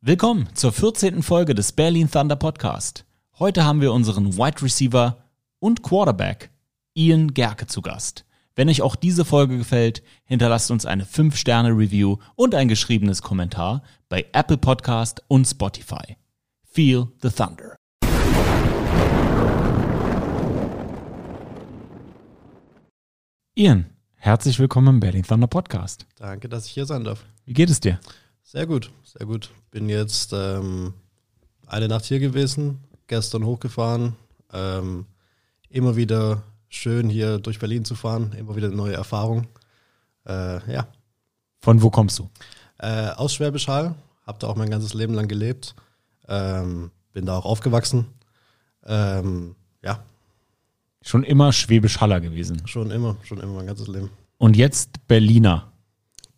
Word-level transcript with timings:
Willkommen 0.00 0.48
zur 0.54 0.70
14. 0.70 1.24
Folge 1.24 1.56
des 1.56 1.72
Berlin 1.72 2.08
Thunder 2.08 2.36
Podcast. 2.36 3.04
Heute 3.40 3.64
haben 3.64 3.80
wir 3.80 3.92
unseren 3.92 4.36
Wide 4.36 4.62
Receiver 4.62 5.24
und 5.58 5.82
Quarterback 5.82 6.52
Ian 6.94 7.34
Gerke 7.34 7.66
zu 7.66 7.82
Gast. 7.82 8.24
Wenn 8.54 8.68
euch 8.68 8.80
auch 8.80 8.94
diese 8.94 9.24
Folge 9.24 9.58
gefällt, 9.58 10.04
hinterlasst 10.22 10.70
uns 10.70 10.86
eine 10.86 11.04
5-Sterne-Review 11.04 12.18
und 12.36 12.54
ein 12.54 12.68
geschriebenes 12.68 13.22
Kommentar 13.22 13.82
bei 14.08 14.24
Apple 14.32 14.58
Podcast 14.58 15.20
und 15.26 15.46
Spotify. 15.46 16.16
Feel 16.62 17.08
the 17.20 17.30
Thunder. 17.30 17.74
Ian, 23.56 23.86
herzlich 24.14 24.60
willkommen 24.60 24.94
im 24.94 25.00
Berlin 25.00 25.24
Thunder 25.24 25.48
Podcast. 25.48 26.06
Danke, 26.14 26.48
dass 26.48 26.66
ich 26.66 26.70
hier 26.70 26.86
sein 26.86 27.02
darf. 27.02 27.24
Wie 27.46 27.52
geht 27.52 27.68
es 27.68 27.80
dir? 27.80 27.98
Sehr 28.50 28.66
gut, 28.66 28.90
sehr 29.04 29.26
gut. 29.26 29.50
Bin 29.70 29.90
jetzt 29.90 30.32
ähm, 30.32 30.94
eine 31.66 31.86
Nacht 31.86 32.06
hier 32.06 32.18
gewesen, 32.18 32.78
gestern 33.06 33.44
hochgefahren. 33.44 34.16
Ähm, 34.54 35.04
immer 35.68 35.96
wieder 35.96 36.44
schön 36.70 37.10
hier 37.10 37.40
durch 37.40 37.58
Berlin 37.58 37.84
zu 37.84 37.94
fahren, 37.94 38.34
immer 38.38 38.56
wieder 38.56 38.68
eine 38.68 38.76
neue 38.76 38.94
Erfahrung. 38.94 39.48
Äh, 40.26 40.72
ja. 40.72 40.88
Von 41.60 41.82
wo 41.82 41.90
kommst 41.90 42.20
du? 42.20 42.30
Äh, 42.78 43.08
aus 43.10 43.34
Schwäbisch 43.34 43.68
Hall, 43.68 43.94
habe 44.26 44.38
da 44.38 44.46
auch 44.46 44.56
mein 44.56 44.70
ganzes 44.70 44.94
Leben 44.94 45.12
lang 45.12 45.28
gelebt. 45.28 45.74
Ähm, 46.26 46.90
bin 47.12 47.26
da 47.26 47.36
auch 47.36 47.44
aufgewachsen. 47.44 48.06
Ähm, 48.86 49.56
ja, 49.84 50.02
Schon 51.02 51.22
immer 51.22 51.52
Schwäbisch 51.52 52.00
Haller 52.00 52.22
gewesen. 52.22 52.66
schon 52.66 52.90
immer, 52.92 53.18
schon 53.24 53.40
immer 53.40 53.52
mein 53.52 53.66
ganzes 53.66 53.88
Leben. 53.88 54.08
Und 54.38 54.56
jetzt 54.56 55.06
Berliner. 55.06 55.70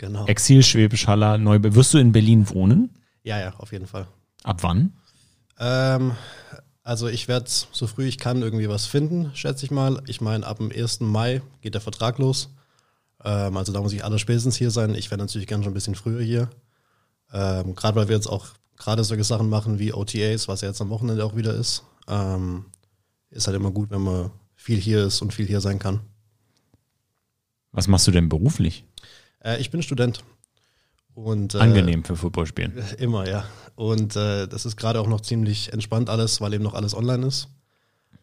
Genau. 0.01 0.25
Exil 0.25 0.63
Schwäbisch 0.63 1.07
Haller, 1.07 1.37
neu. 1.37 1.59
Wirst 1.61 1.93
du 1.93 1.99
in 1.99 2.11
Berlin 2.11 2.49
wohnen? 2.49 2.89
Ja, 3.23 3.39
ja, 3.39 3.53
auf 3.59 3.71
jeden 3.71 3.87
Fall. 3.87 4.07
Ab 4.45 4.63
wann? 4.63 4.95
Ähm, 5.59 6.13
also 6.83 7.07
ich 7.07 7.29
werde 7.29 7.45
so 7.51 7.87
früh 7.87 8.07
ich 8.07 8.17
kann 8.17 8.41
irgendwie 8.41 8.71
was 8.71 8.87
finden, 8.87 9.31
schätze 9.35 9.67
ich 9.67 9.71
mal. 9.71 10.03
Ich 10.07 10.23
meine, 10.23 10.47
ab 10.47 10.57
dem 10.57 10.73
1. 10.73 11.01
Mai 11.01 11.43
geht 11.61 11.75
der 11.75 11.83
Vertrag 11.83 12.17
los. 12.17 12.49
Ähm, 13.23 13.59
also 13.59 13.75
da 13.75 13.83
muss 13.83 13.93
ich 13.93 14.03
aller 14.03 14.19
spätestens 14.19 14.57
hier 14.57 14.71
sein. 14.71 14.95
Ich 14.95 15.11
wäre 15.11 15.21
natürlich 15.21 15.47
gern 15.47 15.63
schon 15.63 15.73
ein 15.73 15.75
bisschen 15.75 15.95
früher 15.95 16.23
hier. 16.23 16.49
Ähm, 17.31 17.75
gerade 17.75 18.01
weil 18.01 18.09
wir 18.09 18.17
jetzt 18.17 18.27
auch 18.27 18.47
gerade 18.79 19.05
solche 19.05 19.25
Sachen 19.25 19.51
machen 19.51 19.79
wie 19.79 19.93
OTAs, 19.93 20.49
was 20.49 20.63
ja 20.63 20.69
jetzt 20.69 20.81
am 20.81 20.89
Wochenende 20.89 21.27
auch 21.27 21.37
wieder 21.37 21.53
ist. 21.53 21.85
Ähm, 22.09 22.65
ist 23.29 23.49
halt 23.49 23.57
immer 23.57 23.71
gut, 23.71 23.91
wenn 23.91 24.01
man 24.01 24.31
viel 24.55 24.81
hier 24.81 25.05
ist 25.05 25.21
und 25.21 25.35
viel 25.35 25.47
hier 25.47 25.61
sein 25.61 25.79
kann. 25.79 26.01
Was 27.73 27.87
machst 27.87 28.07
du 28.07 28.13
denn 28.13 28.31
beruflich? 28.31 28.87
Äh, 29.45 29.61
ich 29.61 29.71
bin 29.71 29.83
Student. 29.83 30.23
Und, 31.15 31.55
äh, 31.55 31.59
Angenehm 31.59 32.05
für 32.05 32.17
Footballspielen. 32.17 32.73
Immer, 32.99 33.29
ja. 33.29 33.45
Und 33.75 34.17
äh, 34.17 34.47
das 34.47 34.67
ist 34.67 34.77
gerade 34.77 35.01
auch 35.01 35.07
noch 35.09 35.21
ziemlich 35.21 35.73
entspannt 35.73 36.09
alles, 36.09 36.41
weil 36.41 36.55
eben 36.55 36.65
noch 36.65 36.75
alles 36.75 36.95
online 36.95 37.27
ist. 37.27 37.49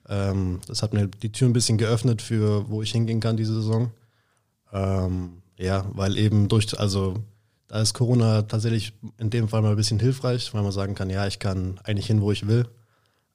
Ähm, 0.09 0.61
das 0.67 0.81
hat 0.83 0.93
mir 0.93 1.07
die 1.07 1.31
Tür 1.31 1.49
ein 1.49 1.53
bisschen 1.53 1.77
geöffnet 1.77 2.21
für, 2.21 2.69
wo 2.69 2.81
ich 2.81 2.91
hingehen 2.91 3.19
kann 3.19 3.37
diese 3.37 3.53
Saison. 3.53 3.91
Ähm, 4.71 5.41
ja, 5.57 5.85
weil 5.93 6.17
eben 6.17 6.47
durch, 6.47 6.79
also 6.79 7.15
da 7.67 7.81
ist 7.81 7.93
Corona 7.93 8.43
tatsächlich 8.43 8.93
in 9.17 9.29
dem 9.29 9.49
Fall 9.49 9.61
mal 9.61 9.71
ein 9.71 9.75
bisschen 9.75 9.99
hilfreich, 9.99 10.53
weil 10.53 10.63
man 10.63 10.71
sagen 10.71 10.95
kann, 10.95 11.09
ja, 11.09 11.27
ich 11.27 11.39
kann 11.39 11.79
eigentlich 11.83 12.07
hin, 12.07 12.21
wo 12.21 12.31
ich 12.31 12.47
will 12.47 12.67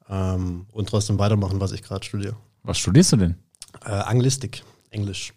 ähm, 0.08 0.66
und 0.72 0.88
trotzdem 0.88 1.18
weitermachen, 1.18 1.60
was 1.60 1.72
ich 1.72 1.82
gerade 1.82 2.04
studiere. 2.04 2.36
Was 2.62 2.78
studierst 2.78 3.12
du 3.12 3.16
denn? 3.16 3.36
Äh, 3.84 3.90
Anglistik, 3.90 4.62
Englisch, 4.90 5.34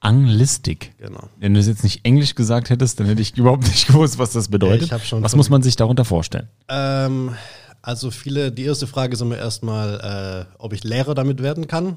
Anglistik. 0.00 0.94
genau. 0.98 1.28
Wenn 1.38 1.54
du 1.54 1.60
es 1.60 1.66
jetzt 1.66 1.82
nicht 1.82 2.04
Englisch 2.04 2.34
gesagt 2.34 2.70
hättest, 2.70 3.00
dann 3.00 3.06
hätte 3.06 3.22
ich 3.22 3.36
überhaupt 3.36 3.66
nicht 3.66 3.86
gewusst, 3.88 4.18
was 4.18 4.32
das 4.32 4.48
bedeutet. 4.48 4.92
Schon 5.04 5.22
was 5.22 5.34
muss 5.34 5.50
man 5.50 5.62
sich 5.62 5.76
darunter 5.76 6.04
vorstellen? 6.04 6.48
Ähm, 6.68 7.34
also 7.82 8.10
viele, 8.10 8.52
die 8.52 8.64
erste 8.64 8.86
Frage 8.86 9.14
ist 9.14 9.20
immer 9.20 9.38
erstmal, 9.38 10.46
äh, 10.50 10.54
ob 10.58 10.72
ich 10.72 10.84
Lehrer 10.84 11.14
damit 11.14 11.42
werden 11.42 11.66
kann. 11.66 11.96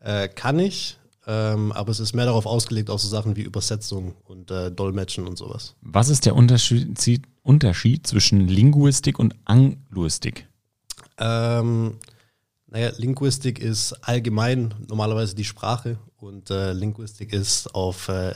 Äh, 0.00 0.28
kann 0.28 0.58
ich, 0.58 0.98
ähm, 1.26 1.72
aber 1.72 1.90
es 1.90 2.00
ist 2.00 2.14
mehr 2.14 2.26
darauf 2.26 2.46
ausgelegt, 2.46 2.90
auf 2.90 3.00
so 3.00 3.08
Sachen 3.08 3.36
wie 3.36 3.42
Übersetzung 3.42 4.14
und 4.24 4.50
äh, 4.50 4.70
Dolmetschen 4.70 5.26
und 5.26 5.38
sowas. 5.38 5.74
Was 5.80 6.08
ist 6.08 6.26
der 6.26 6.34
Unterschied, 6.34 7.22
Unterschied 7.42 8.06
zwischen 8.06 8.48
Linguistik 8.48 9.18
und 9.18 9.34
Angluistik? 9.44 10.46
Ähm, 11.18 11.98
naja, 12.72 12.90
Linguistik 12.96 13.58
ist 13.58 13.92
allgemein 14.02 14.74
normalerweise 14.88 15.34
die 15.34 15.44
Sprache 15.44 15.98
und 16.18 16.50
äh, 16.50 16.72
Linguistik 16.72 17.32
ist 17.32 17.74
auf 17.74 18.08
äh, 18.08 18.34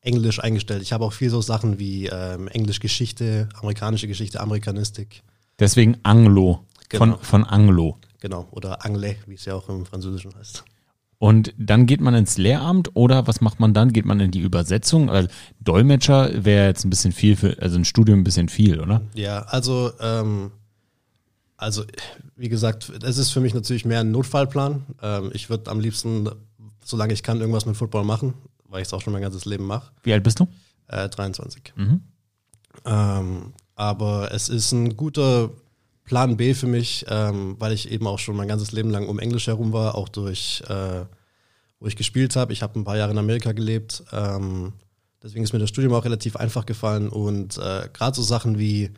Englisch 0.00 0.40
eingestellt. 0.42 0.82
Ich 0.82 0.92
habe 0.92 1.04
auch 1.04 1.12
viel 1.12 1.30
so 1.30 1.40
Sachen 1.40 1.78
wie 1.78 2.06
ähm, 2.06 2.48
Englischgeschichte, 2.48 3.48
amerikanische 3.60 4.08
Geschichte, 4.08 4.40
Amerikanistik, 4.40 5.22
Deswegen 5.58 5.96
Anglo. 6.02 6.64
Genau. 6.88 7.16
Von, 7.16 7.24
von 7.24 7.44
Anglo. 7.44 7.98
genau, 8.20 8.46
oder 8.50 8.84
Anglais, 8.84 9.16
wie 9.26 9.34
es 9.34 9.44
ja 9.44 9.54
auch 9.54 9.68
im 9.68 9.86
Französischen 9.86 10.34
heißt. 10.34 10.64
Und 11.18 11.54
dann 11.58 11.86
geht 11.86 12.00
man 12.00 12.14
ins 12.14 12.36
Lehramt 12.36 12.90
oder 12.94 13.26
was 13.26 13.40
macht 13.40 13.58
man 13.58 13.72
dann? 13.72 13.92
Geht 13.92 14.04
man 14.04 14.20
in 14.20 14.30
die 14.30 14.40
Übersetzung? 14.40 15.08
Weil 15.08 15.28
Dolmetscher 15.60 16.44
wäre 16.44 16.66
jetzt 16.66 16.84
ein 16.84 16.90
bisschen 16.90 17.12
viel 17.12 17.36
für, 17.36 17.56
also 17.60 17.78
ein 17.78 17.86
Studium 17.86 18.20
ein 18.20 18.24
bisschen 18.24 18.50
viel, 18.50 18.80
oder? 18.80 19.00
Ja, 19.14 19.40
also, 19.44 19.92
ähm, 20.00 20.52
also 21.56 21.84
wie 22.36 22.48
gesagt, 22.48 22.90
es 23.02 23.18
ist 23.18 23.30
für 23.30 23.40
mich 23.40 23.54
natürlich 23.54 23.84
mehr 23.84 24.00
ein 24.00 24.10
Notfallplan. 24.10 24.84
Ähm, 25.02 25.30
ich 25.32 25.48
würde 25.48 25.70
am 25.70 25.80
liebsten, 25.80 26.28
solange 26.84 27.12
ich 27.12 27.22
kann, 27.22 27.40
irgendwas 27.40 27.66
mit 27.66 27.76
Football 27.76 28.04
machen, 28.04 28.34
weil 28.68 28.82
ich 28.82 28.88
es 28.88 28.92
auch 28.92 29.00
schon 29.00 29.12
mein 29.12 29.22
ganzes 29.22 29.44
Leben 29.44 29.64
mache. 29.64 29.90
Wie 30.02 30.12
alt 30.12 30.22
bist 30.22 30.40
du? 30.40 30.48
Äh, 30.88 31.08
23. 31.08 31.72
Mhm. 31.76 32.02
Ähm, 32.84 33.54
aber 33.74 34.32
es 34.32 34.48
ist 34.48 34.72
ein 34.72 34.96
guter 34.96 35.50
Plan 36.04 36.36
B 36.36 36.54
für 36.54 36.66
mich, 36.66 37.04
ähm, 37.08 37.56
weil 37.58 37.72
ich 37.72 37.90
eben 37.90 38.06
auch 38.06 38.18
schon 38.18 38.36
mein 38.36 38.48
ganzes 38.48 38.72
Leben 38.72 38.90
lang 38.90 39.08
um 39.08 39.18
Englisch 39.18 39.46
herum 39.46 39.72
war, 39.72 39.96
auch 39.96 40.08
durch, 40.08 40.62
äh, 40.68 41.04
wo 41.80 41.86
ich 41.86 41.96
gespielt 41.96 42.36
habe. 42.36 42.52
Ich 42.52 42.62
habe 42.62 42.78
ein 42.78 42.84
paar 42.84 42.96
Jahre 42.96 43.12
in 43.12 43.18
Amerika 43.18 43.52
gelebt. 43.52 44.04
Ähm, 44.12 44.74
deswegen 45.22 45.42
ist 45.42 45.52
mir 45.52 45.58
das 45.58 45.70
Studium 45.70 45.94
auch 45.94 46.04
relativ 46.04 46.36
einfach 46.36 46.64
gefallen. 46.64 47.08
Und 47.08 47.58
äh, 47.58 47.88
gerade 47.92 48.14
so 48.14 48.22
Sachen 48.22 48.58
wie 48.58 48.92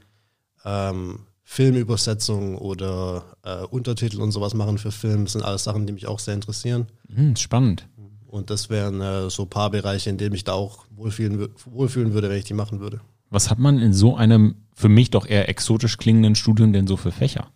ähm, 0.65 1.21
Filmübersetzung 1.51 2.59
oder 2.59 3.25
äh, 3.43 3.65
Untertitel 3.65 4.21
und 4.21 4.33
sowas 4.33 4.53
machen 4.53 4.77
für 4.77 4.93
Film 4.93 5.27
sind 5.27 5.43
alles 5.43 5.65
Sachen, 5.65 5.87
die 5.87 5.95
mich 5.95 6.07
auch 6.07 6.19
sehr 6.19 6.35
interessieren. 6.35 6.89
Hm, 7.13 7.37
spannend. 7.37 7.89
Und 8.27 8.51
das 8.51 8.69
wären 8.69 9.01
äh, 9.01 9.31
so 9.31 9.45
ein 9.45 9.49
paar 9.49 9.71
Bereiche, 9.71 10.11
in 10.11 10.19
denen 10.19 10.35
ich 10.35 10.45
da 10.45 10.53
auch 10.53 10.85
wohlfühlen, 10.91 11.49
wohlfühlen 11.65 12.13
würde, 12.13 12.29
wenn 12.29 12.37
ich 12.37 12.45
die 12.45 12.53
machen 12.53 12.81
würde. 12.81 13.01
Was 13.31 13.49
hat 13.49 13.59
man 13.59 13.79
in 13.79 13.95
so 13.95 14.15
einem 14.15 14.57
für 14.75 14.91
mich 14.91 15.11
doch 15.11 15.27
eher 15.27 15.49
exotisch 15.49 15.97
klingenden 15.97 16.35
Studium 16.35 16.75
denn 16.75 16.87
so 16.87 16.99
für 16.99 17.13
Fächer? 17.13 17.49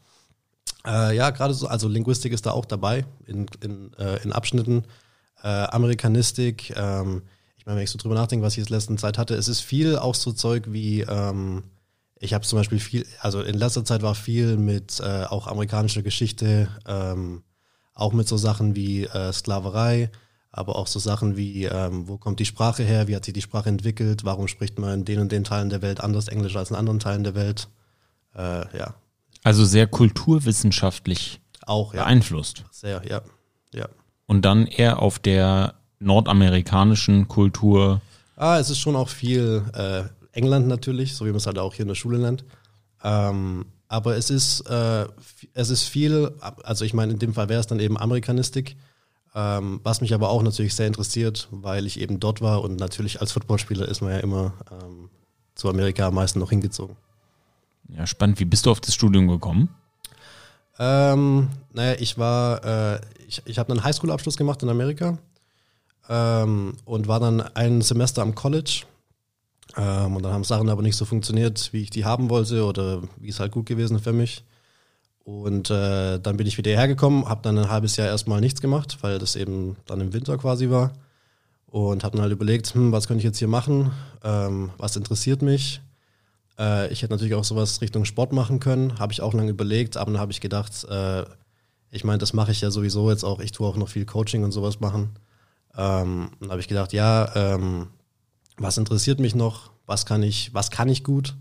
Äh, 0.86 1.14
ja, 1.14 1.28
gerade 1.28 1.52
so, 1.52 1.66
also 1.66 1.86
Linguistik 1.86 2.32
ist 2.32 2.46
da 2.46 2.52
auch 2.52 2.64
dabei 2.64 3.04
in, 3.26 3.44
in, 3.62 3.92
äh, 3.98 4.22
in 4.24 4.32
Abschnitten. 4.32 4.84
Äh, 5.42 5.48
Amerikanistik, 5.48 6.72
ähm, 6.76 7.22
ich 7.58 7.66
meine, 7.66 7.76
wenn 7.76 7.84
ich 7.84 7.90
so 7.90 7.98
drüber 7.98 8.14
nachdenke, 8.14 8.44
was 8.44 8.54
ich 8.54 8.60
jetzt 8.60 8.70
letzten 8.70 8.96
Zeit 8.96 9.18
hatte, 9.18 9.34
es 9.34 9.48
ist 9.48 9.60
viel 9.60 9.98
auch 9.98 10.14
so 10.14 10.32
Zeug 10.32 10.72
wie, 10.72 11.02
ähm, 11.02 11.64
ich 12.22 12.34
habe 12.34 12.46
zum 12.46 12.58
Beispiel 12.58 12.78
viel, 12.78 13.04
also 13.20 13.42
in 13.42 13.58
letzter 13.58 13.84
Zeit 13.84 14.02
war 14.02 14.14
viel 14.14 14.56
mit 14.56 15.00
äh, 15.00 15.24
auch 15.24 15.48
amerikanischer 15.48 16.02
Geschichte, 16.02 16.68
ähm, 16.86 17.42
auch 17.94 18.12
mit 18.12 18.28
so 18.28 18.36
Sachen 18.36 18.76
wie 18.76 19.04
äh, 19.06 19.32
Sklaverei, 19.32 20.08
aber 20.52 20.76
auch 20.76 20.86
so 20.86 21.00
Sachen 21.00 21.36
wie, 21.36 21.64
ähm, 21.64 22.06
wo 22.06 22.18
kommt 22.18 22.38
die 22.38 22.44
Sprache 22.44 22.84
her, 22.84 23.08
wie 23.08 23.16
hat 23.16 23.24
sich 23.24 23.34
die 23.34 23.42
Sprache 23.42 23.68
entwickelt, 23.68 24.24
warum 24.24 24.46
spricht 24.46 24.78
man 24.78 25.00
in 25.00 25.04
den 25.04 25.18
und 25.18 25.32
den 25.32 25.42
Teilen 25.42 25.68
der 25.68 25.82
Welt 25.82 26.00
anders 26.00 26.28
Englisch 26.28 26.54
als 26.54 26.70
in 26.70 26.76
anderen 26.76 27.00
Teilen 27.00 27.24
der 27.24 27.34
Welt. 27.34 27.68
Äh, 28.36 28.78
ja, 28.78 28.94
Also 29.42 29.64
sehr 29.64 29.88
kulturwissenschaftlich 29.88 31.40
auch, 31.66 31.92
ja. 31.92 32.04
beeinflusst. 32.04 32.64
Sehr, 32.70 33.02
ja. 33.04 33.22
Ja. 33.74 33.88
Und 34.26 34.42
dann 34.42 34.68
eher 34.68 35.02
auf 35.02 35.18
der 35.18 35.74
nordamerikanischen 35.98 37.26
Kultur. 37.26 38.00
Ah, 38.36 38.58
es 38.58 38.70
ist 38.70 38.78
schon 38.78 38.94
auch 38.94 39.08
viel 39.08 39.64
äh, 39.74 40.04
England 40.32 40.66
natürlich, 40.68 41.14
so 41.14 41.24
wie 41.24 41.30
man 41.30 41.36
es 41.36 41.46
halt 41.46 41.58
auch 41.58 41.74
hier 41.74 41.82
in 41.82 41.88
der 41.88 41.94
Schule 41.94 42.18
lernt. 42.18 42.44
Ähm, 43.04 43.66
aber 43.88 44.16
es 44.16 44.30
ist, 44.30 44.62
äh, 44.62 45.06
es 45.54 45.70
ist 45.70 45.84
viel, 45.84 46.32
also 46.62 46.84
ich 46.84 46.94
meine, 46.94 47.12
in 47.12 47.18
dem 47.18 47.34
Fall 47.34 47.48
wäre 47.48 47.60
es 47.60 47.66
dann 47.66 47.80
eben 47.80 47.98
Amerikanistik, 47.98 48.76
ähm, 49.34 49.80
was 49.82 50.00
mich 50.00 50.14
aber 50.14 50.30
auch 50.30 50.42
natürlich 50.42 50.74
sehr 50.74 50.86
interessiert, 50.86 51.48
weil 51.50 51.86
ich 51.86 52.00
eben 52.00 52.20
dort 52.20 52.40
war 52.40 52.62
und 52.62 52.78
natürlich 52.78 53.20
als 53.20 53.32
Footballspieler 53.32 53.86
ist 53.86 54.00
man 54.00 54.12
ja 54.12 54.18
immer 54.18 54.54
ähm, 54.70 55.10
zu 55.54 55.68
Amerika 55.68 56.08
am 56.08 56.14
meisten 56.14 56.38
noch 56.38 56.50
hingezogen. 56.50 56.96
Ja, 57.88 58.06
spannend. 58.06 58.40
Wie 58.40 58.44
bist 58.44 58.66
du 58.66 58.70
auf 58.70 58.80
das 58.80 58.94
Studium 58.94 59.28
gekommen? 59.28 59.68
Ähm, 60.78 61.50
naja, 61.72 61.96
ich 61.98 62.16
war, 62.16 62.64
äh, 62.64 63.00
ich, 63.28 63.42
ich 63.44 63.58
habe 63.58 63.72
einen 63.72 63.84
Highschool-Abschluss 63.84 64.36
gemacht 64.36 64.62
in 64.62 64.68
Amerika 64.68 65.18
ähm, 66.08 66.74
und 66.84 67.08
war 67.08 67.20
dann 67.20 67.40
ein 67.40 67.82
Semester 67.82 68.22
am 68.22 68.34
College. 68.34 68.84
Ähm, 69.76 70.16
und 70.16 70.22
dann 70.22 70.32
haben 70.32 70.44
Sachen 70.44 70.68
aber 70.68 70.82
nicht 70.82 70.96
so 70.96 71.04
funktioniert, 71.04 71.72
wie 71.72 71.82
ich 71.82 71.90
die 71.90 72.04
haben 72.04 72.30
wollte 72.30 72.64
oder 72.64 73.02
wie 73.18 73.28
es 73.28 73.40
halt 73.40 73.52
gut 73.52 73.66
gewesen 73.66 73.98
für 73.98 74.12
mich. 74.12 74.44
Und 75.24 75.70
äh, 75.70 76.18
dann 76.18 76.36
bin 76.36 76.46
ich 76.46 76.58
wieder 76.58 76.72
hergekommen, 76.72 77.28
habe 77.28 77.42
dann 77.42 77.58
ein 77.58 77.70
halbes 77.70 77.96
Jahr 77.96 78.08
erstmal 78.08 78.40
nichts 78.40 78.60
gemacht, 78.60 78.98
weil 79.02 79.18
das 79.18 79.36
eben 79.36 79.76
dann 79.86 80.00
im 80.00 80.12
Winter 80.12 80.36
quasi 80.36 80.68
war. 80.68 80.92
Und 81.66 82.04
habe 82.04 82.16
dann 82.16 82.22
halt 82.22 82.32
überlegt, 82.32 82.74
hm, 82.74 82.92
was 82.92 83.08
könnte 83.08 83.20
ich 83.20 83.24
jetzt 83.24 83.38
hier 83.38 83.48
machen? 83.48 83.92
Ähm, 84.22 84.70
was 84.78 84.96
interessiert 84.96 85.42
mich? 85.42 85.80
Äh, 86.58 86.92
ich 86.92 87.02
hätte 87.02 87.12
natürlich 87.12 87.34
auch 87.34 87.44
sowas 87.44 87.80
Richtung 87.80 88.04
Sport 88.04 88.32
machen 88.32 88.60
können, 88.60 88.98
habe 88.98 89.12
ich 89.12 89.22
auch 89.22 89.32
lange 89.32 89.50
überlegt, 89.50 89.96
aber 89.96 90.12
dann 90.12 90.20
habe 90.20 90.32
ich 90.32 90.40
gedacht, 90.40 90.84
äh, 90.84 91.24
ich 91.90 92.04
meine, 92.04 92.18
das 92.18 92.32
mache 92.32 92.52
ich 92.52 92.60
ja 92.60 92.70
sowieso 92.70 93.10
jetzt 93.10 93.24
auch. 93.24 93.40
Ich 93.40 93.52
tue 93.52 93.66
auch 93.66 93.76
noch 93.76 93.88
viel 93.88 94.06
Coaching 94.06 94.44
und 94.44 94.52
sowas 94.52 94.80
machen. 94.80 95.10
Ähm, 95.76 96.30
dann 96.40 96.50
habe 96.50 96.60
ich 96.60 96.68
gedacht, 96.68 96.92
ja, 96.92 97.30
ähm, 97.34 97.88
was 98.62 98.78
interessiert 98.78 99.20
mich 99.20 99.34
noch? 99.34 99.70
Was 99.86 100.06
kann 100.06 100.22
ich, 100.22 100.54
was 100.54 100.70
kann 100.70 100.88
ich 100.88 101.04
gut? 101.04 101.36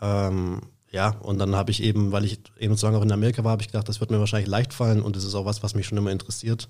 Ähm, 0.00 0.62
ja, 0.90 1.10
und 1.20 1.38
dann 1.38 1.54
habe 1.54 1.70
ich 1.70 1.82
eben, 1.82 2.12
weil 2.12 2.24
ich 2.24 2.40
eben 2.58 2.76
so 2.76 2.86
lange 2.86 2.98
auch 2.98 3.02
in 3.02 3.12
Amerika 3.12 3.44
war, 3.44 3.52
habe 3.52 3.62
ich 3.62 3.68
gedacht, 3.68 3.88
das 3.88 4.00
wird 4.00 4.10
mir 4.10 4.20
wahrscheinlich 4.20 4.48
leicht 4.48 4.72
fallen 4.72 5.02
und 5.02 5.16
das 5.16 5.24
ist 5.24 5.34
auch 5.34 5.44
was, 5.44 5.62
was 5.62 5.74
mich 5.74 5.86
schon 5.86 5.98
immer 5.98 6.10
interessiert. 6.10 6.68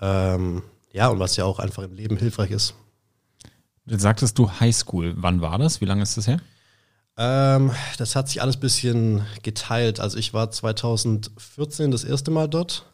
Ähm, 0.00 0.62
ja, 0.92 1.08
und 1.08 1.18
was 1.18 1.36
ja 1.36 1.44
auch 1.44 1.58
einfach 1.58 1.82
im 1.82 1.94
Leben 1.94 2.16
hilfreich 2.16 2.50
ist. 2.50 2.74
Du 3.86 3.98
sagtest 3.98 4.38
du 4.38 4.50
Highschool. 4.50 5.14
Wann 5.16 5.40
war 5.40 5.58
das? 5.58 5.80
Wie 5.80 5.84
lange 5.84 6.02
ist 6.02 6.16
das 6.16 6.26
her? 6.26 6.40
Ähm, 7.16 7.72
das 7.98 8.16
hat 8.16 8.28
sich 8.28 8.40
alles 8.40 8.56
ein 8.56 8.60
bisschen 8.60 9.26
geteilt. 9.42 10.00
Also 10.00 10.16
ich 10.16 10.32
war 10.32 10.50
2014 10.50 11.90
das 11.90 12.04
erste 12.04 12.30
Mal 12.30 12.48
dort 12.48 12.86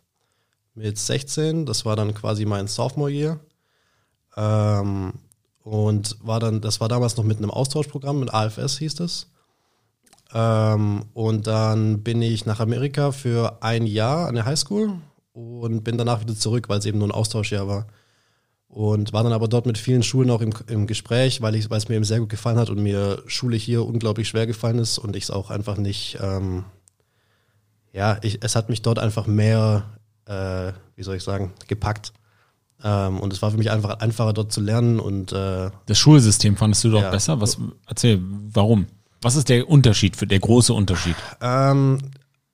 mit 0.74 0.98
16. 0.98 1.66
Das 1.66 1.84
war 1.84 1.96
dann 1.96 2.14
quasi 2.14 2.44
mein 2.44 2.66
Sophomore 2.66 3.10
Year. 3.10 3.40
Ähm, 4.36 5.12
und 5.66 6.16
war 6.22 6.38
dann, 6.38 6.60
das 6.60 6.80
war 6.80 6.88
damals 6.88 7.16
noch 7.16 7.24
mit 7.24 7.38
einem 7.38 7.50
Austauschprogramm, 7.50 8.20
mit 8.20 8.32
AFS 8.32 8.78
hieß 8.78 9.00
es. 9.00 9.26
Ähm, 10.32 11.06
und 11.12 11.48
dann 11.48 12.04
bin 12.04 12.22
ich 12.22 12.46
nach 12.46 12.60
Amerika 12.60 13.10
für 13.10 13.60
ein 13.64 13.84
Jahr 13.84 14.28
an 14.28 14.36
der 14.36 14.44
Highschool 14.44 14.92
und 15.32 15.82
bin 15.82 15.98
danach 15.98 16.20
wieder 16.20 16.36
zurück, 16.36 16.68
weil 16.68 16.78
es 16.78 16.86
eben 16.86 16.98
nur 16.98 17.08
ein 17.08 17.12
Austauschjahr 17.12 17.66
war. 17.66 17.88
Und 18.68 19.12
war 19.12 19.24
dann 19.24 19.32
aber 19.32 19.48
dort 19.48 19.66
mit 19.66 19.76
vielen 19.76 20.04
Schulen 20.04 20.30
auch 20.30 20.40
im, 20.40 20.52
im 20.68 20.86
Gespräch, 20.86 21.42
weil, 21.42 21.54
weil 21.68 21.78
es 21.78 21.88
mir 21.88 21.96
eben 21.96 22.04
sehr 22.04 22.20
gut 22.20 22.28
gefallen 22.28 22.58
hat 22.58 22.70
und 22.70 22.80
mir 22.80 23.24
Schule 23.26 23.56
hier 23.56 23.84
unglaublich 23.84 24.28
schwer 24.28 24.46
gefallen 24.46 24.78
ist 24.78 24.98
und 24.98 25.16
ich 25.16 25.24
es 25.24 25.30
auch 25.32 25.50
einfach 25.50 25.78
nicht, 25.78 26.16
ähm, 26.22 26.64
ja, 27.92 28.18
ich, 28.22 28.38
es 28.40 28.54
hat 28.54 28.68
mich 28.68 28.82
dort 28.82 29.00
einfach 29.00 29.26
mehr, 29.26 29.98
äh, 30.26 30.70
wie 30.94 31.02
soll 31.02 31.16
ich 31.16 31.24
sagen, 31.24 31.54
gepackt. 31.66 32.12
Ähm, 32.84 33.20
und 33.20 33.32
es 33.32 33.40
war 33.42 33.50
für 33.50 33.56
mich 33.58 33.70
einfach 33.70 33.98
einfacher 34.00 34.32
dort 34.32 34.52
zu 34.52 34.60
lernen 34.60 35.00
und 35.00 35.32
äh, 35.32 35.70
Das 35.86 35.98
Schulsystem 35.98 36.56
fandest 36.56 36.84
du 36.84 36.90
doch 36.90 37.02
Ja. 37.02 37.10
besser? 37.10 37.40
Was, 37.40 37.58
erzähl, 37.86 38.20
warum? 38.52 38.86
Was 39.22 39.34
ist 39.36 39.48
der 39.48 39.68
Unterschied, 39.68 40.14
für 40.16 40.26
der 40.26 40.38
große 40.38 40.72
Unterschied? 40.74 41.16
Ähm, 41.40 41.98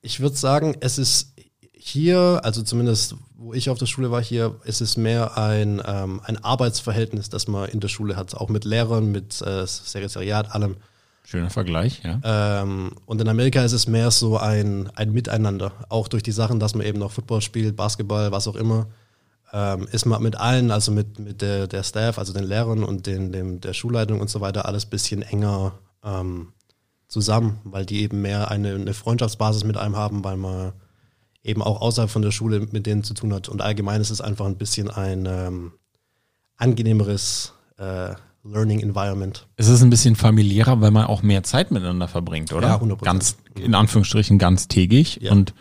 ich 0.00 0.20
würde 0.20 0.36
sagen, 0.36 0.76
es 0.80 0.98
ist 0.98 1.32
hier, 1.72 2.40
also 2.44 2.62
zumindest 2.62 3.16
wo 3.44 3.52
ich 3.54 3.68
auf 3.70 3.78
der 3.78 3.86
Schule 3.86 4.12
war, 4.12 4.22
hier 4.22 4.54
ist 4.64 4.80
es 4.80 4.96
mehr 4.96 5.36
ein, 5.36 5.82
ähm, 5.84 6.20
ein 6.24 6.42
Arbeitsverhältnis, 6.44 7.28
das 7.28 7.48
man 7.48 7.68
in 7.68 7.80
der 7.80 7.88
Schule 7.88 8.14
hat, 8.14 8.36
auch 8.36 8.48
mit 8.48 8.64
Lehrern, 8.64 9.10
mit 9.10 9.42
äh, 9.42 9.66
Sekretariat, 9.66 10.54
allem. 10.54 10.76
Schöner 11.24 11.50
Vergleich, 11.50 12.02
ja. 12.04 12.20
Ähm, 12.62 12.92
und 13.04 13.20
in 13.20 13.26
Amerika 13.28 13.64
ist 13.64 13.72
es 13.72 13.88
mehr 13.88 14.12
so 14.12 14.36
ein, 14.38 14.90
ein 14.94 15.12
Miteinander, 15.12 15.72
auch 15.88 16.06
durch 16.06 16.22
die 16.22 16.30
Sachen, 16.30 16.60
dass 16.60 16.76
man 16.76 16.86
eben 16.86 17.00
noch 17.00 17.10
Football 17.10 17.40
spielt, 17.42 17.74
Basketball, 17.74 18.30
was 18.30 18.46
auch 18.46 18.54
immer. 18.54 18.86
Ähm, 19.52 19.86
ist 19.92 20.06
man 20.06 20.22
mit 20.22 20.36
allen, 20.36 20.70
also 20.70 20.92
mit, 20.92 21.18
mit 21.18 21.42
der, 21.42 21.66
der 21.66 21.82
Staff, 21.82 22.18
also 22.18 22.32
den 22.32 22.44
Lehrern 22.44 22.84
und 22.84 23.06
den, 23.06 23.32
dem, 23.32 23.60
der 23.60 23.74
Schulleitung 23.74 24.20
und 24.20 24.30
so 24.30 24.40
weiter, 24.40 24.64
alles 24.64 24.86
bisschen 24.86 25.20
enger 25.22 25.78
ähm, 26.02 26.48
zusammen, 27.06 27.58
weil 27.64 27.84
die 27.84 28.00
eben 28.00 28.22
mehr 28.22 28.50
eine, 28.50 28.74
eine 28.74 28.94
Freundschaftsbasis 28.94 29.64
mit 29.64 29.76
einem 29.76 29.96
haben, 29.96 30.24
weil 30.24 30.38
man 30.38 30.72
eben 31.44 31.62
auch 31.62 31.80
außerhalb 31.82 32.10
von 32.10 32.22
der 32.22 32.30
Schule 32.30 32.66
mit 32.70 32.86
denen 32.86 33.04
zu 33.04 33.12
tun 33.12 33.34
hat. 33.34 33.48
Und 33.48 33.60
allgemein 33.60 34.00
ist 34.00 34.10
es 34.10 34.22
einfach 34.22 34.46
ein 34.46 34.56
bisschen 34.56 34.90
ein 34.90 35.26
ähm, 35.26 35.72
angenehmeres 36.56 37.52
äh, 37.78 38.14
Learning 38.44 38.80
Environment. 38.80 39.46
Es 39.56 39.68
ist 39.68 39.82
ein 39.82 39.90
bisschen 39.90 40.16
familiärer, 40.16 40.80
weil 40.80 40.90
man 40.90 41.06
auch 41.06 41.22
mehr 41.22 41.42
Zeit 41.42 41.70
miteinander 41.70 42.08
verbringt, 42.08 42.52
oder? 42.52 42.68
Ja, 42.68 42.76
100%. 42.76 43.04
Ganz, 43.04 43.36
in 43.54 43.74
Anführungsstrichen, 43.74 44.38
ganz 44.38 44.68
tägig. 44.68 45.20
Ja. 45.20 45.32
Und 45.32 45.54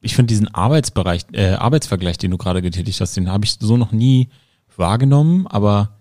ich 0.00 0.14
finde 0.14 0.28
diesen 0.28 0.48
Arbeitsbereich, 0.48 1.26
äh, 1.32 1.52
Arbeitsvergleich, 1.52 2.18
den 2.18 2.30
du 2.30 2.38
gerade 2.38 2.62
getätigt 2.62 3.00
hast, 3.00 3.16
den 3.16 3.30
habe 3.30 3.44
ich 3.44 3.56
so 3.60 3.76
noch 3.76 3.92
nie 3.92 4.28
wahrgenommen, 4.76 5.46
aber 5.46 5.98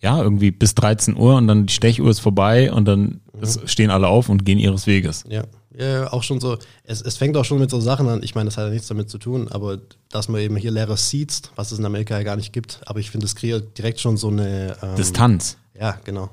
ja, 0.00 0.22
irgendwie 0.22 0.50
bis 0.50 0.74
13 0.74 1.16
Uhr 1.16 1.36
und 1.36 1.48
dann 1.48 1.66
die 1.66 1.72
Stechuhr 1.72 2.10
ist 2.10 2.20
vorbei 2.20 2.70
und 2.70 2.84
dann 2.84 3.22
es 3.40 3.58
stehen 3.64 3.90
alle 3.90 4.08
auf 4.08 4.28
und 4.28 4.44
gehen 4.44 4.58
ihres 4.58 4.86
Weges. 4.86 5.24
Ja, 5.28 5.44
ja 5.76 6.12
auch 6.12 6.22
schon 6.22 6.40
so. 6.40 6.58
Es, 6.82 7.00
es 7.00 7.16
fängt 7.16 7.36
auch 7.36 7.44
schon 7.44 7.58
mit 7.58 7.70
so 7.70 7.80
Sachen 7.80 8.08
an. 8.08 8.22
Ich 8.22 8.34
meine, 8.34 8.48
das 8.48 8.56
hat 8.56 8.66
ja 8.66 8.70
nichts 8.70 8.88
damit 8.88 9.08
zu 9.08 9.18
tun, 9.18 9.48
aber 9.48 9.78
dass 10.10 10.28
man 10.28 10.40
eben 10.40 10.56
hier 10.56 10.70
Lehrer 10.70 10.96
sieht, 10.96 11.50
was 11.56 11.72
es 11.72 11.78
in 11.78 11.86
Amerika 11.86 12.16
ja 12.16 12.22
gar 12.22 12.36
nicht 12.36 12.52
gibt. 12.52 12.80
Aber 12.86 13.00
ich 13.00 13.10
finde, 13.10 13.26
es 13.26 13.34
kreiert 13.34 13.76
direkt 13.78 14.00
schon 14.00 14.16
so 14.16 14.28
eine 14.28 14.76
ähm, 14.82 14.96
Distanz. 14.96 15.56
Ja, 15.78 15.98
genau. 16.04 16.30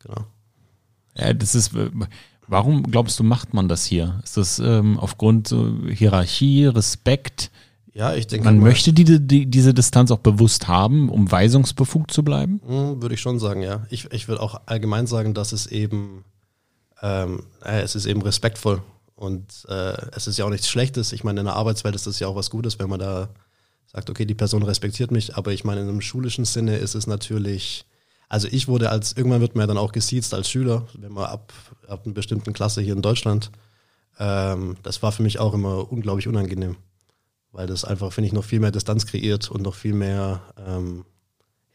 Genau. 0.00 0.26
Ja, 1.16 1.32
das 1.32 1.54
ist, 1.54 1.70
warum 2.48 2.82
glaubst 2.84 3.18
du, 3.18 3.24
macht 3.24 3.54
man 3.54 3.68
das 3.68 3.84
hier? 3.84 4.20
Ist 4.24 4.36
das 4.36 4.58
ähm, 4.58 4.98
aufgrund 4.98 5.48
so 5.48 5.72
Hierarchie, 5.88 6.66
Respekt? 6.66 7.50
Ja, 7.92 8.14
ich 8.14 8.26
denke, 8.26 8.44
Man 8.44 8.58
mal, 8.58 8.68
möchte 8.68 8.92
die, 8.92 9.26
die, 9.26 9.46
diese 9.46 9.72
Distanz 9.72 10.10
auch 10.10 10.18
bewusst 10.18 10.68
haben, 10.68 11.08
um 11.08 11.30
weisungsbefugt 11.30 12.10
zu 12.10 12.22
bleiben? 12.22 12.60
Hm, 12.66 13.00
Würde 13.00 13.14
ich 13.14 13.20
schon 13.20 13.38
sagen, 13.38 13.62
ja. 13.62 13.86
Ich, 13.88 14.12
ich 14.12 14.28
würde 14.28 14.42
auch 14.42 14.60
allgemein 14.66 15.06
sagen, 15.06 15.32
dass 15.32 15.52
es 15.52 15.66
eben, 15.66 16.24
ähm, 17.00 17.44
äh, 17.64 17.80
es 17.80 17.94
ist 17.94 18.04
eben 18.04 18.20
respektvoll 18.20 18.82
und 19.14 19.64
äh, 19.68 19.96
es 20.12 20.26
ist 20.26 20.36
ja 20.36 20.44
auch 20.44 20.50
nichts 20.50 20.68
Schlechtes. 20.68 21.12
Ich 21.12 21.24
meine, 21.24 21.40
in 21.40 21.46
der 21.46 21.56
Arbeitswelt 21.56 21.94
ist 21.94 22.06
das 22.06 22.20
ja 22.20 22.28
auch 22.28 22.36
was 22.36 22.50
Gutes, 22.50 22.78
wenn 22.78 22.90
man 22.90 23.00
da 23.00 23.30
sagt, 23.86 24.10
okay, 24.10 24.26
die 24.26 24.34
Person 24.34 24.62
respektiert 24.62 25.10
mich, 25.10 25.36
aber 25.36 25.52
ich 25.52 25.64
meine, 25.64 25.80
in 25.80 25.88
einem 25.88 26.02
schulischen 26.02 26.44
Sinne 26.44 26.76
ist 26.76 26.94
es 26.94 27.06
natürlich, 27.06 27.86
also 28.28 28.48
ich 28.50 28.68
wurde 28.68 28.90
als, 28.90 29.12
irgendwann 29.12 29.40
wird 29.40 29.54
man 29.54 29.62
ja 29.62 29.66
dann 29.66 29.78
auch 29.78 29.92
gesiezt 29.92 30.34
als 30.34 30.50
Schüler, 30.50 30.86
wenn 30.94 31.12
man 31.12 31.26
ab, 31.26 31.52
ab 31.88 32.02
einer 32.04 32.14
bestimmten 32.14 32.52
Klasse 32.52 32.80
hier 32.80 32.94
in 32.94 33.02
Deutschland, 33.02 33.50
ähm, 34.18 34.76
das 34.82 35.02
war 35.02 35.12
für 35.12 35.22
mich 35.22 35.38
auch 35.38 35.54
immer 35.54 35.90
unglaublich 35.90 36.26
unangenehm, 36.26 36.76
weil 37.52 37.66
das 37.66 37.84
einfach, 37.84 38.12
finde 38.12 38.26
ich, 38.26 38.32
noch 38.32 38.44
viel 38.44 38.60
mehr 38.60 38.72
Distanz 38.72 39.06
kreiert 39.06 39.50
und 39.50 39.62
noch 39.62 39.74
viel 39.74 39.94
mehr, 39.94 40.40
ähm, 40.66 41.04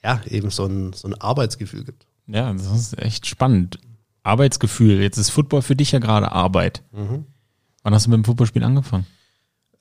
ja, 0.04 0.22
eben 0.28 0.50
so 0.50 0.66
ein, 0.66 0.94
so 0.94 1.08
ein 1.08 1.14
Arbeitsgefühl 1.14 1.84
gibt. 1.84 2.08
Ja, 2.28 2.52
das 2.52 2.72
ist 2.72 2.98
echt 2.98 3.28
spannend. 3.28 3.80
Arbeitsgefühl. 4.24 5.02
Jetzt 5.02 5.18
ist 5.18 5.30
Football 5.30 5.62
für 5.62 5.76
dich 5.76 5.92
ja 5.92 6.00
gerade 6.00 6.32
Arbeit. 6.32 6.84
Wann 7.84 7.94
hast 7.94 8.06
du 8.06 8.12
mit 8.12 8.18
dem 8.18 8.26
Footballspiel 8.26 8.64
angefangen? 8.64 9.08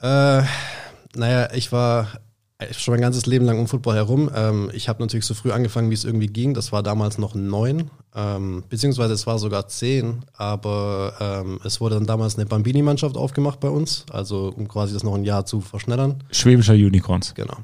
Äh, 0.00 0.42
naja, 1.14 1.52
ich 1.52 1.72
war 1.72 2.08
schon 2.72 2.92
mein 2.92 3.00
ganzes 3.00 3.26
Leben 3.26 3.44
lang 3.44 3.58
um 3.58 3.66
Football 3.66 3.96
herum. 3.96 4.30
Ähm, 4.34 4.70
ich 4.72 4.88
habe 4.88 5.02
natürlich 5.02 5.26
so 5.26 5.34
früh 5.34 5.50
angefangen, 5.50 5.90
wie 5.90 5.94
es 5.94 6.04
irgendwie 6.04 6.26
ging. 6.26 6.54
Das 6.54 6.72
war 6.72 6.82
damals 6.82 7.18
noch 7.18 7.34
neun, 7.34 7.90
ähm, 8.14 8.64
beziehungsweise 8.68 9.14
es 9.14 9.26
war 9.26 9.38
sogar 9.38 9.68
zehn, 9.68 10.24
aber 10.34 11.14
ähm, 11.20 11.60
es 11.64 11.80
wurde 11.80 11.96
dann 11.96 12.06
damals 12.06 12.36
eine 12.36 12.46
Bambini-Mannschaft 12.46 13.16
aufgemacht 13.16 13.60
bei 13.60 13.68
uns, 13.68 14.04
also 14.10 14.52
um 14.54 14.68
quasi 14.68 14.92
das 14.94 15.02
noch 15.02 15.14
ein 15.14 15.24
Jahr 15.24 15.46
zu 15.46 15.60
verschnellern. 15.60 16.22
Schwäbischer 16.30 16.74
Unicorns. 16.74 17.34
Genau. 17.34 17.56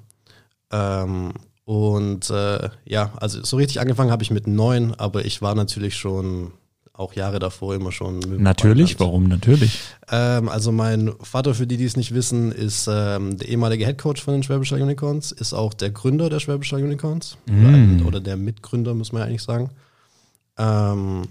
Ähm, 0.73 1.33
und 1.65 2.31
äh, 2.31 2.69
ja, 2.85 3.13
also 3.17 3.43
so 3.45 3.57
richtig 3.57 3.81
angefangen 3.81 4.11
habe 4.11 4.23
ich 4.23 4.31
mit 4.31 4.47
neun, 4.47 4.95
aber 4.95 5.25
ich 5.25 5.43
war 5.43 5.55
natürlich 5.55 5.97
schon 5.97 6.53
auch 6.97 7.13
Jahre 7.15 7.39
davor 7.39 7.75
immer 7.75 7.93
schon. 7.93 8.21
Natürlich, 8.43 8.99
warum 8.99 9.29
natürlich? 9.29 9.81
ähm, 10.11 10.49
also 10.49 10.73
mein 10.73 11.13
Vater, 11.21 11.55
für 11.55 11.67
die, 11.67 11.77
die 11.77 11.85
es 11.85 11.97
nicht 11.97 12.15
wissen, 12.15 12.53
ist 12.53 12.89
ähm, 12.91 13.37
der 13.37 13.49
ehemalige 13.49 13.87
Headcoach 13.87 14.23
von 14.23 14.35
den 14.35 14.43
Schwäbischer 14.43 14.77
Unicorns, 14.77 15.33
ist 15.33 15.53
auch 15.53 15.75
der 15.75 15.91
Gründer 15.91 16.31
der 16.31 16.41
Schwäbischer 16.41 16.77
Unicorns 16.77 17.37
oder, 17.49 17.69
ein, 17.69 18.03
oder 18.05 18.21
der 18.21 18.37
Mitgründer, 18.37 18.95
muss 18.95 19.13
man 19.13 19.21
ja 19.21 19.29
eigentlich 19.29 19.43
sagen. 19.43 19.71
Ähm, 20.59 21.23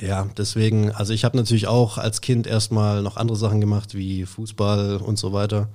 ja, 0.00 0.28
deswegen, 0.36 0.92
also 0.92 1.12
ich 1.12 1.24
habe 1.24 1.36
natürlich 1.36 1.66
auch 1.66 1.98
als 1.98 2.20
Kind 2.20 2.46
erstmal 2.46 3.02
noch 3.02 3.16
andere 3.16 3.36
Sachen 3.36 3.60
gemacht, 3.60 3.94
wie 3.94 4.24
Fußball 4.26 4.96
und 4.96 5.18
so 5.18 5.32
weiter. 5.32 5.68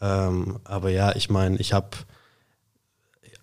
Ähm, 0.00 0.58
aber 0.64 0.90
ja, 0.90 1.14
ich 1.16 1.28
meine, 1.28 1.56
ich 1.56 1.72
habe 1.72 1.90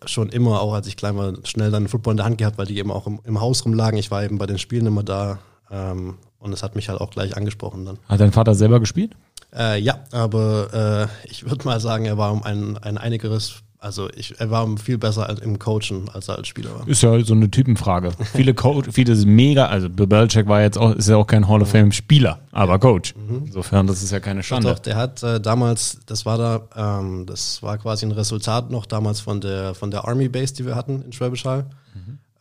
schon 0.06 0.30
immer, 0.30 0.62
auch 0.62 0.74
als 0.74 0.88
ich 0.88 0.98
klein 0.98 1.18
war, 1.18 1.34
schnell 1.44 1.72
dann 1.72 1.84
einen 1.84 1.88
Football 1.88 2.14
in 2.14 2.18
der 2.18 2.26
Hand 2.26 2.38
gehabt, 2.38 2.58
weil 2.58 2.66
die 2.66 2.78
eben 2.78 2.92
auch 2.92 3.08
im, 3.08 3.20
im 3.24 3.40
Haus 3.40 3.66
rumlagen. 3.66 3.98
Ich 3.98 4.12
war 4.12 4.24
eben 4.24 4.38
bei 4.38 4.46
den 4.46 4.58
Spielen 4.58 4.86
immer 4.86 5.04
da 5.04 5.40
ähm, 5.72 6.16
und 6.40 6.54
es 6.54 6.64
hat 6.64 6.76
mich 6.76 6.90
halt 6.90 7.02
auch 7.02 7.10
gleich 7.10 7.36
angesprochen 7.38 7.86
dann. 7.86 8.00
Hat 8.08 8.20
dein 8.20 8.32
Vater 8.32 8.56
selber 8.56 8.80
gespielt? 8.80 9.16
Äh, 9.56 9.80
ja, 9.80 10.04
aber 10.12 11.10
äh, 11.24 11.30
ich 11.30 11.50
würde 11.50 11.66
mal 11.66 11.80
sagen, 11.80 12.06
er 12.06 12.18
war 12.18 12.32
um 12.32 12.44
ein, 12.44 12.78
ein 12.78 12.98
einigeres, 12.98 13.64
also 13.86 14.10
ich, 14.16 14.40
er 14.40 14.50
war 14.50 14.68
viel 14.78 14.98
besser 14.98 15.42
im 15.44 15.60
Coachen, 15.60 16.10
als 16.12 16.28
er 16.28 16.38
als 16.38 16.48
Spieler 16.48 16.72
war. 16.74 16.88
Ist 16.88 17.04
ja 17.04 17.24
so 17.24 17.36
eine 17.36 17.52
Typenfrage. 17.52 18.12
Viele 18.34 18.54
Coach, 18.54 18.90
viele 18.92 19.16
mega, 19.26 19.68
also 19.68 19.90
Belichick 19.90 20.48
war 20.48 20.62
jetzt 20.62 20.78
auch, 20.78 20.96
ist 20.96 21.08
ja 21.08 21.18
auch 21.18 21.28
kein 21.28 21.48
Hall 21.48 21.62
of 21.62 21.70
Fame 21.70 21.92
Spieler, 21.92 22.40
aber 22.52 22.80
Coach. 22.80 23.14
Insofern, 23.46 23.86
das 23.88 24.02
ist 24.02 24.12
ja 24.12 24.20
keine 24.20 24.42
Schande. 24.42 24.70
Doch, 24.70 24.80
der 24.80 24.96
hat 24.96 25.22
äh, 25.24 25.40
damals, 25.40 26.00
das 26.08 26.26
war 26.26 26.38
da, 26.38 27.00
ähm, 27.00 27.26
das 27.26 27.62
war 27.62 27.78
quasi 27.78 28.06
ein 28.06 28.12
Resultat 28.12 28.72
noch 28.72 28.86
damals 28.86 29.20
von 29.20 29.40
der 29.40 29.76
von 29.76 29.92
der 29.92 30.08
Army 30.08 30.30
Base, 30.30 30.54
die 30.54 30.66
wir 30.66 30.76
hatten 30.76 31.04
in 31.04 31.14
Schwäbisch 31.14 31.46
Hall. 31.46 31.66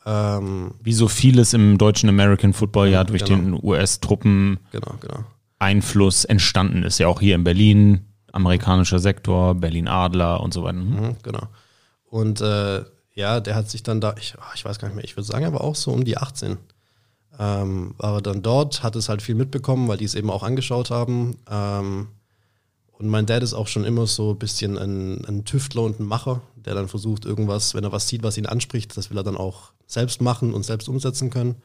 Ähm, 0.06 0.72
Wie 0.82 0.92
so 0.92 1.08
vieles 1.08 1.54
im 1.54 1.78
deutschen 1.78 2.08
American 2.08 2.52
Football 2.52 2.88
ja 2.88 3.04
durch 3.04 3.24
genau. 3.24 3.40
den 3.40 3.60
US-Truppen 3.62 4.58
genau, 4.70 4.94
genau. 5.00 5.24
Einfluss 5.58 6.24
entstanden 6.24 6.82
ist. 6.82 6.98
Ja 6.98 7.08
auch 7.08 7.20
hier 7.20 7.34
in 7.34 7.44
Berlin, 7.44 8.06
amerikanischer 8.34 8.98
Sektor, 8.98 9.54
Berlin 9.54 9.88
Adler 9.88 10.40
und 10.40 10.52
so 10.52 10.64
weiter. 10.64 10.78
Mhm. 10.78 11.00
Mhm, 11.00 11.16
genau. 11.22 11.48
Und 12.10 12.40
äh, 12.40 12.84
ja, 13.14 13.40
der 13.40 13.54
hat 13.54 13.70
sich 13.70 13.82
dann 13.82 14.00
da, 14.00 14.14
ich, 14.18 14.34
ah, 14.38 14.52
ich 14.54 14.64
weiß 14.64 14.78
gar 14.78 14.88
nicht 14.88 14.96
mehr, 14.96 15.04
ich 15.04 15.16
würde 15.16 15.26
sagen, 15.26 15.44
er 15.44 15.52
war 15.52 15.62
auch 15.62 15.76
so 15.76 15.92
um 15.92 16.04
die 16.04 16.18
18. 16.18 16.58
Ähm, 17.38 17.94
war 17.96 18.22
dann 18.22 18.42
dort, 18.42 18.82
hat 18.82 18.96
es 18.96 19.08
halt 19.08 19.22
viel 19.22 19.34
mitbekommen, 19.34 19.88
weil 19.88 19.96
die 19.96 20.04
es 20.04 20.14
eben 20.14 20.30
auch 20.30 20.42
angeschaut 20.42 20.90
haben. 20.90 21.36
Ähm, 21.50 22.08
und 22.92 23.08
mein 23.08 23.26
Dad 23.26 23.42
ist 23.42 23.54
auch 23.54 23.66
schon 23.66 23.84
immer 23.84 24.06
so 24.06 24.32
ein 24.32 24.38
bisschen 24.38 24.78
ein, 24.78 25.24
ein 25.24 25.44
Tüftler 25.44 25.82
und 25.82 25.98
ein 25.98 26.06
Macher, 26.06 26.42
der 26.56 26.74
dann 26.74 26.88
versucht, 26.88 27.24
irgendwas, 27.24 27.74
wenn 27.74 27.84
er 27.84 27.92
was 27.92 28.08
sieht, 28.08 28.22
was 28.22 28.38
ihn 28.38 28.46
anspricht, 28.46 28.96
das 28.96 29.10
will 29.10 29.18
er 29.18 29.24
dann 29.24 29.36
auch 29.36 29.72
selbst 29.86 30.20
machen 30.20 30.54
und 30.54 30.64
selbst 30.64 30.88
umsetzen 30.88 31.30
können. 31.30 31.56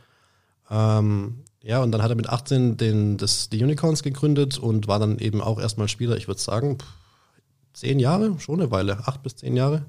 Ähm, 0.71 1.43
ja, 1.61 1.83
und 1.83 1.91
dann 1.91 2.01
hat 2.01 2.09
er 2.09 2.15
mit 2.15 2.29
18 2.29 2.77
den, 2.77 3.17
das, 3.17 3.49
die 3.49 3.61
Unicorns 3.63 4.03
gegründet 4.03 4.57
und 4.57 4.87
war 4.87 4.99
dann 4.99 5.19
eben 5.19 5.41
auch 5.41 5.59
erstmal 5.59 5.89
Spieler, 5.89 6.15
ich 6.15 6.27
würde 6.27 6.39
sagen, 6.39 6.77
zehn 7.73 7.99
Jahre, 7.99 8.39
schon 8.39 8.61
eine 8.61 8.71
Weile, 8.71 9.07
acht 9.07 9.23
bis 9.23 9.35
zehn 9.35 9.55
Jahre. 9.55 9.85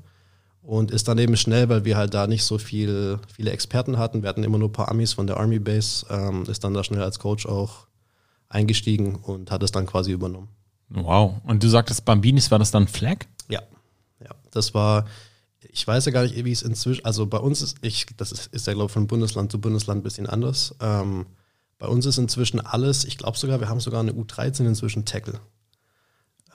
Und 0.63 0.91
ist 0.91 1.09
dann 1.09 1.19
eben 1.19 1.37
schnell, 1.37 1.69
weil 1.71 1.85
wir 1.85 1.97
halt 1.97 2.13
da 2.13 2.27
nicht 2.27 2.45
so 2.45 2.59
viel, 2.59 3.19
viele 3.35 3.51
Experten 3.51 3.97
hatten. 3.97 4.23
Wir 4.23 4.29
hatten 4.29 4.45
immer 4.45 4.59
nur 4.59 4.69
ein 4.69 4.73
paar 4.73 4.91
Amis 4.91 5.15
von 5.15 5.27
der 5.27 5.39
Army 5.39 5.59
Base, 5.59 6.05
ähm, 6.11 6.45
ist 6.49 6.63
dann 6.65 6.75
da 6.75 6.85
schnell 6.85 7.03
als 7.03 7.19
Coach 7.19 7.47
auch 7.47 7.87
eingestiegen 8.49 9.15
und 9.15 9.51
hat 9.51 9.63
es 9.63 9.73
dann 9.73 9.87
quasi 9.87 10.13
übernommen. 10.13 10.49
Wow. 10.91 11.37
Und 11.45 11.63
du 11.63 11.69
sagtest, 11.69 12.05
Bambinis 12.05 12.51
war 12.51 12.59
das 12.59 12.73
dann 12.73 12.89
Flag? 12.89 13.27
Ja. 13.49 13.63
Ja. 14.23 14.31
Das 14.51 14.75
war, 14.75 15.07
ich 15.61 15.87
weiß 15.87 16.05
ja 16.05 16.13
gar 16.13 16.25
nicht, 16.25 16.45
wie 16.45 16.53
es 16.53 16.63
inzwischen, 16.63 17.05
also 17.05 17.27
bei 17.27 17.39
uns 17.39 17.63
ist, 17.63 17.79
ich, 17.81 18.07
das 18.17 18.31
ist, 18.33 18.49
ist 18.49 18.67
ja, 18.67 18.75
glaube 18.75 18.87
ich, 18.87 18.93
von 18.93 19.07
Bundesland 19.07 19.51
zu 19.51 19.61
Bundesland 19.61 20.01
ein 20.01 20.03
bisschen 20.03 20.27
anders. 20.27 20.75
Ähm, 20.81 21.27
bei 21.81 21.89
uns 21.89 22.05
ist 22.07 22.19
inzwischen 22.19 22.61
alles, 22.61 23.05
ich 23.05 23.17
glaube 23.17 23.39
sogar, 23.39 23.59
wir 23.59 23.69
haben 23.69 23.81
sogar 23.81 24.01
eine 24.01 24.13
U13 24.13 24.67
inzwischen 24.67 25.07
Tackle. 25.07 25.41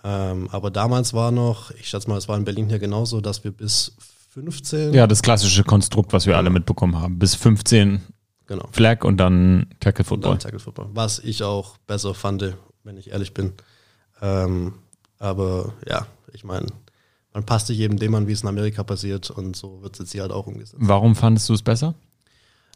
Ähm, 0.04 0.48
aber 0.52 0.70
damals 0.70 1.16
war 1.16 1.32
noch, 1.32 1.72
ich 1.72 1.90
schätze 1.90 2.08
mal, 2.08 2.18
es 2.18 2.30
war 2.30 2.38
in 2.38 2.46
Berlin 2.46 2.70
hier 2.70 2.78
genauso, 2.78 3.22
dass 3.22 3.44
wir 3.44 3.50
bis 3.50 3.94
15. 4.30 4.94
Ja, 4.94 5.08
das 5.08 5.24
klassische 5.24 5.64
Konstrukt, 5.64 6.14
was 6.14 6.28
wir 6.28 6.38
alle 6.38 6.52
mitbekommen 6.52 7.02
haben. 7.02 7.18
Bis 7.18 7.34
15 7.34 8.02
genau. 8.46 8.70
Flag 8.72 9.04
und 9.04 9.18
dann 9.18 9.66
Tackle 9.80 10.06
Football. 10.06 10.34
Dann 10.34 10.40
Tackle 10.40 10.60
Football. 10.60 10.90
Was 10.94 11.18
ich 11.18 11.42
auch 11.42 11.78
besser 11.88 12.14
fand, 12.14 12.56
wenn 12.84 12.98
ich 12.98 13.10
ehrlich 13.10 13.34
bin. 13.34 13.54
Ähm, 14.22 14.76
aber 15.18 15.74
ja, 15.88 16.06
ich 16.34 16.44
meine, 16.44 16.68
man 17.34 17.48
passt 17.48 17.66
sich 17.66 17.80
eben 17.80 17.98
dem 17.98 18.14
an, 18.14 18.28
wie 18.28 18.34
es 18.34 18.44
in 18.44 18.48
Amerika 18.48 18.84
passiert 18.84 19.32
und 19.32 19.56
so 19.56 19.82
wird 19.82 19.96
es 19.96 20.00
jetzt 20.00 20.12
hier 20.12 20.22
halt 20.22 20.32
auch 20.32 20.46
umgesetzt. 20.46 20.76
Warum 20.78 21.16
fandest 21.16 21.50
du 21.50 21.54
es 21.56 21.64
besser? 21.64 21.96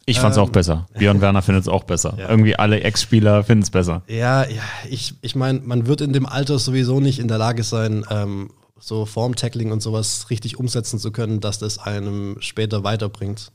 Ich 0.06 0.18
fand 0.18 0.32
es 0.32 0.38
ähm, 0.38 0.44
auch 0.44 0.50
besser. 0.50 0.86
Björn 0.98 1.20
Werner 1.20 1.42
findet 1.42 1.62
es 1.62 1.68
auch 1.68 1.84
besser. 1.84 2.14
Ja. 2.18 2.28
Irgendwie 2.28 2.56
alle 2.56 2.80
Ex-Spieler 2.80 3.44
finden 3.44 3.62
es 3.62 3.70
besser. 3.70 4.02
Ja, 4.08 4.48
ja, 4.48 4.62
ich, 4.88 5.14
ich 5.20 5.36
meine, 5.36 5.60
man 5.60 5.86
wird 5.86 6.00
in 6.00 6.12
dem 6.12 6.26
Alter 6.26 6.58
sowieso 6.58 7.00
nicht 7.00 7.18
in 7.18 7.28
der 7.28 7.38
Lage 7.38 7.62
sein, 7.62 8.04
ähm, 8.10 8.50
so 8.78 9.06
Form-Tackling 9.06 9.72
und 9.72 9.82
sowas 9.82 10.30
richtig 10.30 10.58
umsetzen 10.58 10.98
zu 10.98 11.12
können, 11.12 11.40
dass 11.40 11.58
das 11.58 11.78
einem 11.78 12.36
später 12.40 12.82
weiterbringt. 12.82 13.52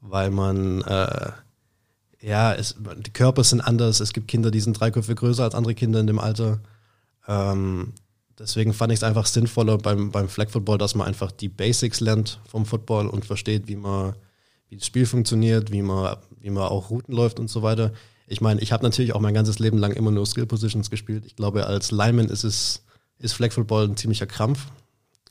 Weil 0.00 0.30
man, 0.30 0.82
äh, 0.82 1.30
ja, 2.20 2.52
es, 2.52 2.76
die 2.98 3.12
Körper 3.12 3.44
sind 3.44 3.60
anders. 3.60 4.00
Es 4.00 4.12
gibt 4.12 4.28
Kinder, 4.28 4.50
die 4.50 4.60
sind 4.60 4.78
drei 4.78 4.90
Köpfe 4.90 5.14
größer 5.14 5.44
als 5.44 5.54
andere 5.54 5.74
Kinder 5.74 6.00
in 6.00 6.06
dem 6.06 6.18
Alter. 6.18 6.60
Ähm, 7.28 7.92
deswegen 8.38 8.72
fand 8.72 8.92
ich 8.92 8.98
es 8.98 9.04
einfach 9.04 9.26
sinnvoller 9.26 9.78
beim, 9.78 10.10
beim 10.10 10.28
Flag 10.28 10.50
Football, 10.50 10.78
dass 10.78 10.94
man 10.94 11.06
einfach 11.06 11.32
die 11.32 11.48
Basics 11.48 12.00
lernt 12.00 12.40
vom 12.46 12.66
Football 12.66 13.06
und 13.06 13.24
versteht, 13.24 13.68
wie 13.68 13.76
man 13.76 14.14
wie 14.68 14.76
das 14.76 14.86
Spiel 14.86 15.06
funktioniert, 15.06 15.70
wie 15.70 15.82
man, 15.82 16.16
wie 16.40 16.50
man 16.50 16.64
auch 16.64 16.90
Routen 16.90 17.14
läuft 17.14 17.38
und 17.38 17.48
so 17.48 17.62
weiter. 17.62 17.92
Ich 18.26 18.40
meine, 18.40 18.60
ich 18.60 18.72
habe 18.72 18.82
natürlich 18.82 19.14
auch 19.14 19.20
mein 19.20 19.34
ganzes 19.34 19.58
Leben 19.58 19.78
lang 19.78 19.92
immer 19.92 20.10
nur 20.10 20.26
Skill 20.26 20.46
Positions 20.46 20.90
gespielt. 20.90 21.24
Ich 21.26 21.36
glaube, 21.36 21.66
als 21.66 21.92
Lineman 21.92 22.26
ist 22.26 22.44
es 22.44 22.82
ist 23.18 23.32
Flag 23.32 23.52
Football 23.52 23.88
ein 23.88 23.96
ziemlicher 23.96 24.26
Krampf, 24.26 24.66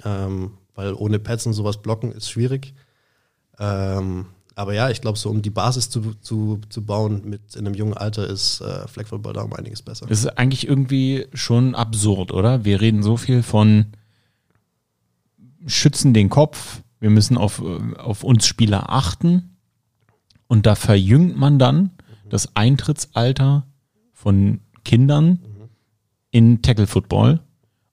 ähm, 0.04 0.52
weil 0.74 0.94
ohne 0.94 1.20
Pads 1.20 1.46
und 1.46 1.54
sowas 1.54 1.82
blocken 1.82 2.12
ist 2.12 2.30
schwierig. 2.30 2.74
Ähm, 3.60 4.26
aber 4.56 4.74
ja, 4.74 4.90
ich 4.90 5.02
glaube, 5.02 5.18
so 5.18 5.30
um 5.30 5.42
die 5.42 5.50
Basis 5.50 5.90
zu, 5.90 6.14
zu, 6.22 6.62
zu 6.70 6.86
bauen 6.86 7.22
mit 7.26 7.56
in 7.56 7.68
einem 7.68 7.76
jungen 7.76 7.94
Alter 7.94 8.28
ist 8.28 8.62
äh, 8.62 8.88
Flag 8.88 9.08
Football 9.08 9.34
da 9.34 9.42
um 9.42 9.54
einiges 9.54 9.82
besser. 9.82 10.06
Das 10.08 10.20
ist 10.20 10.38
eigentlich 10.38 10.68
irgendwie 10.68 11.28
schon 11.34 11.76
absurd, 11.76 12.32
oder? 12.32 12.64
Wir 12.64 12.82
reden 12.82 13.04
so 13.04 13.18
viel 13.18 13.44
von 13.44 13.88
schützen 15.68 16.14
den 16.14 16.30
Kopf, 16.30 16.82
wir 17.06 17.12
müssen 17.12 17.38
auf, 17.38 17.62
auf 18.00 18.24
uns 18.24 18.48
Spieler 18.48 18.90
achten 18.90 19.58
und 20.48 20.66
da 20.66 20.74
verjüngt 20.74 21.38
man 21.38 21.60
dann 21.60 21.92
das 22.30 22.56
Eintrittsalter 22.56 23.68
von 24.12 24.62
Kindern 24.84 25.38
in 26.32 26.64
Tackle 26.64 26.88
Football. 26.88 27.42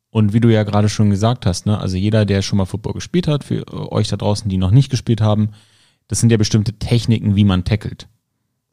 Und 0.09 0.33
wie 0.33 0.41
du 0.41 0.49
ja 0.49 0.63
gerade 0.63 0.89
schon 0.89 1.11
gesagt 1.11 1.45
hast, 1.45 1.67
ne, 1.67 1.79
also 1.79 1.99
jeder, 1.99 2.25
der 2.25 2.41
schon 2.41 2.57
mal 2.57 2.65
Football 2.65 2.95
gespielt 2.95 3.29
hat, 3.29 3.45
für 3.45 3.93
euch 3.93 4.09
da 4.09 4.17
draußen, 4.17 4.49
die 4.49 4.57
noch 4.57 4.71
nicht 4.71 4.89
gespielt 4.89 5.21
haben, 5.21 5.51
das 6.09 6.21
sind 6.21 6.33
ja 6.33 6.39
bestimmte 6.39 6.73
Techniken, 6.73 7.37
wie 7.37 7.45
man 7.45 7.65
tackelt. 7.65 8.09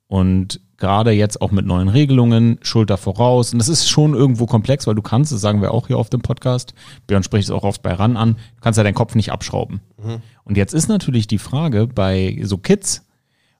Und 0.10 0.60
gerade 0.78 1.12
jetzt 1.12 1.40
auch 1.42 1.52
mit 1.52 1.66
neuen 1.66 1.88
Regelungen, 1.88 2.58
Schulter 2.62 2.98
voraus. 2.98 3.54
Und 3.54 3.60
das 3.60 3.70
ist 3.70 3.88
schon 3.88 4.16
irgendwo 4.16 4.48
komplex, 4.48 4.88
weil 4.88 4.96
du 4.96 5.04
kannst, 5.04 5.32
das 5.32 5.40
sagen 5.40 5.62
wir 5.62 5.72
auch 5.72 5.88
hier 5.88 5.98
auf 5.98 6.10
dem 6.10 6.22
Podcast, 6.22 6.74
Björn 7.06 7.24
spricht 7.24 7.46
es 7.46 7.52
auch 7.52 7.64
oft 7.64 7.84
bei 7.84 7.94
RAN 7.94 8.18
an, 8.18 8.34
du 8.34 8.62
kannst 8.62 8.78
ja 8.78 8.84
deinen 8.84 8.96
Kopf 8.96 9.14
nicht 9.14 9.32
abschrauben. 9.32 9.82
Mhm. 10.04 10.22
Und 10.46 10.58
jetzt 10.58 10.74
ist 10.74 10.88
natürlich 10.88 11.28
die 11.28 11.38
Frage 11.38 11.86
bei 11.86 12.40
so 12.44 12.58
Kids, 12.58 13.06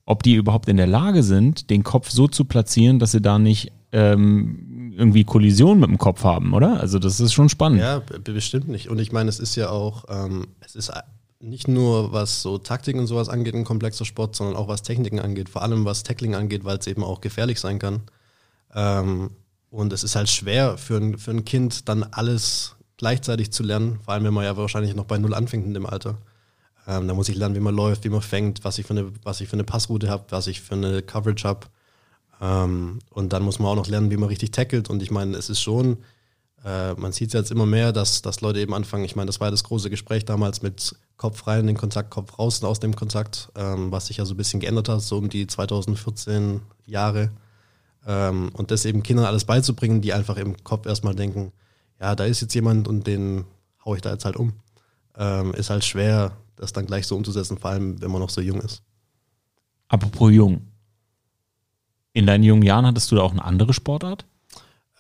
ob 0.06 0.24
die 0.24 0.34
überhaupt 0.34 0.70
in 0.70 0.78
der 0.78 0.88
Lage 0.88 1.22
sind, 1.22 1.70
den 1.70 1.84
Kopf 1.84 2.10
so 2.10 2.28
zu 2.28 2.46
platzieren, 2.46 2.98
dass 2.98 3.12
sie 3.12 3.22
da 3.22 3.38
nicht 3.38 3.72
ähm, 3.92 4.96
irgendwie 4.98 5.24
Kollision 5.24 5.80
mit 5.80 5.90
dem 5.90 6.00
Kopf 6.00 6.24
haben, 6.24 6.54
oder? 6.54 6.80
Also 6.80 6.98
das 6.98 7.20
ist 7.20 7.32
schon 7.32 7.50
spannend. 7.50 7.82
Ja, 7.82 8.02
bestimmt 8.24 8.70
nicht. 8.70 8.90
Und 8.90 9.00
ich 9.00 9.12
meine, 9.12 9.30
es 9.30 9.40
ist 9.40 9.56
ja 9.56 9.70
auch, 9.70 10.06
ähm, 10.10 10.48
es 10.62 10.76
ist 10.76 10.92
nicht 11.40 11.68
nur 11.68 12.12
was 12.12 12.42
so 12.42 12.58
Taktik 12.58 12.96
und 12.96 13.08
sowas 13.08 13.30
angeht, 13.30 13.56
ein 13.56 13.64
komplexer 13.64 14.06
Sport, 14.06 14.36
sondern 14.36 14.56
auch 14.56 14.68
was 14.68 14.84
Techniken 14.84 15.20
angeht, 15.20 15.50
vor 15.50 15.62
allem 15.62 15.86
was 15.86 16.04
Tackling 16.04 16.36
angeht, 16.36 16.66
weil 16.66 16.78
es 16.78 16.88
eben 16.88 17.04
auch 17.04 17.22
gefährlich 17.22 17.60
sein 17.60 17.80
kann. 17.80 18.02
Ähm, 18.76 19.32
und 19.72 19.94
es 19.94 20.04
ist 20.04 20.16
halt 20.16 20.30
schwer 20.30 20.78
für 20.78 20.98
ein, 20.98 21.18
für 21.18 21.32
ein 21.32 21.46
Kind 21.46 21.88
dann 21.88 22.04
alles 22.04 22.76
gleichzeitig 22.98 23.52
zu 23.52 23.64
lernen, 23.64 24.00
vor 24.04 24.14
allem 24.14 24.26
wenn 24.26 24.34
man 24.34 24.44
ja 24.44 24.58
wahrscheinlich 24.58 24.96
noch 24.96 25.06
bei 25.06 25.18
Null 25.18 25.34
anfängt 25.34 25.66
in 25.66 25.74
dem 25.74 25.86
Alter. 25.86 26.18
Ähm, 26.88 27.08
da 27.08 27.14
muss 27.14 27.30
ich 27.30 27.36
lernen, 27.36 27.56
wie 27.56 27.62
man 27.62 27.76
läuft, 27.76 28.04
wie 28.04 28.10
man 28.10 28.22
fängt, 28.22 28.64
was 28.66 28.78
ich 28.78 28.86
für 28.86 28.94
eine, 28.94 29.12
was 29.24 29.42
ich 29.42 29.48
für 29.48 29.54
eine 29.54 29.64
Passroute 29.64 30.10
habe, 30.10 30.26
was 30.30 30.48
ich 30.48 30.60
für 30.62 30.76
eine 30.76 31.02
Coverage 31.02 31.48
habe. 31.48 31.68
Ähm, 32.42 33.00
und 33.12 33.32
dann 33.32 33.44
muss 33.44 33.60
man 33.60 33.70
auch 33.70 33.76
noch 33.76 33.88
lernen, 33.88 34.12
wie 34.12 34.18
man 34.18 34.30
richtig 34.30 34.52
tackelt. 34.52 34.90
Und 34.90 35.02
ich 35.02 35.12
meine, 35.12 35.38
es 35.38 35.50
ist 35.50 35.62
schon, 35.62 35.98
äh, 36.66 36.94
man 36.96 37.12
sieht 37.12 37.30
es 37.30 37.34
jetzt 37.34 37.52
immer 37.52 37.66
mehr, 37.66 37.92
dass, 37.94 38.22
dass 38.22 38.42
Leute 38.42 38.60
eben 38.60 38.74
anfangen, 38.74 39.06
ich 39.06 39.16
meine, 39.16 39.28
das 39.28 39.40
war 39.40 39.52
das 39.52 39.64
große 39.64 39.90
Gespräch 39.90 40.26
damals 40.26 40.62
mit 40.62 40.96
Kopf 41.18 41.48
rein 41.48 41.62
in 41.62 41.68
den 41.68 41.78
Kontakt, 41.78 42.10
Kopf 42.10 42.38
raus 42.38 42.64
aus 42.64 42.80
dem 42.80 42.96
Kontakt, 42.96 43.50
ähm, 43.56 43.92
was 43.92 44.08
sich 44.08 44.18
ja 44.18 44.26
so 44.26 44.34
ein 44.34 44.38
bisschen 44.38 44.60
geändert 44.60 44.90
hat, 44.90 45.02
so 45.02 45.18
um 45.18 45.30
die 45.30 45.48
2014 45.48 46.62
Jahre. 46.86 47.32
Ähm, 48.06 48.50
und 48.54 48.72
das 48.72 48.86
eben 48.86 49.04
Kindern 49.04 49.26
alles 49.26 49.46
beizubringen, 49.46 50.02
die 50.02 50.14
einfach 50.14 50.38
im 50.38 50.62
Kopf 50.64 50.86
erstmal 50.86 51.16
denken, 51.16 51.52
ja, 52.00 52.16
da 52.16 52.26
ist 52.26 52.42
jetzt 52.42 52.54
jemand 52.56 52.88
und 52.88 53.08
den 53.08 53.46
haue 53.86 53.98
ich 53.98 54.02
da 54.02 54.12
jetzt 54.12 54.26
halt 54.26 54.36
um. 54.36 54.54
Ähm, 55.18 55.54
ist 55.54 55.70
halt 55.70 55.84
schwer, 55.84 56.38
das 56.56 56.74
dann 56.74 56.86
gleich 56.86 57.08
so 57.08 57.16
umzusetzen, 57.16 57.58
vor 57.58 57.72
allem 57.72 58.02
wenn 58.02 58.12
man 58.12 58.22
noch 58.22 58.30
so 58.30 58.42
jung 58.42 58.62
ist. 58.62 58.82
Apropos 59.88 60.32
jung. 60.32 60.68
In 62.14 62.26
deinen 62.26 62.44
jungen 62.44 62.64
Jahren 62.64 62.86
hattest 62.86 63.12
du 63.12 63.16
da 63.16 63.22
auch 63.22 63.32
eine 63.32 63.44
andere 63.44 63.74
Sportart? 63.74 64.26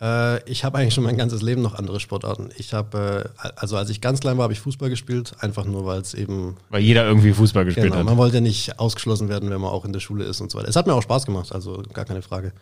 Äh, 0.01 0.49
ich 0.49 0.63
habe 0.63 0.77
eigentlich 0.77 0.93
schon 0.93 1.03
mein 1.03 1.17
ganzes 1.17 1.41
Leben 1.41 1.61
noch 1.61 1.75
andere 1.75 1.99
Sportarten. 1.99 2.49
Ich 2.57 2.73
habe, 2.73 3.31
äh, 3.43 3.49
also 3.55 3.75
als 3.75 3.89
ich 3.89 4.01
ganz 4.01 4.19
klein 4.19 4.37
war, 4.37 4.43
habe 4.43 4.53
ich 4.53 4.59
Fußball 4.59 4.89
gespielt, 4.89 5.33
einfach 5.39 5.65
nur, 5.65 5.85
weil 5.85 5.99
es 5.99 6.13
eben. 6.13 6.55
Weil 6.69 6.81
jeder 6.81 7.05
irgendwie 7.05 7.33
Fußball 7.33 7.65
gespielt 7.65 7.87
genau, 7.87 7.97
hat. 7.97 8.05
Man 8.05 8.17
wollte 8.17 8.35
ja 8.35 8.41
nicht 8.41 8.79
ausgeschlossen 8.79 9.29
werden, 9.29 9.49
wenn 9.49 9.59
man 9.59 9.71
auch 9.71 9.85
in 9.85 9.93
der 9.93 9.99
Schule 9.99 10.23
ist 10.23 10.39
und 10.41 10.51
so 10.51 10.57
weiter. 10.57 10.69
Es 10.69 10.75
hat 10.75 10.87
mir 10.87 10.93
auch 10.93 11.01
Spaß 11.01 11.25
gemacht, 11.25 11.51
also 11.53 11.83
gar 11.93 12.05
keine 12.05 12.21
Frage. 12.21 12.53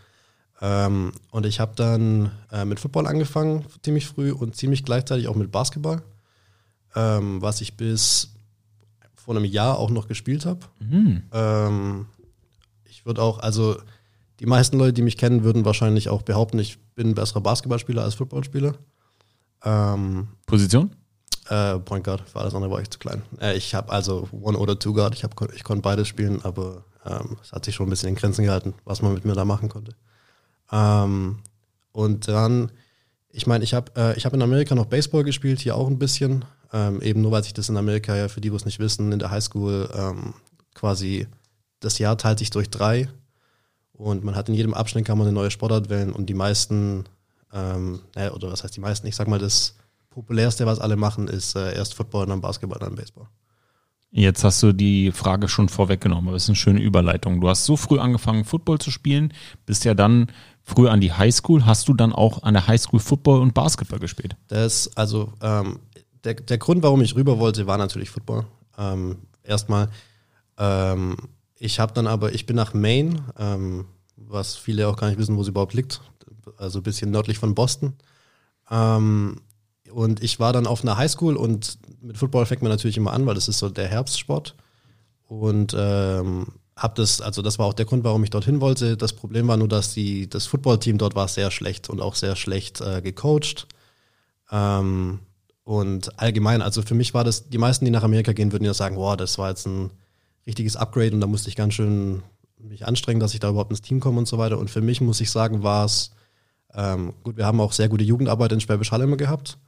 Ähm, 0.59 1.11
und 1.29 1.45
ich 1.45 1.59
habe 1.59 1.73
dann 1.75 2.31
äh, 2.51 2.65
mit 2.65 2.79
Football 2.79 3.05
angefangen, 3.05 3.65
ziemlich 3.83 4.07
früh 4.07 4.31
und 4.31 4.55
ziemlich 4.55 4.83
gleichzeitig 4.83 5.27
auch 5.27 5.35
mit 5.35 5.51
Basketball, 5.51 6.01
ähm, 6.95 7.41
was 7.41 7.61
ich 7.61 7.77
bis 7.77 8.33
vor 9.15 9.35
einem 9.35 9.45
Jahr 9.45 9.77
auch 9.77 9.91
noch 9.91 10.07
gespielt 10.07 10.47
habe. 10.47 10.61
Mhm. 10.79 11.23
Ähm, 11.31 12.05
ich 12.85 13.05
würde 13.05 13.21
auch, 13.21 13.39
also 13.39 13.77
die 14.39 14.45
meisten 14.45 14.77
Leute, 14.77 14.93
die 14.93 15.01
mich 15.01 15.17
kennen, 15.17 15.43
würden 15.43 15.65
wahrscheinlich 15.65 16.09
auch 16.09 16.21
behaupten, 16.21 16.59
ich 16.59 16.79
bin 16.95 17.09
ein 17.09 17.15
besserer 17.15 17.41
Basketballspieler 17.41 18.03
als 18.03 18.15
Footballspieler. 18.15 18.75
Ähm, 19.63 20.27
Position? 20.45 20.91
Äh, 21.49 21.79
Point 21.79 22.03
Guard, 22.03 22.29
für 22.29 22.39
alles 22.39 22.53
andere 22.53 22.71
war 22.71 22.81
ich 22.81 22.89
zu 22.89 22.99
klein. 22.99 23.23
Äh, 23.39 23.57
ich 23.57 23.73
habe 23.73 23.91
also 23.91 24.27
One 24.31 24.57
oder 24.57 24.77
Two 24.77 24.93
Guard, 24.93 25.15
ich, 25.15 25.23
hab, 25.23 25.53
ich 25.53 25.63
konnte 25.63 25.81
beides 25.81 26.07
spielen, 26.07 26.43
aber 26.43 26.83
ähm, 27.05 27.37
es 27.41 27.51
hat 27.51 27.65
sich 27.65 27.75
schon 27.75 27.87
ein 27.87 27.89
bisschen 27.89 28.09
in 28.09 28.15
Grenzen 28.15 28.43
gehalten, 28.43 28.73
was 28.85 29.01
man 29.01 29.13
mit 29.13 29.25
mir 29.25 29.33
da 29.33 29.45
machen 29.45 29.69
konnte. 29.69 29.93
Ähm, 30.71 31.39
und 31.91 32.27
dann, 32.27 32.71
ich 33.29 33.47
meine, 33.47 33.63
ich 33.63 33.73
habe 33.73 33.91
äh, 33.95 34.19
hab 34.19 34.33
in 34.33 34.41
Amerika 34.41 34.75
noch 34.75 34.85
Baseball 34.85 35.23
gespielt, 35.23 35.59
hier 35.59 35.75
auch 35.75 35.87
ein 35.87 35.99
bisschen. 35.99 36.45
Ähm, 36.73 37.01
eben 37.01 37.21
nur, 37.21 37.31
weil 37.31 37.43
sich 37.43 37.53
das 37.53 37.69
in 37.69 37.77
Amerika 37.77 38.15
ja, 38.15 38.27
für 38.27 38.41
die, 38.41 38.49
die 38.49 38.55
es 38.55 38.65
nicht 38.65 38.79
wissen, 38.79 39.13
in 39.13 39.19
der 39.19 39.31
Highschool 39.31 39.89
ähm, 39.95 40.33
quasi 40.73 41.27
das 41.79 41.97
Jahr 41.97 42.17
teilt 42.17 42.39
sich 42.39 42.49
durch 42.49 42.69
drei 42.69 43.07
und 43.97 44.23
man 44.23 44.35
hat 44.35 44.47
in 44.49 44.55
jedem 44.55 44.73
Abschnitt 44.73 45.05
kann 45.05 45.17
man 45.17 45.27
eine 45.27 45.33
neue 45.33 45.51
Sportart 45.51 45.89
wählen 45.89 46.13
und 46.13 46.27
die 46.27 46.33
meisten, 46.33 47.05
ähm, 47.53 47.99
naja, 48.15 48.31
oder 48.31 48.51
was 48.51 48.63
heißt 48.63 48.75
die 48.75 48.81
meisten, 48.81 49.07
ich 49.07 49.15
sag 49.15 49.27
mal, 49.27 49.39
das 49.39 49.75
populärste, 50.09 50.65
was 50.65 50.79
alle 50.79 50.95
machen, 50.95 51.27
ist 51.27 51.55
äh, 51.55 51.75
erst 51.75 51.95
Football, 51.95 52.27
dann 52.27 52.41
Basketball, 52.41 52.79
dann 52.79 52.95
Baseball. 52.95 53.27
Jetzt 54.09 54.43
hast 54.43 54.63
du 54.63 54.71
die 54.71 55.11
Frage 55.11 55.49
schon 55.49 55.67
vorweggenommen, 55.67 56.29
aber 56.29 56.37
es 56.37 56.43
ist 56.43 56.49
eine 56.49 56.55
schöne 56.55 56.79
Überleitung. 56.79 57.41
Du 57.41 57.49
hast 57.49 57.65
so 57.65 57.75
früh 57.75 57.99
angefangen, 57.99 58.45
Football 58.45 58.79
zu 58.79 58.89
spielen, 58.89 59.33
bist 59.65 59.83
ja 59.83 59.93
dann 59.93 60.27
früh 60.63 60.87
an 60.87 61.01
die 61.01 61.11
Highschool. 61.11 61.65
Hast 61.65 61.87
du 61.87 61.93
dann 61.93 62.13
auch 62.13 62.43
an 62.43 62.53
der 62.53 62.67
Highschool 62.67 62.99
Football 62.99 63.41
und 63.41 63.53
Basketball 63.53 63.99
gespielt? 63.99 64.35
Das, 64.47 64.89
also, 64.95 65.33
ähm, 65.41 65.79
der, 66.23 66.35
der 66.35 66.57
Grund, 66.57 66.83
warum 66.83 67.01
ich 67.01 67.15
rüber 67.15 67.37
wollte, 67.37 67.67
war 67.67 67.77
natürlich 67.77 68.09
Football. 68.09 68.45
Ähm, 68.77 69.17
erstmal, 69.43 69.89
ähm, 70.57 71.17
ich 71.59 71.79
habe 71.79 71.93
dann 71.93 72.07
aber, 72.07 72.33
ich 72.33 72.45
bin 72.45 72.55
nach 72.55 72.73
Maine, 72.73 73.23
ähm, 73.37 73.85
was 74.15 74.55
viele 74.55 74.87
auch 74.87 74.97
gar 74.97 75.07
nicht 75.09 75.17
wissen, 75.17 75.37
wo 75.37 75.43
sie 75.43 75.49
überhaupt 75.49 75.73
liegt, 75.73 76.01
also 76.57 76.79
ein 76.79 76.83
bisschen 76.83 77.11
nördlich 77.11 77.39
von 77.39 77.55
Boston. 77.55 77.93
Ähm, 78.69 79.41
und 79.91 80.23
ich 80.23 80.39
war 80.39 80.53
dann 80.53 80.67
auf 80.67 80.83
einer 80.83 80.97
Highschool 80.97 81.35
und 81.35 81.79
mit 82.01 82.17
Football 82.17 82.45
fängt 82.45 82.61
man 82.61 82.71
natürlich 82.71 82.97
immer 82.97 83.13
an, 83.13 83.25
weil 83.25 83.35
das 83.35 83.47
ist 83.47 83.59
so 83.59 83.69
der 83.69 83.87
Herbstsport. 83.87 84.55
Und 85.27 85.75
ähm, 85.77 86.47
hab 86.75 86.95
das, 86.95 87.21
also 87.21 87.41
das 87.41 87.57
war 87.57 87.65
auch 87.65 87.73
der 87.73 87.85
Grund, 87.85 88.03
warum 88.03 88.23
ich 88.23 88.29
dorthin 88.29 88.61
wollte. 88.61 88.97
Das 88.97 89.13
Problem 89.13 89.47
war 89.47 89.57
nur, 89.57 89.67
dass 89.67 89.93
die, 89.93 90.29
das 90.29 90.45
Footballteam 90.45 90.97
dort 90.97 91.15
war 91.15 91.27
sehr 91.27 91.51
schlecht 91.51 91.89
und 91.89 92.01
auch 92.01 92.15
sehr 92.15 92.35
schlecht 92.35 92.81
äh, 92.81 93.01
gecoacht. 93.01 93.67
Ähm, 94.51 95.19
und 95.63 96.19
allgemein, 96.19 96.61
also 96.61 96.81
für 96.81 96.95
mich 96.95 97.13
war 97.13 97.23
das, 97.23 97.49
die 97.49 97.57
meisten, 97.57 97.83
die 97.83 97.91
nach 97.91 98.03
Amerika 98.03 98.31
gehen, 98.31 98.51
würden 98.51 98.63
ja 98.63 98.73
sagen, 98.73 98.95
wow, 98.95 99.17
das 99.17 99.37
war 99.37 99.49
jetzt 99.49 99.65
ein 99.65 99.89
richtiges 100.47 100.75
Upgrade 100.75 101.11
und 101.13 101.21
da 101.21 101.27
musste 101.27 101.49
ich 101.49 101.55
ganz 101.55 101.75
schön 101.75 102.23
mich 102.57 102.87
anstrengen, 102.87 103.19
dass 103.19 103.33
ich 103.33 103.39
da 103.39 103.49
überhaupt 103.49 103.71
ins 103.71 103.81
Team 103.81 103.99
komme 103.99 104.17
und 104.17 104.27
so 104.27 104.37
weiter. 104.37 104.57
Und 104.57 104.69
für 104.69 104.81
mich 104.81 105.01
muss 105.01 105.21
ich 105.21 105.29
sagen, 105.29 105.61
war 105.61 105.85
es, 105.85 106.11
ähm, 106.73 107.13
gut, 107.23 107.37
wir 107.37 107.45
haben 107.45 107.61
auch 107.61 107.71
sehr 107.71 107.89
gute 107.89 108.03
Jugendarbeit 108.03 108.51
in 108.51 108.61
Schwäbisch 108.61 108.91
Hall 108.91 109.01
immer 109.01 109.17
gehabt. 109.17 109.59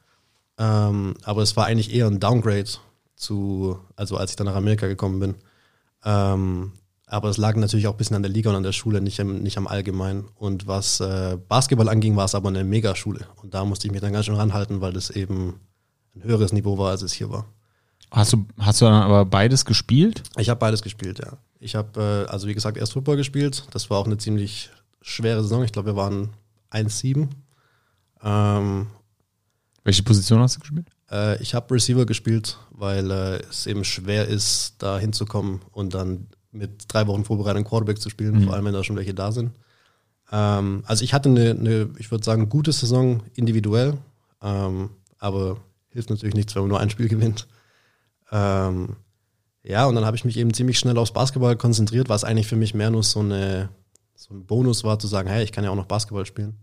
Ähm, 0.57 1.15
aber 1.23 1.41
es 1.41 1.55
war 1.55 1.65
eigentlich 1.65 1.93
eher 1.93 2.07
ein 2.07 2.19
Downgrade 2.19 2.69
zu, 3.15 3.77
also 3.95 4.17
als 4.17 4.31
ich 4.31 4.35
dann 4.37 4.47
nach 4.47 4.55
Amerika 4.55 4.87
gekommen 4.87 5.19
bin. 5.19 5.35
Ähm, 6.03 6.73
aber 7.05 7.29
es 7.29 7.37
lag 7.37 7.55
natürlich 7.55 7.87
auch 7.87 7.93
ein 7.93 7.97
bisschen 7.97 8.15
an 8.15 8.23
der 8.23 8.31
Liga 8.31 8.51
und 8.51 8.55
an 8.55 8.63
der 8.63 8.71
Schule, 8.71 9.01
nicht, 9.01 9.23
nicht 9.23 9.57
am 9.57 9.67
Allgemeinen. 9.67 10.25
Und 10.35 10.67
was 10.67 10.99
äh, 10.99 11.37
Basketball 11.47 11.89
anging, 11.89 12.15
war 12.15 12.25
es 12.25 12.35
aber 12.35 12.49
eine 12.49 12.63
Megaschule. 12.63 13.25
Und 13.41 13.53
da 13.53 13.65
musste 13.65 13.87
ich 13.87 13.91
mich 13.91 14.01
dann 14.01 14.13
ganz 14.13 14.25
schön 14.25 14.35
ranhalten, 14.35 14.79
weil 14.81 14.93
das 14.93 15.09
eben 15.09 15.59
ein 16.15 16.23
höheres 16.23 16.53
Niveau 16.53 16.77
war, 16.77 16.91
als 16.91 17.01
es 17.01 17.13
hier 17.13 17.29
war. 17.31 17.45
Hast 18.11 18.33
du, 18.33 18.45
hast 18.57 18.81
du 18.81 18.85
dann 18.85 19.01
aber 19.01 19.25
beides 19.25 19.65
gespielt? 19.65 20.23
Ich 20.37 20.49
habe 20.49 20.59
beides 20.59 20.81
gespielt, 20.81 21.19
ja. 21.19 21.37
Ich 21.59 21.75
habe, 21.75 22.25
äh, 22.27 22.31
also 22.31 22.47
wie 22.47 22.53
gesagt, 22.53 22.77
erst 22.77 22.93
Football 22.93 23.17
gespielt. 23.17 23.65
Das 23.71 23.89
war 23.89 23.97
auch 23.97 24.05
eine 24.05 24.17
ziemlich 24.17 24.69
schwere 25.01 25.41
Saison. 25.43 25.63
Ich 25.63 25.71
glaube, 25.71 25.89
wir 25.89 25.95
waren 25.95 26.29
1-7. 26.71 27.27
Ähm, 28.23 28.87
welche 29.83 30.03
Position 30.03 30.39
hast 30.39 30.55
du 30.55 30.59
gespielt? 30.61 30.87
Äh, 31.11 31.41
ich 31.41 31.53
habe 31.53 31.73
Receiver 31.73 32.05
gespielt, 32.05 32.57
weil 32.71 33.11
äh, 33.11 33.39
es 33.49 33.67
eben 33.67 33.83
schwer 33.83 34.27
ist, 34.27 34.75
da 34.79 34.99
hinzukommen 34.99 35.61
und 35.71 35.93
dann 35.93 36.27
mit 36.51 36.85
drei 36.87 37.07
Wochen 37.07 37.25
Vorbereitung 37.25 37.63
Quarterback 37.63 38.01
zu 38.01 38.09
spielen, 38.09 38.39
mhm. 38.39 38.43
vor 38.45 38.53
allem 38.53 38.65
wenn 38.65 38.73
da 38.73 38.83
schon 38.83 38.95
welche 38.95 39.13
da 39.13 39.31
sind. 39.31 39.51
Ähm, 40.31 40.83
also 40.85 41.03
ich 41.03 41.13
hatte 41.13 41.29
eine, 41.29 41.51
eine 41.51 41.89
ich 41.97 42.11
würde 42.11 42.23
sagen, 42.23 42.49
gute 42.49 42.71
Saison 42.71 43.23
individuell, 43.35 43.97
ähm, 44.41 44.89
aber 45.19 45.57
hilft 45.89 46.09
natürlich 46.09 46.35
nichts, 46.35 46.55
wenn 46.55 46.63
man 46.63 46.69
nur 46.69 46.79
ein 46.79 46.89
Spiel 46.89 47.07
gewinnt. 47.07 47.47
Ähm, 48.31 48.95
ja, 49.63 49.85
und 49.85 49.95
dann 49.95 50.05
habe 50.05 50.17
ich 50.17 50.25
mich 50.25 50.37
eben 50.37 50.53
ziemlich 50.53 50.79
schnell 50.79 50.97
aufs 50.97 51.11
Basketball 51.11 51.55
konzentriert, 51.55 52.09
was 52.09 52.23
eigentlich 52.23 52.47
für 52.47 52.55
mich 52.55 52.73
mehr 52.73 52.89
nur 52.89 53.03
so, 53.03 53.19
eine, 53.19 53.69
so 54.15 54.33
ein 54.33 54.45
Bonus 54.45 54.83
war, 54.83 54.99
zu 54.99 55.07
sagen, 55.07 55.29
hey, 55.29 55.43
ich 55.43 55.51
kann 55.51 55.63
ja 55.63 55.69
auch 55.69 55.75
noch 55.75 55.85
Basketball 55.85 56.25
spielen. 56.25 56.57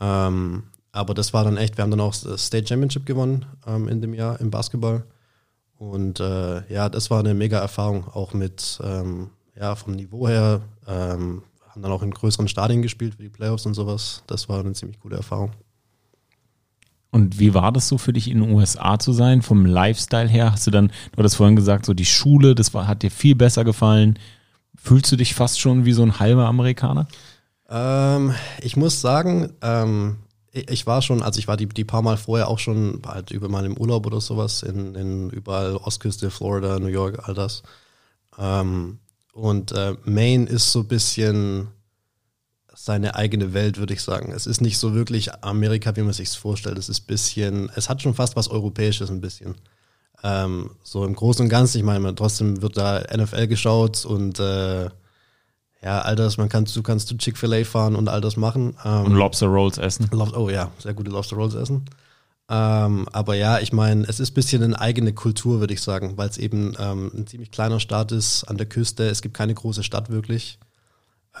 Ähm, 0.00 0.64
aber 0.92 1.14
das 1.14 1.32
war 1.32 1.44
dann 1.44 1.56
echt, 1.56 1.76
wir 1.76 1.82
haben 1.82 1.90
dann 1.90 2.00
auch 2.00 2.14
das 2.14 2.46
State 2.46 2.66
Championship 2.66 3.06
gewonnen 3.06 3.46
ähm, 3.66 3.88
in 3.88 4.00
dem 4.00 4.14
Jahr 4.14 4.40
im 4.40 4.50
Basketball. 4.50 5.04
Und 5.76 6.20
äh, 6.20 6.72
ja, 6.72 6.88
das 6.88 7.10
war 7.10 7.20
eine 7.20 7.34
mega 7.34 7.58
Erfahrung, 7.58 8.08
auch 8.08 8.34
mit, 8.34 8.80
ähm, 8.82 9.30
ja, 9.56 9.76
vom 9.76 9.94
Niveau 9.94 10.28
her. 10.28 10.60
Ähm, 10.86 11.42
haben 11.68 11.82
dann 11.82 11.92
auch 11.92 12.02
in 12.02 12.10
größeren 12.10 12.48
Stadien 12.48 12.82
gespielt 12.82 13.14
für 13.14 13.22
die 13.22 13.28
Playoffs 13.28 13.64
und 13.64 13.74
sowas. 13.74 14.22
Das 14.26 14.48
war 14.48 14.60
eine 14.60 14.72
ziemlich 14.72 14.98
coole 14.98 15.16
Erfahrung. 15.16 15.52
Und 17.10 17.38
wie 17.38 17.54
war 17.54 17.72
das 17.72 17.88
so 17.88 17.96
für 17.96 18.12
dich 18.12 18.30
in 18.30 18.40
den 18.40 18.50
USA 18.52 18.98
zu 18.98 19.12
sein, 19.12 19.42
vom 19.42 19.64
Lifestyle 19.64 20.28
her? 20.28 20.52
Hast 20.52 20.66
du 20.66 20.70
dann, 20.70 20.88
du 20.88 21.18
hattest 21.18 21.36
vorhin 21.36 21.56
gesagt, 21.56 21.86
so 21.86 21.94
die 21.94 22.04
Schule, 22.04 22.54
das 22.54 22.74
war, 22.74 22.86
hat 22.86 23.02
dir 23.02 23.10
viel 23.10 23.34
besser 23.34 23.64
gefallen. 23.64 24.18
Fühlst 24.76 25.10
du 25.10 25.16
dich 25.16 25.34
fast 25.34 25.58
schon 25.58 25.84
wie 25.84 25.92
so 25.92 26.02
ein 26.02 26.18
halber 26.18 26.46
Amerikaner? 26.46 27.08
Ähm, 27.70 28.34
ich 28.60 28.76
muss 28.76 29.00
sagen, 29.00 29.52
ähm, 29.62 30.18
ich 30.52 30.86
war 30.86 31.02
schon, 31.02 31.22
also 31.22 31.38
ich 31.38 31.48
war 31.48 31.56
die, 31.56 31.66
die 31.66 31.84
paar 31.84 32.02
Mal 32.02 32.16
vorher 32.16 32.48
auch 32.48 32.58
schon 32.58 33.02
halt 33.06 33.30
über 33.30 33.48
mal 33.48 33.64
im 33.64 33.76
Urlaub 33.76 34.06
oder 34.06 34.20
sowas 34.20 34.62
in, 34.62 34.94
in 34.94 35.30
überall 35.30 35.76
Ostküste, 35.76 36.30
Florida, 36.30 36.78
New 36.78 36.88
York, 36.88 37.26
all 37.26 37.34
das. 37.34 37.62
Ähm, 38.38 38.98
und 39.32 39.72
äh, 39.72 39.94
Maine 40.04 40.46
ist 40.46 40.72
so 40.72 40.80
ein 40.80 40.88
bisschen 40.88 41.68
seine 42.84 43.16
eigene 43.16 43.54
Welt, 43.54 43.78
würde 43.78 43.92
ich 43.92 44.02
sagen. 44.02 44.32
Es 44.32 44.46
ist 44.46 44.60
nicht 44.60 44.78
so 44.78 44.94
wirklich 44.94 45.34
Amerika, 45.42 45.96
wie 45.96 46.02
man 46.02 46.12
sich 46.12 46.30
vorstellt. 46.30 46.78
Es 46.78 46.88
ist 46.88 47.02
ein 47.02 47.06
bisschen, 47.06 47.70
es 47.74 47.88
hat 47.88 48.02
schon 48.02 48.14
fast 48.14 48.36
was 48.36 48.48
Europäisches 48.48 49.10
ein 49.10 49.20
bisschen. 49.20 49.56
Ähm, 50.22 50.70
so 50.82 51.04
im 51.04 51.14
Großen 51.14 51.44
und 51.44 51.48
Ganzen, 51.48 51.78
ich 51.78 51.84
meine, 51.84 52.14
trotzdem 52.14 52.62
wird 52.62 52.76
da 52.76 53.02
NFL 53.16 53.48
geschaut 53.48 54.04
und 54.04 54.38
äh, 54.38 54.84
ja, 55.80 56.00
all 56.00 56.16
das, 56.16 56.38
man 56.38 56.48
kann, 56.48 56.64
du 56.64 56.82
kannst 56.82 57.08
zu 57.08 57.16
Chick-fil-A 57.16 57.64
fahren 57.64 57.96
und 57.96 58.08
all 58.08 58.20
das 58.20 58.36
machen. 58.36 58.76
Ähm, 58.84 59.06
und 59.06 59.12
Lobster 59.12 59.46
Rolls 59.46 59.78
essen. 59.78 60.08
oh 60.12 60.48
ja, 60.48 60.70
sehr 60.78 60.94
gute 60.94 61.10
Lobster 61.10 61.36
Rolls 61.36 61.54
essen. 61.54 61.84
Ähm, 62.48 63.08
aber 63.12 63.34
ja, 63.34 63.58
ich 63.58 63.72
meine, 63.72 64.04
es 64.08 64.20
ist 64.20 64.30
ein 64.30 64.34
bisschen 64.34 64.62
eine 64.62 64.80
eigene 64.80 65.12
Kultur, 65.12 65.60
würde 65.60 65.74
ich 65.74 65.82
sagen, 65.82 66.16
weil 66.16 66.28
es 66.28 66.38
eben 66.38 66.74
ähm, 66.78 67.10
ein 67.14 67.26
ziemlich 67.26 67.50
kleiner 67.50 67.78
Staat 67.80 68.12
ist 68.12 68.44
an 68.44 68.56
der 68.56 68.66
Küste. 68.66 69.08
Es 69.08 69.20
gibt 69.20 69.36
keine 69.36 69.54
große 69.54 69.82
Stadt 69.82 70.10
wirklich. 70.10 70.58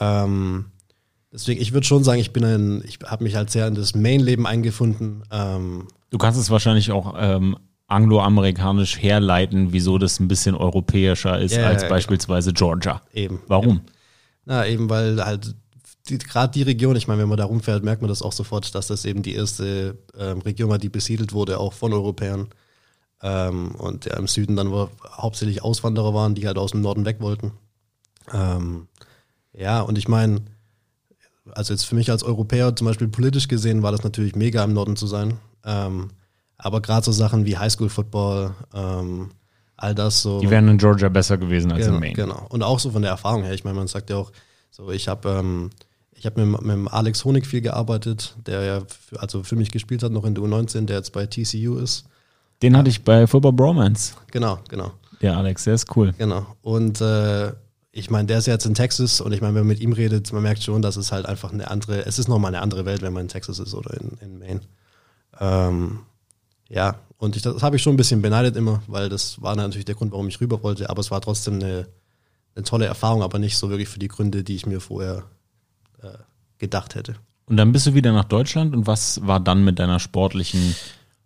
Ähm, 0.00 0.66
deswegen, 1.32 1.60
ich 1.60 1.72
würde 1.72 1.86
schon 1.86 2.04
sagen, 2.04 2.20
ich 2.20 2.32
bin 2.32 2.44
ein, 2.44 2.82
ich 2.86 2.98
habe 3.04 3.24
mich 3.24 3.34
halt 3.34 3.50
sehr 3.50 3.66
in 3.66 3.74
das 3.74 3.94
Main-Leben 3.94 4.46
eingefunden. 4.46 5.22
Ähm, 5.30 5.88
du 6.10 6.18
kannst 6.18 6.38
es 6.38 6.50
wahrscheinlich 6.50 6.90
auch 6.90 7.14
ähm, 7.18 7.56
angloamerikanisch 7.86 9.00
herleiten, 9.00 9.72
wieso 9.72 9.98
das 9.98 10.20
ein 10.20 10.28
bisschen 10.28 10.54
europäischer 10.54 11.38
ist 11.38 11.56
ja, 11.56 11.66
als 11.66 11.82
ja, 11.82 11.88
beispielsweise 11.88 12.52
genau. 12.52 12.70
Georgia. 12.72 13.02
Eben. 13.12 13.40
Warum? 13.46 13.68
Eben. 13.68 13.82
Na, 14.44 14.66
eben 14.66 14.88
weil 14.88 15.24
halt 15.24 15.54
gerade 16.16 16.52
die 16.52 16.62
Region, 16.62 16.96
ich 16.96 17.06
meine, 17.06 17.20
wenn 17.20 17.28
man 17.28 17.36
da 17.36 17.44
rumfährt, 17.44 17.84
merkt 17.84 18.00
man 18.00 18.08
das 18.08 18.22
auch 18.22 18.32
sofort, 18.32 18.74
dass 18.74 18.86
das 18.86 19.04
eben 19.04 19.22
die 19.22 19.34
erste 19.34 19.98
ähm, 20.18 20.40
Region 20.40 20.70
war, 20.70 20.78
die 20.78 20.88
besiedelt 20.88 21.32
wurde, 21.34 21.58
auch 21.58 21.74
von 21.74 21.92
Europäern. 21.92 22.48
Ähm, 23.22 23.74
und 23.74 24.06
ja, 24.06 24.16
im 24.16 24.26
Süden 24.26 24.56
dann 24.56 24.72
war, 24.72 24.90
hauptsächlich 25.10 25.62
Auswanderer 25.62 26.14
waren, 26.14 26.34
die 26.34 26.46
halt 26.46 26.56
aus 26.56 26.70
dem 26.70 26.80
Norden 26.80 27.04
weg 27.04 27.20
wollten. 27.20 27.52
Ähm, 28.32 28.88
ja, 29.52 29.80
und 29.80 29.98
ich 29.98 30.08
meine, 30.08 30.42
also 31.54 31.72
jetzt 31.72 31.84
für 31.84 31.94
mich 31.94 32.10
als 32.10 32.22
Europäer 32.22 32.74
zum 32.76 32.86
Beispiel 32.86 33.08
politisch 33.08 33.48
gesehen 33.48 33.82
war 33.82 33.92
das 33.92 34.02
natürlich 34.02 34.34
mega 34.34 34.62
im 34.64 34.72
Norden 34.72 34.96
zu 34.96 35.06
sein. 35.06 35.38
Ähm, 35.64 36.10
aber 36.56 36.80
gerade 36.80 37.04
so 37.04 37.12
Sachen 37.12 37.46
wie 37.46 37.56
Highschool-Football, 37.56 38.54
ähm, 38.74 39.30
all 39.76 39.94
das 39.94 40.22
so. 40.22 40.40
Die 40.40 40.50
wären 40.50 40.68
in 40.68 40.78
Georgia 40.78 41.08
besser 41.08 41.38
gewesen 41.38 41.70
als 41.72 41.84
genau, 41.84 41.94
in 41.94 42.00
Maine. 42.00 42.14
Genau. 42.14 42.46
Und 42.48 42.62
auch 42.62 42.80
so 42.80 42.90
von 42.90 43.02
der 43.02 43.12
Erfahrung 43.12 43.44
her. 43.44 43.52
Ich 43.52 43.64
meine, 43.64 43.76
man 43.76 43.86
sagt 43.86 44.10
ja 44.10 44.16
auch, 44.16 44.32
so 44.70 44.90
ich 44.90 45.08
habe 45.08 45.28
ähm, 45.28 45.70
ich 46.18 46.26
habe 46.26 46.44
mit, 46.44 46.62
mit 46.62 46.92
Alex 46.92 47.24
Honig 47.24 47.46
viel 47.46 47.60
gearbeitet, 47.60 48.36
der 48.46 48.62
ja 48.62 48.80
für, 48.88 49.20
also 49.20 49.44
für 49.44 49.56
mich 49.56 49.70
gespielt 49.70 50.02
hat, 50.02 50.12
noch 50.12 50.24
in 50.24 50.34
der 50.34 50.44
U19, 50.44 50.86
der 50.86 50.96
jetzt 50.96 51.12
bei 51.12 51.26
TCU 51.26 51.76
ist. 51.78 52.06
Den 52.60 52.76
hatte 52.76 52.90
ich 52.90 53.04
bei 53.04 53.26
Football 53.26 53.52
Bromance. 53.52 54.14
Genau, 54.32 54.58
genau. 54.68 54.92
Der 55.22 55.36
Alex, 55.36 55.64
der 55.64 55.74
ist 55.74 55.96
cool. 55.96 56.12
Genau. 56.18 56.46
Und 56.62 57.00
äh, 57.00 57.52
ich 57.98 58.10
meine, 58.10 58.26
der 58.26 58.38
ist 58.38 58.46
jetzt 58.46 58.64
in 58.64 58.74
Texas 58.74 59.20
und 59.20 59.32
ich 59.32 59.40
meine, 59.40 59.54
wenn 59.54 59.62
man 59.62 59.68
mit 59.68 59.80
ihm 59.80 59.92
redet, 59.92 60.32
man 60.32 60.42
merkt 60.42 60.62
schon, 60.62 60.82
dass 60.82 60.96
es 60.96 61.10
halt 61.10 61.26
einfach 61.26 61.52
eine 61.52 61.68
andere, 61.68 62.06
es 62.06 62.18
ist 62.18 62.28
nochmal 62.28 62.54
eine 62.54 62.62
andere 62.62 62.84
Welt, 62.84 63.02
wenn 63.02 63.12
man 63.12 63.22
in 63.22 63.28
Texas 63.28 63.58
ist 63.58 63.74
oder 63.74 63.94
in, 63.94 64.16
in 64.20 64.38
Maine. 64.38 64.60
Ähm, 65.40 66.00
ja, 66.68 66.96
und 67.16 67.34
ich, 67.34 67.42
das 67.42 67.60
habe 67.62 67.76
ich 67.76 67.82
schon 67.82 67.94
ein 67.94 67.96
bisschen 67.96 68.22
beneidet 68.22 68.56
immer, 68.56 68.82
weil 68.86 69.08
das 69.08 69.42
war 69.42 69.56
natürlich 69.56 69.84
der 69.84 69.96
Grund, 69.96 70.12
warum 70.12 70.28
ich 70.28 70.40
rüber 70.40 70.62
wollte. 70.62 70.88
Aber 70.88 71.00
es 71.00 71.10
war 71.10 71.20
trotzdem 71.20 71.54
eine, 71.54 71.88
eine 72.54 72.64
tolle 72.64 72.86
Erfahrung, 72.86 73.22
aber 73.22 73.40
nicht 73.40 73.58
so 73.58 73.68
wirklich 73.68 73.88
für 73.88 73.98
die 73.98 74.08
Gründe, 74.08 74.44
die 74.44 74.54
ich 74.54 74.66
mir 74.66 74.80
vorher 74.80 75.24
äh, 76.00 76.08
gedacht 76.58 76.94
hätte. 76.94 77.16
Und 77.46 77.56
dann 77.56 77.72
bist 77.72 77.86
du 77.88 77.94
wieder 77.94 78.12
nach 78.12 78.24
Deutschland 78.24 78.76
und 78.76 78.86
was 78.86 79.26
war 79.26 79.40
dann 79.40 79.64
mit 79.64 79.80
deiner 79.80 79.98
sportlichen 79.98 80.76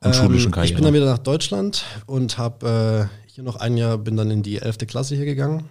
und 0.01 0.09
ähm, 0.09 0.15
schulischen 0.15 0.53
Karriere? 0.53 0.71
Ich 0.71 0.75
bin 0.75 0.85
dann 0.85 0.95
wieder 0.95 1.07
nach 1.07 1.19
Deutschland 1.19 1.85
und 2.07 2.39
habe 2.39 3.11
äh, 3.27 3.31
hier 3.31 3.45
noch 3.45 3.57
ein 3.57 3.77
Jahr, 3.77 3.99
bin 3.99 4.17
dann 4.17 4.31
in 4.31 4.43
die 4.43 4.59
11. 4.59 4.79
Klasse 4.87 5.17
hier 5.17 5.27
gegangen 5.27 5.69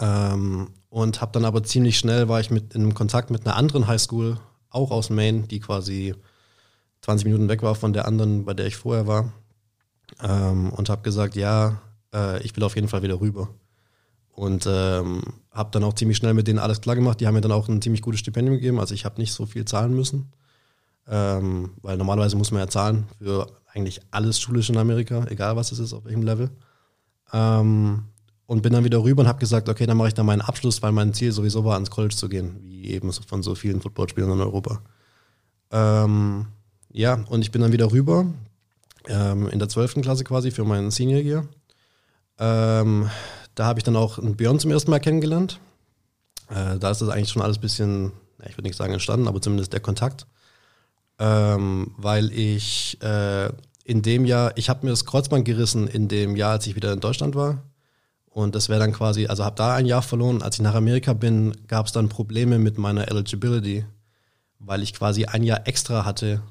ähm, 0.00 0.70
und 0.88 1.20
habe 1.20 1.32
dann 1.32 1.44
aber 1.44 1.62
ziemlich 1.62 1.98
schnell, 1.98 2.28
war 2.28 2.40
ich 2.40 2.50
mit 2.50 2.74
in 2.74 2.94
Kontakt 2.94 3.30
mit 3.30 3.46
einer 3.46 3.56
anderen 3.56 3.86
Highschool, 3.86 4.38
auch 4.70 4.90
aus 4.90 5.10
Maine, 5.10 5.42
die 5.42 5.60
quasi 5.60 6.14
20 7.02 7.26
Minuten 7.26 7.48
weg 7.48 7.62
war 7.62 7.74
von 7.74 7.92
der 7.92 8.06
anderen, 8.06 8.44
bei 8.44 8.54
der 8.54 8.66
ich 8.66 8.76
vorher 8.76 9.06
war. 9.06 9.32
Ähm, 10.22 10.70
und 10.72 10.88
habe 10.88 11.02
gesagt, 11.02 11.36
ja, 11.36 11.80
äh, 12.12 12.42
ich 12.42 12.56
will 12.56 12.64
auf 12.64 12.76
jeden 12.76 12.88
Fall 12.88 13.02
wieder 13.02 13.20
rüber. 13.20 13.48
Und 14.30 14.66
ähm, 14.68 15.22
habe 15.50 15.70
dann 15.70 15.84
auch 15.84 15.94
ziemlich 15.94 16.16
schnell 16.16 16.34
mit 16.34 16.48
denen 16.48 16.58
alles 16.58 16.80
klar 16.80 16.96
gemacht. 16.96 17.20
Die 17.20 17.26
haben 17.26 17.34
mir 17.34 17.40
dann 17.40 17.52
auch 17.52 17.68
ein 17.68 17.82
ziemlich 17.82 18.02
gutes 18.02 18.20
Stipendium 18.20 18.56
gegeben. 18.56 18.80
Also 18.80 18.94
ich 18.94 19.04
habe 19.04 19.20
nicht 19.20 19.32
so 19.32 19.46
viel 19.46 19.64
zahlen 19.64 19.94
müssen. 19.94 20.32
Ähm, 21.06 21.74
weil 21.82 21.96
normalerweise 21.96 22.36
muss 22.36 22.50
man 22.50 22.60
ja 22.60 22.68
zahlen 22.68 23.06
für 23.18 23.46
eigentlich 23.66 24.00
alles 24.10 24.40
schulisch 24.40 24.70
in 24.70 24.78
Amerika, 24.78 25.26
egal 25.28 25.56
was 25.56 25.70
es 25.70 25.78
ist, 25.78 25.92
auf 25.92 26.04
welchem 26.04 26.22
Level. 26.22 26.50
Ähm, 27.32 28.04
und 28.46 28.62
bin 28.62 28.72
dann 28.72 28.84
wieder 28.84 29.02
rüber 29.02 29.22
und 29.22 29.28
habe 29.28 29.38
gesagt, 29.38 29.68
okay, 29.68 29.86
dann 29.86 29.96
mache 29.96 30.08
ich 30.08 30.14
dann 30.14 30.26
meinen 30.26 30.42
Abschluss, 30.42 30.82
weil 30.82 30.92
mein 30.92 31.14
Ziel 31.14 31.32
sowieso 31.32 31.64
war, 31.64 31.74
ans 31.74 31.90
College 31.90 32.14
zu 32.14 32.28
gehen, 32.28 32.56
wie 32.62 32.90
eben 32.90 33.12
von 33.12 33.42
so 33.42 33.54
vielen 33.54 33.80
Footballspielern 33.80 34.32
in 34.32 34.40
Europa. 34.40 34.80
Ähm, 35.70 36.46
ja, 36.92 37.24
und 37.28 37.42
ich 37.42 37.50
bin 37.50 37.62
dann 37.62 37.72
wieder 37.72 37.90
rüber, 37.90 38.26
ähm, 39.08 39.48
in 39.48 39.58
der 39.58 39.68
12. 39.68 40.02
Klasse 40.02 40.24
quasi 40.24 40.50
für 40.50 40.64
meinen 40.64 40.90
Senior 40.90 41.20
Year. 41.20 41.48
Ähm, 42.38 43.08
da 43.54 43.66
habe 43.66 43.78
ich 43.78 43.84
dann 43.84 43.96
auch 43.96 44.18
einen 44.18 44.36
Björn 44.36 44.58
zum 44.58 44.70
ersten 44.70 44.90
Mal 44.90 45.00
kennengelernt. 45.00 45.60
Äh, 46.50 46.78
da 46.78 46.90
ist 46.90 47.00
das 47.00 47.08
eigentlich 47.08 47.30
schon 47.30 47.42
alles 47.42 47.58
ein 47.58 47.62
bisschen, 47.62 48.12
ich 48.46 48.56
würde 48.56 48.68
nicht 48.68 48.76
sagen 48.76 48.92
entstanden, 48.92 49.28
aber 49.28 49.40
zumindest 49.40 49.72
der 49.72 49.80
Kontakt. 49.80 50.26
Ähm, 51.18 51.92
weil 51.96 52.32
ich 52.32 53.00
äh, 53.02 53.48
in 53.84 54.02
dem 54.02 54.24
Jahr, 54.24 54.56
ich 54.56 54.68
habe 54.68 54.84
mir 54.84 54.90
das 54.90 55.04
Kreuzband 55.04 55.44
gerissen 55.44 55.86
in 55.86 56.08
dem 56.08 56.36
Jahr, 56.36 56.52
als 56.52 56.66
ich 56.66 56.74
wieder 56.74 56.92
in 56.92 57.00
Deutschland 57.00 57.34
war. 57.34 57.62
Und 58.34 58.56
das 58.56 58.68
wäre 58.68 58.80
dann 58.80 58.92
quasi, 58.92 59.26
also 59.28 59.44
habe 59.44 59.54
da 59.54 59.76
ein 59.76 59.86
Jahr 59.86 60.02
verloren. 60.02 60.42
Als 60.42 60.56
ich 60.56 60.62
nach 60.62 60.74
Amerika 60.74 61.12
bin, 61.12 61.56
gab 61.68 61.86
es 61.86 61.92
dann 61.92 62.08
Probleme 62.08 62.58
mit 62.58 62.78
meiner 62.78 63.06
Eligibility, 63.06 63.84
weil 64.58 64.82
ich 64.82 64.92
quasi 64.92 65.26
ein 65.26 65.44
Jahr 65.44 65.68
extra 65.68 66.04
hatte 66.04 66.42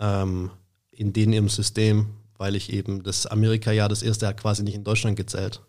ähm, 0.00 0.50
in 0.90 1.12
denen 1.12 1.34
im 1.34 1.50
System, 1.50 2.06
weil 2.38 2.56
ich 2.56 2.72
eben 2.72 3.02
das 3.02 3.26
Amerika-Jahr, 3.26 3.90
das 3.90 4.02
erste 4.02 4.26
hat 4.26 4.40
quasi 4.40 4.62
nicht 4.62 4.76
in 4.76 4.84
Deutschland 4.84 5.18
gezählt. 5.18 5.60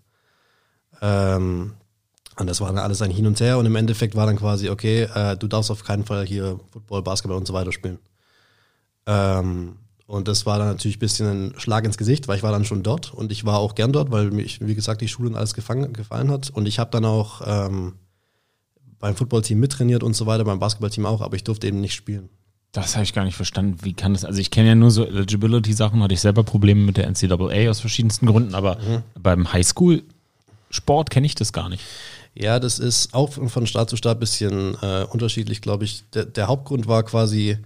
Ähm, 1.01 1.73
und 2.39 2.47
das 2.47 2.62
war 2.62 2.67
dann 2.67 2.77
alles 2.77 3.01
ein 3.01 3.12
Hin 3.12 3.27
und 3.27 3.41
Her 3.41 3.58
und 3.58 3.65
im 3.65 3.75
Endeffekt 3.75 4.15
war 4.15 4.25
dann 4.25 4.38
quasi, 4.38 4.69
okay, 4.69 5.01
äh, 5.13 5.36
du 5.36 5.47
darfst 5.47 5.69
auf 5.69 5.84
keinen 5.84 6.06
Fall 6.06 6.25
hier 6.25 6.62
Football, 6.71 7.01
Basketball 7.01 7.38
und 7.38 7.45
so 7.45 7.53
weiter 7.53 7.73
spielen. 7.73 7.99
Ähm, 9.06 9.75
und 10.07 10.27
das 10.27 10.45
war 10.45 10.57
dann 10.57 10.69
natürlich 10.69 10.97
ein 10.97 11.01
bisschen 11.01 11.27
ein 11.27 11.59
Schlag 11.59 11.85
ins 11.85 11.97
Gesicht, 11.97 12.27
weil 12.27 12.37
ich 12.37 12.43
war 12.43 12.51
dann 12.51 12.65
schon 12.65 12.81
dort 12.81 13.13
und 13.13 13.31
ich 13.31 13.45
war 13.45 13.59
auch 13.59 13.75
gern 13.75 13.91
dort, 13.91 14.09
weil 14.09 14.31
mich, 14.31 14.65
wie 14.65 14.75
gesagt, 14.75 15.01
die 15.01 15.07
Schule 15.07 15.29
und 15.29 15.35
alles 15.35 15.53
gefangen, 15.53 15.93
gefallen 15.93 16.31
hat. 16.31 16.49
Und 16.49 16.67
ich 16.67 16.79
habe 16.79 16.89
dann 16.91 17.05
auch 17.05 17.41
ähm, 17.45 17.93
beim 18.99 19.15
Footballteam 19.15 19.59
mittrainiert 19.59 20.03
und 20.03 20.15
so 20.15 20.25
weiter, 20.25 20.45
beim 20.45 20.59
Basketballteam 20.59 21.05
auch, 21.05 21.21
aber 21.21 21.35
ich 21.35 21.43
durfte 21.43 21.67
eben 21.67 21.81
nicht 21.81 21.93
spielen. 21.93 22.29
Das 22.71 22.95
habe 22.95 23.03
ich 23.03 23.13
gar 23.13 23.25
nicht 23.25 23.35
verstanden. 23.35 23.77
Wie 23.81 23.93
kann 23.93 24.13
das? 24.13 24.23
Also 24.23 24.39
ich 24.39 24.51
kenne 24.51 24.69
ja 24.69 24.75
nur 24.75 24.91
so 24.91 25.05
Eligibility-Sachen, 25.05 26.01
hatte 26.01 26.13
ich 26.13 26.21
selber 26.21 26.43
Probleme 26.43 26.81
mit 26.81 26.97
der 26.97 27.09
NCAA 27.09 27.69
aus 27.69 27.79
verschiedensten 27.79 28.27
Gründen, 28.27 28.55
aber 28.55 28.75
mhm. 28.75 29.03
beim 29.19 29.51
Highschool-Sport 29.51 31.09
kenne 31.09 31.25
ich 31.25 31.35
das 31.35 31.53
gar 31.53 31.69
nicht. 31.69 31.83
Ja, 32.33 32.59
das 32.59 32.77
ist 32.77 33.13
auch 33.13 33.31
von 33.31 33.65
Staat 33.65 33.89
zu 33.89 33.97
Staat 33.97 34.17
ein 34.17 34.19
bisschen 34.19 34.77
äh, 34.81 35.05
unterschiedlich, 35.09 35.61
glaube 35.61 35.85
ich. 35.85 36.03
Der, 36.13 36.25
der, 36.25 36.47
Hauptgrund 36.47 36.87
war 36.87 37.01
quasi, 37.03 37.57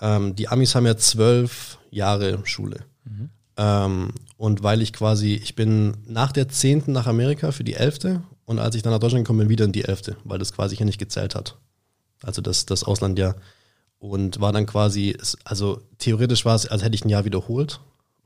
ähm, 0.00 0.36
die 0.36 0.48
Amis 0.48 0.74
haben 0.74 0.86
ja 0.86 0.96
zwölf 0.96 1.78
Jahre 1.90 2.40
Schule. 2.44 2.84
Mhm. 3.04 3.30
Ähm, 3.56 4.10
und 4.36 4.62
weil 4.62 4.82
ich 4.82 4.92
quasi, 4.92 5.34
ich 5.34 5.54
bin 5.54 5.96
nach 6.06 6.32
der 6.32 6.48
zehnten 6.48 6.92
nach 6.92 7.06
Amerika 7.06 7.52
für 7.52 7.64
die 7.64 7.74
elfte 7.74 8.22
und 8.44 8.58
als 8.58 8.74
ich 8.74 8.82
dann 8.82 8.92
nach 8.92 9.00
Deutschland 9.00 9.24
gekommen 9.24 9.40
bin, 9.40 9.48
wieder 9.48 9.64
in 9.64 9.72
die 9.72 9.84
elfte, 9.84 10.16
weil 10.24 10.38
das 10.38 10.52
quasi 10.52 10.76
hier 10.76 10.86
nicht 10.86 10.98
gezählt 10.98 11.34
hat. 11.34 11.56
Also 12.22 12.42
das, 12.42 12.66
das 12.66 12.84
Ausland 12.84 13.18
ja 13.18 13.34
und 13.98 14.40
war 14.40 14.52
dann 14.52 14.66
quasi, 14.66 15.16
also 15.44 15.80
theoretisch 15.98 16.44
war 16.44 16.54
es, 16.54 16.66
als 16.66 16.82
hätte 16.82 16.94
ich 16.94 17.04
ein 17.04 17.08
Jahr 17.08 17.24
wiederholt 17.24 17.80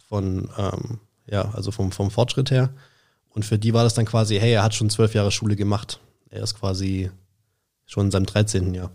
von, 0.09 0.51
ähm, 0.59 0.99
ja, 1.27 1.51
also 1.53 1.71
vom, 1.71 1.93
vom 1.93 2.11
Fortschritt 2.11 2.51
her. 2.51 2.71
Und 3.29 3.45
für 3.45 3.59
die 3.59 3.73
war 3.73 3.85
das 3.85 3.95
dann 3.95 4.07
quasi, 4.07 4.39
hey, 4.39 4.53
er 4.53 4.65
hat 4.65 4.75
schon 4.75 4.91
zwölf 4.91 5.15
Jahre 5.15 5.31
Schule 5.31 5.55
gemacht. 5.55 6.01
Er 6.31 6.43
ist 6.43 6.59
quasi 6.59 7.11
schon 7.87 8.07
in 8.07 8.11
seinem 8.11 8.27
13. 8.27 8.75
Jahr. 8.75 8.91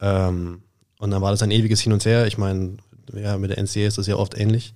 Ähm, 0.00 0.62
und 1.00 1.10
dann 1.10 1.22
war 1.22 1.32
das 1.32 1.42
ein 1.42 1.50
ewiges 1.50 1.80
Hin 1.80 1.92
und 1.92 2.04
Her. 2.04 2.26
Ich 2.26 2.38
meine, 2.38 2.76
ja, 3.12 3.36
mit 3.38 3.50
der 3.50 3.58
NCA 3.58 3.86
ist 3.86 3.98
das 3.98 4.06
ja 4.06 4.16
oft 4.16 4.38
ähnlich. 4.38 4.74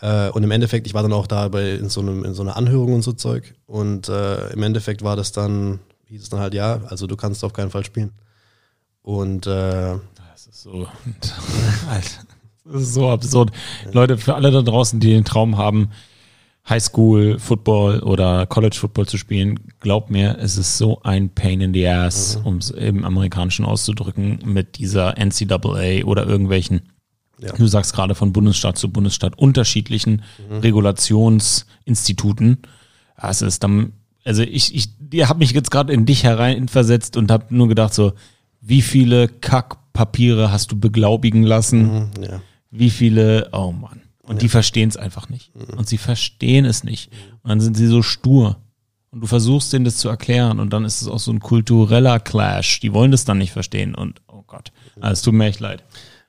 Äh, 0.00 0.28
und 0.30 0.42
im 0.42 0.50
Endeffekt, 0.50 0.86
ich 0.86 0.94
war 0.94 1.02
dann 1.02 1.12
auch 1.12 1.26
da 1.26 1.48
bei, 1.48 1.72
in, 1.72 1.88
so 1.88 2.00
einem, 2.00 2.24
in 2.24 2.34
so 2.34 2.42
einer 2.42 2.56
Anhörung 2.56 2.92
und 2.94 3.02
so 3.02 3.12
Zeug. 3.12 3.54
Und 3.66 4.08
äh, 4.08 4.50
im 4.50 4.62
Endeffekt 4.62 5.02
war 5.02 5.16
das 5.16 5.32
dann, 5.32 5.78
hieß 6.08 6.22
es 6.22 6.28
dann 6.28 6.40
halt, 6.40 6.52
ja, 6.52 6.82
also 6.88 7.06
du 7.06 7.16
kannst 7.16 7.44
auf 7.44 7.52
keinen 7.52 7.70
Fall 7.70 7.84
spielen. 7.84 8.12
Und 9.02 9.46
äh, 9.46 9.94
ist 10.56 10.62
so, 10.62 10.88
das 12.64 12.82
ist 12.82 12.94
so 12.94 13.10
absurd. 13.10 13.52
Leute, 13.92 14.18
für 14.18 14.34
alle 14.34 14.50
da 14.50 14.62
draußen, 14.62 15.00
die 15.00 15.10
den 15.10 15.24
Traum 15.24 15.58
haben, 15.58 15.90
Highschool 16.68 17.38
Football 17.38 18.00
oder 18.00 18.44
College 18.46 18.76
Football 18.76 19.06
zu 19.06 19.18
spielen, 19.18 19.60
glaubt 19.80 20.10
mir, 20.10 20.38
es 20.40 20.58
ist 20.58 20.78
so 20.78 21.00
ein 21.02 21.30
Pain 21.30 21.60
in 21.60 21.72
the 21.72 21.86
Ass, 21.86 22.38
mhm. 22.38 22.46
um 22.46 22.56
es 22.56 22.70
im 22.70 23.04
Amerikanischen 23.04 23.64
auszudrücken, 23.64 24.40
mit 24.44 24.78
dieser 24.78 25.14
NCAA 25.16 26.04
oder 26.04 26.26
irgendwelchen, 26.26 26.82
ja. 27.40 27.52
du 27.52 27.68
sagst 27.68 27.94
gerade 27.94 28.16
von 28.16 28.32
Bundesstaat 28.32 28.78
zu 28.78 28.90
Bundesstaat, 28.90 29.38
unterschiedlichen 29.38 30.22
mhm. 30.50 30.58
Regulationsinstituten. 30.58 32.58
Es 33.16 33.42
ist 33.42 33.62
dann, 33.62 33.92
also 34.24 34.42
ich, 34.42 34.74
ich, 34.74 34.88
ich 35.12 35.28
habe 35.28 35.38
mich 35.38 35.52
jetzt 35.52 35.70
gerade 35.70 35.92
in 35.92 36.04
dich 36.04 36.24
hereinversetzt 36.24 37.16
und 37.16 37.30
habe 37.30 37.44
nur 37.50 37.68
gedacht 37.68 37.94
so, 37.94 38.14
wie 38.60 38.82
viele 38.82 39.28
Kack 39.28 39.76
Papiere 39.92 40.50
hast 40.50 40.72
du 40.72 40.78
beglaubigen 40.78 41.44
lassen? 41.44 41.92
Mhm, 41.92 42.10
ja. 42.22 42.40
Wie 42.70 42.90
viele, 42.90 43.50
oh 43.52 43.70
Mann. 43.70 44.00
Und 44.26 44.36
ja. 44.36 44.40
die 44.40 44.48
verstehen 44.48 44.88
es 44.88 44.96
einfach 44.96 45.28
nicht. 45.28 45.54
Mhm. 45.54 45.78
Und 45.78 45.88
sie 45.88 45.98
verstehen 45.98 46.64
es 46.64 46.84
nicht. 46.84 47.12
Und 47.42 47.50
dann 47.50 47.60
sind 47.60 47.76
sie 47.76 47.86
so 47.86 48.02
stur. 48.02 48.56
Und 49.10 49.20
du 49.20 49.26
versuchst 49.26 49.72
denen 49.72 49.84
das 49.84 49.96
zu 49.96 50.08
erklären 50.08 50.60
und 50.60 50.72
dann 50.72 50.84
ist 50.84 51.00
es 51.00 51.08
auch 51.08 51.20
so 51.20 51.32
ein 51.32 51.40
kultureller 51.40 52.20
Clash. 52.20 52.80
Die 52.80 52.92
wollen 52.92 53.12
das 53.12 53.24
dann 53.24 53.38
nicht 53.38 53.52
verstehen 53.52 53.94
und 53.94 54.20
oh 54.28 54.42
Gott, 54.46 54.72
also, 54.96 55.12
es 55.12 55.22
tut 55.22 55.32
mir 55.32 55.46
echt 55.46 55.60
leid. 55.60 55.84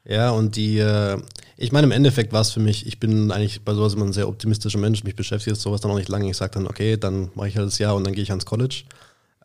Ja, 0.06 0.30
und 0.30 0.56
die, 0.56 0.78
äh, 0.78 1.22
ich 1.58 1.74
meine, 1.74 1.86
im 1.86 1.92
Endeffekt 1.92 2.32
war 2.32 2.40
es 2.42 2.52
für 2.52 2.62
mich, 2.62 2.88
ich 2.88 3.00
bin 3.00 3.30
eigentlich 3.32 3.66
bei 3.66 3.74
sowas 3.74 3.94
immer 3.94 4.06
ein 4.06 4.14
sehr 4.14 4.30
optimistischer 4.30 4.80
Mensch, 4.80 5.04
mich 5.04 5.18
beschäftigt 5.18 5.58
sowas 5.58 5.82
dann 5.82 5.92
auch 5.92 5.98
nicht 5.98 6.08
lange. 6.08 6.30
Ich 6.30 6.38
sage 6.38 6.52
dann, 6.54 6.68
okay, 6.68 6.96
dann 6.96 7.30
mache 7.36 7.50
ich 7.50 7.58
halt 7.58 7.68
das 7.68 7.78
Jahr 7.78 7.96
und 7.96 8.06
dann 8.06 8.14
gehe 8.14 8.24
ich 8.24 8.30
ans 8.30 8.46
College. 8.46 8.84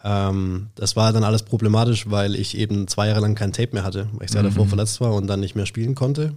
Ähm, 0.04 0.68
das 0.76 0.94
war 0.94 1.12
dann 1.12 1.24
alles 1.24 1.42
problematisch, 1.42 2.10
weil 2.10 2.36
ich 2.36 2.56
eben 2.56 2.86
zwei 2.86 3.08
Jahre 3.08 3.20
lang 3.20 3.34
kein 3.34 3.52
Tape 3.52 3.70
mehr 3.72 3.82
hatte, 3.82 4.08
weil 4.12 4.26
ich 4.26 4.30
sehr 4.30 4.42
mhm. 4.42 4.46
davor 4.46 4.66
verletzt 4.68 5.00
war 5.00 5.14
und 5.14 5.26
dann 5.26 5.40
nicht 5.40 5.56
mehr 5.56 5.66
spielen 5.66 5.96
konnte. 5.96 6.34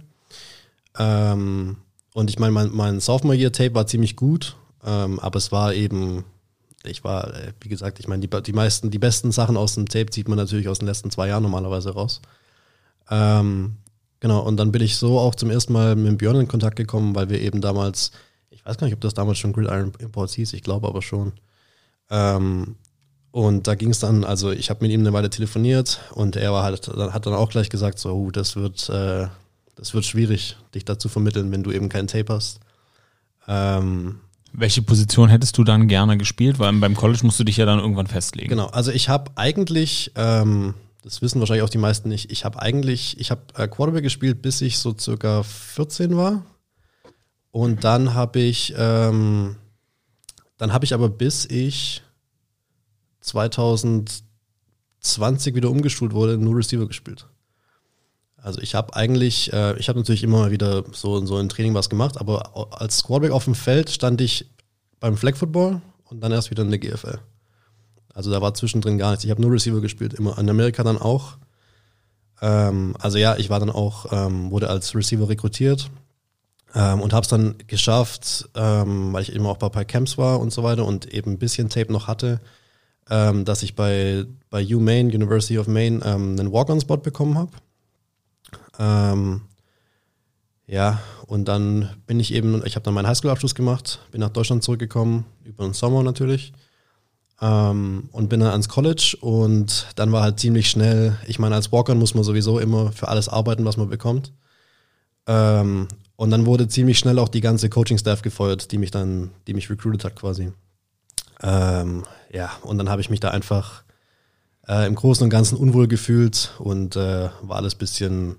Ähm, 0.98 1.76
und 2.16 2.30
ich 2.30 2.38
meine, 2.38 2.52
mein, 2.52 2.70
mein 2.72 2.98
Sophomore 2.98 3.36
Year 3.36 3.52
Tape 3.52 3.74
war 3.74 3.86
ziemlich 3.86 4.16
gut, 4.16 4.56
ähm, 4.86 5.20
aber 5.20 5.36
es 5.36 5.52
war 5.52 5.74
eben, 5.74 6.24
ich 6.82 7.04
war, 7.04 7.34
äh, 7.34 7.52
wie 7.60 7.68
gesagt, 7.68 8.00
ich 8.00 8.08
meine, 8.08 8.26
die, 8.26 8.42
die 8.42 8.54
meisten, 8.54 8.90
die 8.90 8.98
besten 8.98 9.32
Sachen 9.32 9.58
aus 9.58 9.74
dem 9.74 9.86
Tape 9.86 10.08
zieht 10.08 10.26
man 10.26 10.38
natürlich 10.38 10.66
aus 10.68 10.78
den 10.78 10.88
letzten 10.88 11.10
zwei 11.10 11.28
Jahren 11.28 11.42
normalerweise 11.42 11.90
raus. 11.90 12.22
Ähm, 13.10 13.76
genau, 14.18 14.40
und 14.40 14.56
dann 14.56 14.72
bin 14.72 14.80
ich 14.80 14.96
so 14.96 15.18
auch 15.18 15.34
zum 15.34 15.50
ersten 15.50 15.74
Mal 15.74 15.94
mit 15.94 16.16
Björn 16.16 16.40
in 16.40 16.48
Kontakt 16.48 16.76
gekommen, 16.76 17.14
weil 17.14 17.28
wir 17.28 17.38
eben 17.38 17.60
damals, 17.60 18.12
ich 18.48 18.64
weiß 18.64 18.78
gar 18.78 18.86
nicht, 18.86 18.94
ob 18.94 19.02
das 19.02 19.12
damals 19.12 19.36
schon 19.36 19.52
Gridiron 19.52 19.92
Imports 19.98 20.32
hieß, 20.32 20.54
ich 20.54 20.62
glaube 20.62 20.88
aber 20.88 21.02
schon. 21.02 21.34
Ähm, 22.08 22.76
und 23.30 23.66
da 23.66 23.74
ging 23.74 23.90
es 23.90 23.98
dann, 23.98 24.24
also 24.24 24.52
ich 24.52 24.70
habe 24.70 24.82
mit 24.82 24.90
ihm 24.90 25.00
eine 25.00 25.12
Weile 25.12 25.28
telefoniert 25.28 26.00
und 26.14 26.36
er 26.36 26.50
war 26.50 26.64
halt, 26.64 26.88
hat 26.88 27.26
dann 27.26 27.34
auch 27.34 27.50
gleich 27.50 27.68
gesagt, 27.68 27.98
so, 27.98 28.14
uh, 28.14 28.30
das 28.30 28.56
wird, 28.56 28.88
äh, 28.88 29.26
das 29.76 29.94
wird 29.94 30.04
schwierig, 30.04 30.56
dich 30.74 30.84
dazu 30.84 31.08
vermitteln, 31.08 31.52
wenn 31.52 31.62
du 31.62 31.70
eben 31.70 31.88
keinen 31.88 32.08
Tape 32.08 32.32
hast. 32.32 32.60
Ähm, 33.46 34.20
Welche 34.52 34.82
Position 34.82 35.28
hättest 35.28 35.56
du 35.58 35.64
dann 35.64 35.86
gerne 35.86 36.18
gespielt? 36.18 36.58
Weil 36.58 36.72
beim 36.74 36.96
College 36.96 37.20
musst 37.22 37.38
du 37.38 37.44
dich 37.44 37.58
ja 37.58 37.66
dann 37.66 37.78
irgendwann 37.78 38.06
festlegen. 38.06 38.48
Genau, 38.48 38.66
also 38.66 38.90
ich 38.90 39.08
habe 39.08 39.30
eigentlich, 39.36 40.12
ähm, 40.16 40.74
das 41.02 41.22
wissen 41.22 41.40
wahrscheinlich 41.40 41.62
auch 41.62 41.70
die 41.70 41.78
meisten 41.78 42.08
nicht, 42.08 42.32
ich 42.32 42.44
habe 42.44 42.60
eigentlich, 42.60 43.20
ich 43.20 43.30
habe 43.30 43.42
äh, 43.54 43.68
Quarterback 43.68 44.02
gespielt, 44.02 44.42
bis 44.42 44.60
ich 44.62 44.78
so 44.78 44.96
circa 44.98 45.42
14 45.42 46.16
war. 46.16 46.42
Und 47.50 47.84
dann 47.84 48.14
habe 48.14 48.40
ich, 48.40 48.74
ähm, 48.76 49.56
dann 50.56 50.72
habe 50.72 50.86
ich 50.86 50.94
aber 50.94 51.10
bis 51.10 51.44
ich 51.44 52.02
2020 53.20 55.54
wieder 55.54 55.70
umgeschult 55.70 56.12
wurde, 56.12 56.38
nur 56.38 56.56
Receiver 56.56 56.86
gespielt. 56.86 57.26
Also 58.46 58.60
ich 58.60 58.76
habe 58.76 58.94
eigentlich, 58.94 59.52
äh, 59.52 59.76
ich 59.76 59.88
habe 59.88 59.98
natürlich 59.98 60.22
immer 60.22 60.38
mal 60.38 60.50
wieder 60.52 60.84
so, 60.92 61.26
so 61.26 61.36
ein 61.36 61.48
Training 61.48 61.74
was 61.74 61.90
gemacht, 61.90 62.20
aber 62.20 62.80
als 62.80 62.98
Squadback 62.98 63.32
auf 63.32 63.44
dem 63.44 63.56
Feld 63.56 63.90
stand 63.90 64.20
ich 64.20 64.48
beim 65.00 65.16
Flag 65.16 65.34
Football 65.34 65.80
und 66.04 66.20
dann 66.20 66.30
erst 66.30 66.52
wieder 66.52 66.62
in 66.62 66.70
der 66.70 66.78
GFL. 66.78 67.18
Also 68.14 68.30
da 68.30 68.40
war 68.40 68.54
zwischendrin 68.54 68.98
gar 68.98 69.10
nichts. 69.10 69.24
Ich 69.24 69.32
habe 69.32 69.42
nur 69.42 69.50
Receiver 69.50 69.80
gespielt, 69.80 70.14
immer 70.14 70.38
in 70.38 70.48
Amerika 70.48 70.84
dann 70.84 70.96
auch. 70.96 71.38
Ähm, 72.40 72.94
also 73.00 73.18
ja, 73.18 73.36
ich 73.36 73.50
war 73.50 73.58
dann 73.58 73.68
auch, 73.68 74.12
ähm, 74.12 74.52
wurde 74.52 74.70
als 74.70 74.94
Receiver 74.94 75.28
rekrutiert 75.28 75.90
ähm, 76.72 77.00
und 77.00 77.12
habe 77.12 77.24
es 77.24 77.28
dann 77.28 77.56
geschafft, 77.66 78.48
ähm, 78.54 79.12
weil 79.12 79.22
ich 79.22 79.34
eben 79.34 79.44
auch 79.44 79.56
bei 79.56 79.66
ein 79.66 79.72
paar 79.72 79.84
Camps 79.84 80.18
war 80.18 80.38
und 80.38 80.52
so 80.52 80.62
weiter 80.62 80.84
und 80.84 81.12
eben 81.12 81.32
ein 81.32 81.38
bisschen 81.38 81.68
Tape 81.68 81.92
noch 81.92 82.06
hatte, 82.06 82.40
ähm, 83.10 83.44
dass 83.44 83.64
ich 83.64 83.74
bei, 83.74 84.24
bei 84.50 84.64
UMaine, 84.64 85.12
University 85.12 85.58
of 85.58 85.66
Maine, 85.66 86.00
ähm, 86.04 86.38
einen 86.38 86.52
Walk-on-Spot 86.52 86.98
bekommen 86.98 87.36
habe. 87.36 87.50
Ähm, 88.78 89.42
ja, 90.66 91.00
und 91.26 91.46
dann 91.46 91.90
bin 92.06 92.20
ich 92.20 92.32
eben, 92.34 92.64
ich 92.66 92.74
habe 92.74 92.84
dann 92.84 92.94
meinen 92.94 93.06
Highschool-Abschluss 93.06 93.54
gemacht, 93.54 94.00
bin 94.10 94.20
nach 94.20 94.30
Deutschland 94.30 94.62
zurückgekommen, 94.64 95.24
über 95.44 95.64
den 95.64 95.74
Sommer 95.74 96.02
natürlich. 96.02 96.52
Ähm, 97.40 98.08
und 98.12 98.28
bin 98.28 98.40
dann 98.40 98.50
ans 98.50 98.68
College 98.68 99.16
und 99.20 99.88
dann 99.96 100.10
war 100.10 100.22
halt 100.22 100.40
ziemlich 100.40 100.70
schnell, 100.70 101.18
ich 101.26 101.38
meine, 101.38 101.54
als 101.54 101.70
Walk-on 101.70 101.98
muss 101.98 102.14
man 102.14 102.24
sowieso 102.24 102.58
immer 102.58 102.92
für 102.92 103.08
alles 103.08 103.28
arbeiten, 103.28 103.64
was 103.64 103.76
man 103.76 103.88
bekommt. 103.88 104.32
Ähm, 105.26 105.88
Und 106.18 106.30
dann 106.30 106.46
wurde 106.46 106.66
ziemlich 106.66 106.98
schnell 106.98 107.18
auch 107.18 107.28
die 107.28 107.42
ganze 107.42 107.68
Coaching-Staff 107.68 108.22
gefeuert, 108.22 108.72
die 108.72 108.78
mich 108.78 108.90
dann, 108.90 109.32
die 109.46 109.52
mich 109.52 109.68
recruited 109.68 110.02
hat 110.04 110.16
quasi. 110.16 110.50
Ähm, 111.42 112.04
ja, 112.32 112.50
und 112.62 112.78
dann 112.78 112.88
habe 112.88 113.02
ich 113.02 113.10
mich 113.10 113.20
da 113.20 113.30
einfach 113.32 113.82
äh, 114.66 114.86
im 114.86 114.94
Großen 114.94 115.22
und 115.22 115.28
Ganzen 115.28 115.58
unwohl 115.58 115.88
gefühlt 115.88 116.54
und 116.58 116.96
äh, 116.96 117.28
war 117.42 117.56
alles 117.56 117.74
bisschen, 117.74 118.36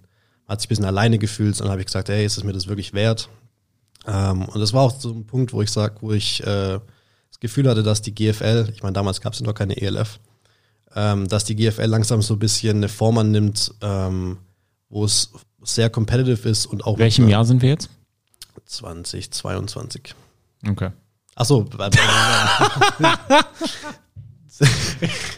hat 0.48 0.62
sich 0.62 0.68
ein 0.68 0.70
bisschen 0.70 0.86
alleine 0.86 1.20
gefühlt. 1.20 1.56
Und 1.56 1.62
dann 1.62 1.72
habe 1.72 1.82
ich 1.82 1.88
gesagt, 1.88 2.10
hey, 2.10 2.26
ist 2.26 2.38
es 2.38 2.44
mir 2.44 2.54
das 2.54 2.68
wirklich 2.68 2.94
wert? 2.94 3.30
Ähm, 4.06 4.46
und 4.46 4.60
das 4.60 4.74
war 4.74 4.84
auch 4.84 5.00
so 5.00 5.12
ein 5.12 5.26
Punkt, 5.26 5.54
wo 5.54 5.62
ich 5.62 5.72
sag, 5.72 6.02
wo 6.02 6.14
ich 6.14 6.42
äh, 6.42 6.80
das 7.30 7.40
Gefühl 7.40 7.70
hatte, 7.70 7.84
dass 7.84 8.02
die 8.02 8.16
GFL, 8.16 8.70
ich 8.74 8.84
meine, 8.84 8.94
damals 8.94 9.22
gab 9.22 9.34
es 9.34 9.42
noch 9.42 9.54
keine 9.54 9.78
ELF, 9.78 10.20
ähm, 10.96 11.28
dass 11.28 11.44
die 11.44 11.56
GFL 11.56 11.86
langsam 11.86 12.22
so 12.22 12.36
ein 12.36 12.40
bisschen 12.40 12.78
eine 12.78 12.90
Form 12.90 13.18
annimmt, 13.18 13.74
ähm, 13.82 14.38
wo 14.90 15.04
es 15.04 15.32
sehr 15.64 15.90
competitive 15.90 16.48
ist 16.48 16.66
und 16.66 16.86
auch. 16.86 16.98
Welchem 16.98 17.28
Jahr 17.28 17.46
sind 17.46 17.62
wir 17.62 17.70
jetzt? 17.70 17.90
2022. 18.66 20.16
Okay. 20.68 20.92
Achso, 21.36 21.64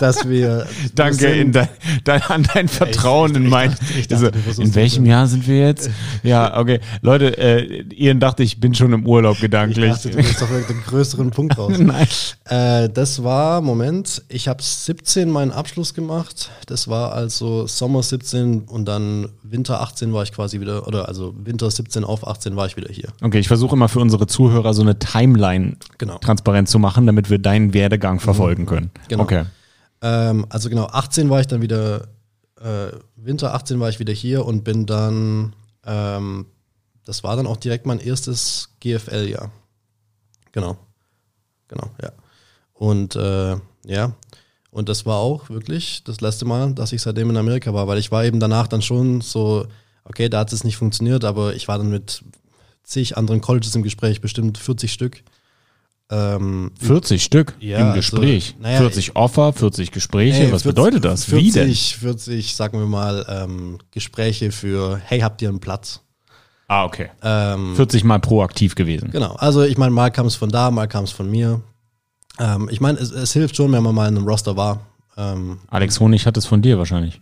dass 0.00 0.28
wir. 0.28 0.66
Danke 0.94 1.26
in 1.26 1.52
dein, 1.52 1.68
dein, 2.04 2.22
an 2.22 2.46
dein 2.52 2.68
Vertrauen 2.68 3.32
ich, 3.32 3.36
ich, 3.36 3.44
in 3.44 3.50
mein. 3.50 3.76
Ich 3.98 4.08
dachte, 4.08 4.32
also, 4.46 4.62
in 4.62 4.74
welchem 4.74 5.06
Jahr 5.06 5.26
sind 5.26 5.46
wir 5.46 5.58
jetzt? 5.58 5.90
Ja, 6.22 6.58
okay. 6.58 6.80
Leute, 7.02 7.36
äh, 7.38 7.84
Ian 7.94 8.20
dachte, 8.20 8.42
ich 8.42 8.60
bin 8.60 8.74
schon 8.74 8.92
im 8.92 9.06
Urlaub 9.06 9.40
gedanklich. 9.40 9.86
Ich 9.86 9.92
dachte, 9.92 10.10
du 10.10 10.16
bist 10.16 10.42
doch 10.42 10.48
den 10.48 10.82
größeren 10.86 11.30
Punkt 11.30 11.58
raus. 11.58 11.74
Nein. 11.78 12.06
Äh, 12.44 12.88
das 12.90 13.22
war, 13.22 13.60
Moment, 13.60 14.22
ich 14.28 14.48
habe 14.48 14.62
17 14.62 15.30
meinen 15.30 15.50
Abschluss 15.50 15.94
gemacht. 15.94 16.50
Das 16.66 16.88
war 16.88 17.12
also 17.12 17.66
Sommer 17.66 18.02
17 18.02 18.62
und 18.62 18.86
dann 18.86 19.28
Winter 19.42 19.80
18 19.80 20.12
war 20.12 20.22
ich 20.22 20.32
quasi 20.32 20.60
wieder, 20.60 20.86
oder 20.86 21.08
also 21.08 21.34
Winter 21.36 21.70
17 21.70 22.04
auf 22.04 22.26
18 22.26 22.56
war 22.56 22.66
ich 22.66 22.76
wieder 22.76 22.92
hier. 22.92 23.08
Okay, 23.22 23.38
ich 23.38 23.48
versuche 23.48 23.76
immer 23.76 23.88
für 23.88 24.00
unsere 24.00 24.26
Zuhörer 24.26 24.74
so 24.74 24.82
eine 24.82 24.98
Timeline 24.98 25.76
genau. 25.98 26.18
transparent 26.18 26.68
zu 26.68 26.78
machen, 26.78 27.06
damit 27.06 27.30
wir 27.30 27.38
deinen 27.38 27.74
Werdegang 27.86 28.18
verfolgen 28.18 28.62
mhm. 28.62 28.66
können. 28.66 28.90
Genau. 29.08 29.22
Okay. 29.22 29.44
Ähm, 30.02 30.46
also 30.48 30.68
genau, 30.68 30.86
18 30.86 31.30
war 31.30 31.40
ich 31.40 31.46
dann 31.46 31.62
wieder, 31.62 32.08
äh, 32.60 32.88
Winter 33.14 33.54
18 33.54 33.78
war 33.78 33.88
ich 33.88 34.00
wieder 34.00 34.12
hier 34.12 34.44
und 34.44 34.64
bin 34.64 34.86
dann, 34.86 35.54
ähm, 35.84 36.46
das 37.04 37.22
war 37.22 37.36
dann 37.36 37.46
auch 37.46 37.56
direkt 37.56 37.86
mein 37.86 38.00
erstes 38.00 38.70
GFL-Jahr. 38.80 39.52
Genau. 40.50 40.76
Genau, 41.68 41.90
ja. 42.02 42.10
Und 42.74 43.14
äh, 43.16 43.56
ja, 43.84 44.12
und 44.70 44.88
das 44.88 45.06
war 45.06 45.18
auch 45.18 45.48
wirklich 45.48 46.02
das 46.04 46.20
letzte 46.20 46.44
Mal, 46.44 46.74
dass 46.74 46.92
ich 46.92 47.02
seitdem 47.02 47.30
in 47.30 47.36
Amerika 47.36 47.72
war, 47.72 47.86
weil 47.86 47.98
ich 47.98 48.10
war 48.10 48.24
eben 48.24 48.40
danach 48.40 48.66
dann 48.66 48.82
schon 48.82 49.20
so, 49.20 49.66
okay, 50.04 50.28
da 50.28 50.40
hat 50.40 50.52
es 50.52 50.64
nicht 50.64 50.76
funktioniert, 50.76 51.24
aber 51.24 51.54
ich 51.54 51.68
war 51.68 51.78
dann 51.78 51.90
mit 51.90 52.22
zig 52.82 53.16
anderen 53.16 53.40
Colleges 53.40 53.74
im 53.74 53.82
Gespräch, 53.82 54.20
bestimmt 54.20 54.58
40 54.58 54.92
Stück. 54.92 55.22
Ähm, 56.08 56.70
40 56.80 57.22
Stück 57.22 57.54
ja, 57.58 57.78
im 57.78 57.86
also, 57.86 57.96
Gespräch. 57.96 58.54
Also, 58.58 58.62
naja, 58.62 58.78
40 58.78 59.16
Offer, 59.16 59.52
40 59.52 59.90
Gespräche. 59.90 60.44
Nee, 60.44 60.52
was 60.52 60.62
40, 60.62 60.74
bedeutet 60.76 61.04
das? 61.04 61.24
40, 61.24 61.44
Wie 61.44 61.50
denn? 61.50 61.74
40, 61.74 62.54
sagen 62.54 62.78
wir 62.78 62.86
mal, 62.86 63.26
ähm, 63.28 63.78
Gespräche 63.90 64.52
für, 64.52 65.00
hey, 65.04 65.20
habt 65.20 65.42
ihr 65.42 65.48
einen 65.48 65.58
Platz? 65.58 66.02
Ah, 66.68 66.84
okay. 66.84 67.10
Ähm, 67.22 67.74
40 67.76 68.04
Mal 68.04 68.20
proaktiv 68.20 68.74
gewesen. 68.74 69.10
Genau. 69.10 69.34
Also 69.36 69.62
ich 69.62 69.78
meine, 69.78 69.92
mal 69.92 70.10
kam 70.10 70.26
es 70.26 70.34
von 70.34 70.48
da, 70.48 70.70
mal 70.70 70.86
kam 70.88 71.04
es 71.04 71.12
von 71.12 71.30
mir. 71.30 71.60
Ähm, 72.38 72.68
ich 72.70 72.80
meine, 72.80 72.98
es, 72.98 73.10
es, 73.10 73.32
hilft 73.32 73.56
schon, 73.56 73.72
wenn 73.72 73.82
man 73.82 73.94
mal 73.94 74.08
in 74.08 74.16
einem 74.16 74.26
Roster 74.26 74.56
war. 74.56 74.80
Ähm, 75.16 75.58
Alex 75.68 76.00
Honig 76.00 76.26
hat 76.26 76.36
es 76.36 76.46
von 76.46 76.62
dir 76.62 76.78
wahrscheinlich. 76.78 77.20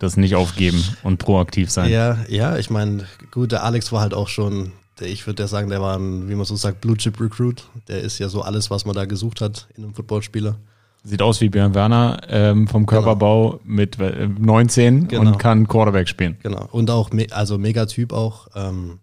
das 0.00 0.16
nicht 0.16 0.34
aufgeben 0.34 0.82
und 1.04 1.18
proaktiv 1.18 1.70
sein. 1.70 1.90
Ja, 1.90 2.18
ja, 2.28 2.58
ich 2.58 2.70
meine, 2.70 3.06
gut, 3.30 3.52
der 3.52 3.62
Alex 3.62 3.92
war 3.92 4.00
halt 4.00 4.12
auch 4.12 4.28
schon, 4.28 4.72
ich 5.00 5.26
würde 5.26 5.42
ja 5.42 5.46
sagen, 5.48 5.68
der 5.70 5.80
war 5.80 5.96
ein, 5.98 6.28
wie 6.28 6.34
man 6.34 6.44
so 6.44 6.56
sagt, 6.56 6.80
Blue 6.80 6.96
Chip 6.96 7.20
Recruit. 7.20 7.64
Der 7.88 8.00
ist 8.00 8.18
ja 8.18 8.28
so 8.28 8.42
alles, 8.42 8.70
was 8.70 8.84
man 8.84 8.94
da 8.94 9.04
gesucht 9.04 9.40
hat 9.40 9.68
in 9.76 9.84
einem 9.84 9.94
Footballspieler. 9.94 10.56
Sieht 11.02 11.20
aus 11.20 11.40
wie 11.40 11.50
Björn 11.50 11.74
Werner 11.74 12.20
ähm, 12.28 12.66
vom 12.66 12.86
genau. 12.86 13.02
Körperbau 13.02 13.50
genau. 13.50 13.62
mit 13.64 13.98
19 13.98 15.08
genau. 15.08 15.32
und 15.32 15.38
kann 15.38 15.68
Quarterback 15.68 16.08
spielen. 16.08 16.38
Genau. 16.42 16.66
Und 16.70 16.90
auch, 16.90 17.10
me 17.10 17.26
also 17.30 17.58
Megatyp 17.58 18.12
auch. 18.12 18.48
Ähm, 18.54 19.00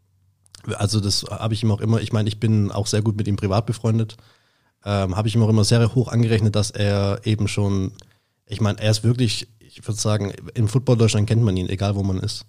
also 0.75 0.99
das 0.99 1.25
habe 1.29 1.53
ich 1.53 1.63
ihm 1.63 1.71
auch 1.71 1.81
immer, 1.81 2.01
ich 2.01 2.11
meine, 2.11 2.27
ich 2.27 2.39
bin 2.39 2.71
auch 2.71 2.87
sehr 2.87 3.01
gut 3.01 3.17
mit 3.17 3.27
ihm 3.27 3.35
privat 3.35 3.65
befreundet 3.65 4.17
ähm, 4.85 5.15
habe 5.15 5.27
ich 5.27 5.35
ihm 5.35 5.43
auch 5.43 5.49
immer 5.49 5.63
sehr 5.63 5.93
hoch 5.93 6.07
angerechnet, 6.07 6.55
dass 6.55 6.71
er 6.71 7.21
eben 7.23 7.47
schon, 7.47 7.91
ich 8.47 8.61
meine, 8.61 8.79
er 8.79 8.91
ist 8.91 9.03
wirklich, 9.03 9.47
ich 9.59 9.85
würde 9.87 9.99
sagen, 9.99 10.33
im 10.53 10.67
Football 10.67 10.97
Deutschland 10.97 11.27
kennt 11.27 11.43
man 11.43 11.55
ihn, 11.57 11.69
egal 11.69 11.95
wo 11.95 12.03
man 12.03 12.19
ist. 12.19 12.45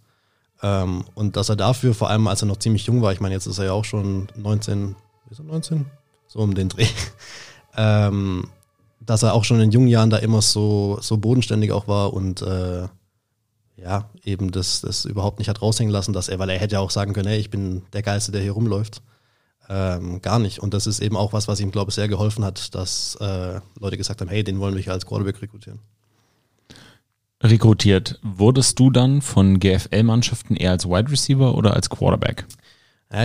Ähm, 0.62 1.04
und 1.14 1.36
dass 1.36 1.48
er 1.48 1.56
dafür, 1.56 1.94
vor 1.94 2.08
allem 2.08 2.26
als 2.28 2.42
er 2.42 2.46
noch 2.46 2.58
ziemlich 2.58 2.86
jung 2.86 3.02
war, 3.02 3.12
ich 3.12 3.20
meine, 3.20 3.34
jetzt 3.34 3.46
ist 3.46 3.58
er 3.58 3.66
ja 3.66 3.72
auch 3.72 3.84
schon 3.84 4.28
19, 4.36 4.94
ist 5.30 5.40
er 5.40 5.44
19? 5.44 5.86
So 6.28 6.38
um 6.38 6.54
den 6.54 6.68
Dreh. 6.68 6.86
ähm, 7.76 8.48
dass 9.00 9.22
er 9.22 9.34
auch 9.34 9.44
schon 9.44 9.60
in 9.60 9.72
jungen 9.72 9.88
Jahren 9.88 10.10
da 10.10 10.18
immer 10.18 10.40
so, 10.42 10.98
so 11.00 11.16
bodenständig 11.16 11.72
auch 11.72 11.88
war 11.88 12.12
und 12.12 12.42
äh, 12.42 12.86
ja, 13.76 14.08
eben 14.24 14.52
das, 14.52 14.82
das 14.82 15.04
überhaupt 15.04 15.38
nicht 15.38 15.48
hat 15.48 15.60
raushängen 15.60 15.92
lassen, 15.92 16.12
dass 16.12 16.28
er, 16.28 16.38
weil 16.38 16.50
er 16.50 16.58
hätte 16.58 16.74
ja 16.74 16.80
auch 16.80 16.90
sagen 16.90 17.12
können, 17.12 17.28
hey, 17.28 17.38
ich 17.38 17.50
bin 17.50 17.82
der 17.92 18.02
Geilste, 18.02 18.30
der 18.30 18.42
hier 18.42 18.52
rumläuft. 18.52 19.02
Ähm, 19.68 20.20
gar 20.22 20.38
nicht. 20.38 20.60
Und 20.60 20.74
das 20.74 20.86
ist 20.86 21.00
eben 21.00 21.16
auch 21.16 21.32
was, 21.32 21.48
was 21.48 21.60
ihm, 21.60 21.70
glaube 21.70 21.90
ich, 21.90 21.94
sehr 21.94 22.08
geholfen 22.08 22.44
hat, 22.44 22.74
dass 22.74 23.16
äh, 23.20 23.60
Leute 23.78 23.96
gesagt 23.96 24.20
haben, 24.20 24.28
hey, 24.28 24.44
den 24.44 24.60
wollen 24.60 24.76
wir 24.76 24.92
als 24.92 25.06
Quarterback 25.06 25.40
rekrutieren. 25.40 25.80
Rekrutiert. 27.42 28.18
Wurdest 28.22 28.78
du 28.78 28.90
dann 28.90 29.20
von 29.20 29.58
GFL-Mannschaften 29.58 30.56
eher 30.56 30.70
als 30.70 30.86
Wide 30.86 31.10
Receiver 31.10 31.54
oder 31.56 31.74
als 31.74 31.90
Quarterback? 31.90 32.46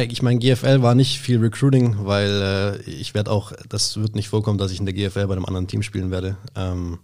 Ich 0.09 0.21
meine, 0.21 0.39
GFL 0.39 0.81
war 0.81 0.95
nicht 0.95 1.19
viel 1.19 1.39
Recruiting, 1.39 2.05
weil 2.05 2.81
äh, 2.85 2.89
ich 2.89 3.13
werde 3.13 3.31
auch, 3.31 3.53
das 3.69 3.95
wird 3.95 4.15
nicht 4.15 4.27
vorkommen, 4.27 4.57
dass 4.57 4.71
ich 4.71 4.79
in 4.79 4.85
der 4.85 4.93
GFL 4.93 5.27
bei 5.27 5.33
einem 5.33 5.45
anderen 5.45 5.67
Team 5.67 5.81
spielen 5.81 6.11
werde. 6.11 6.35
Ähm, 6.55 6.99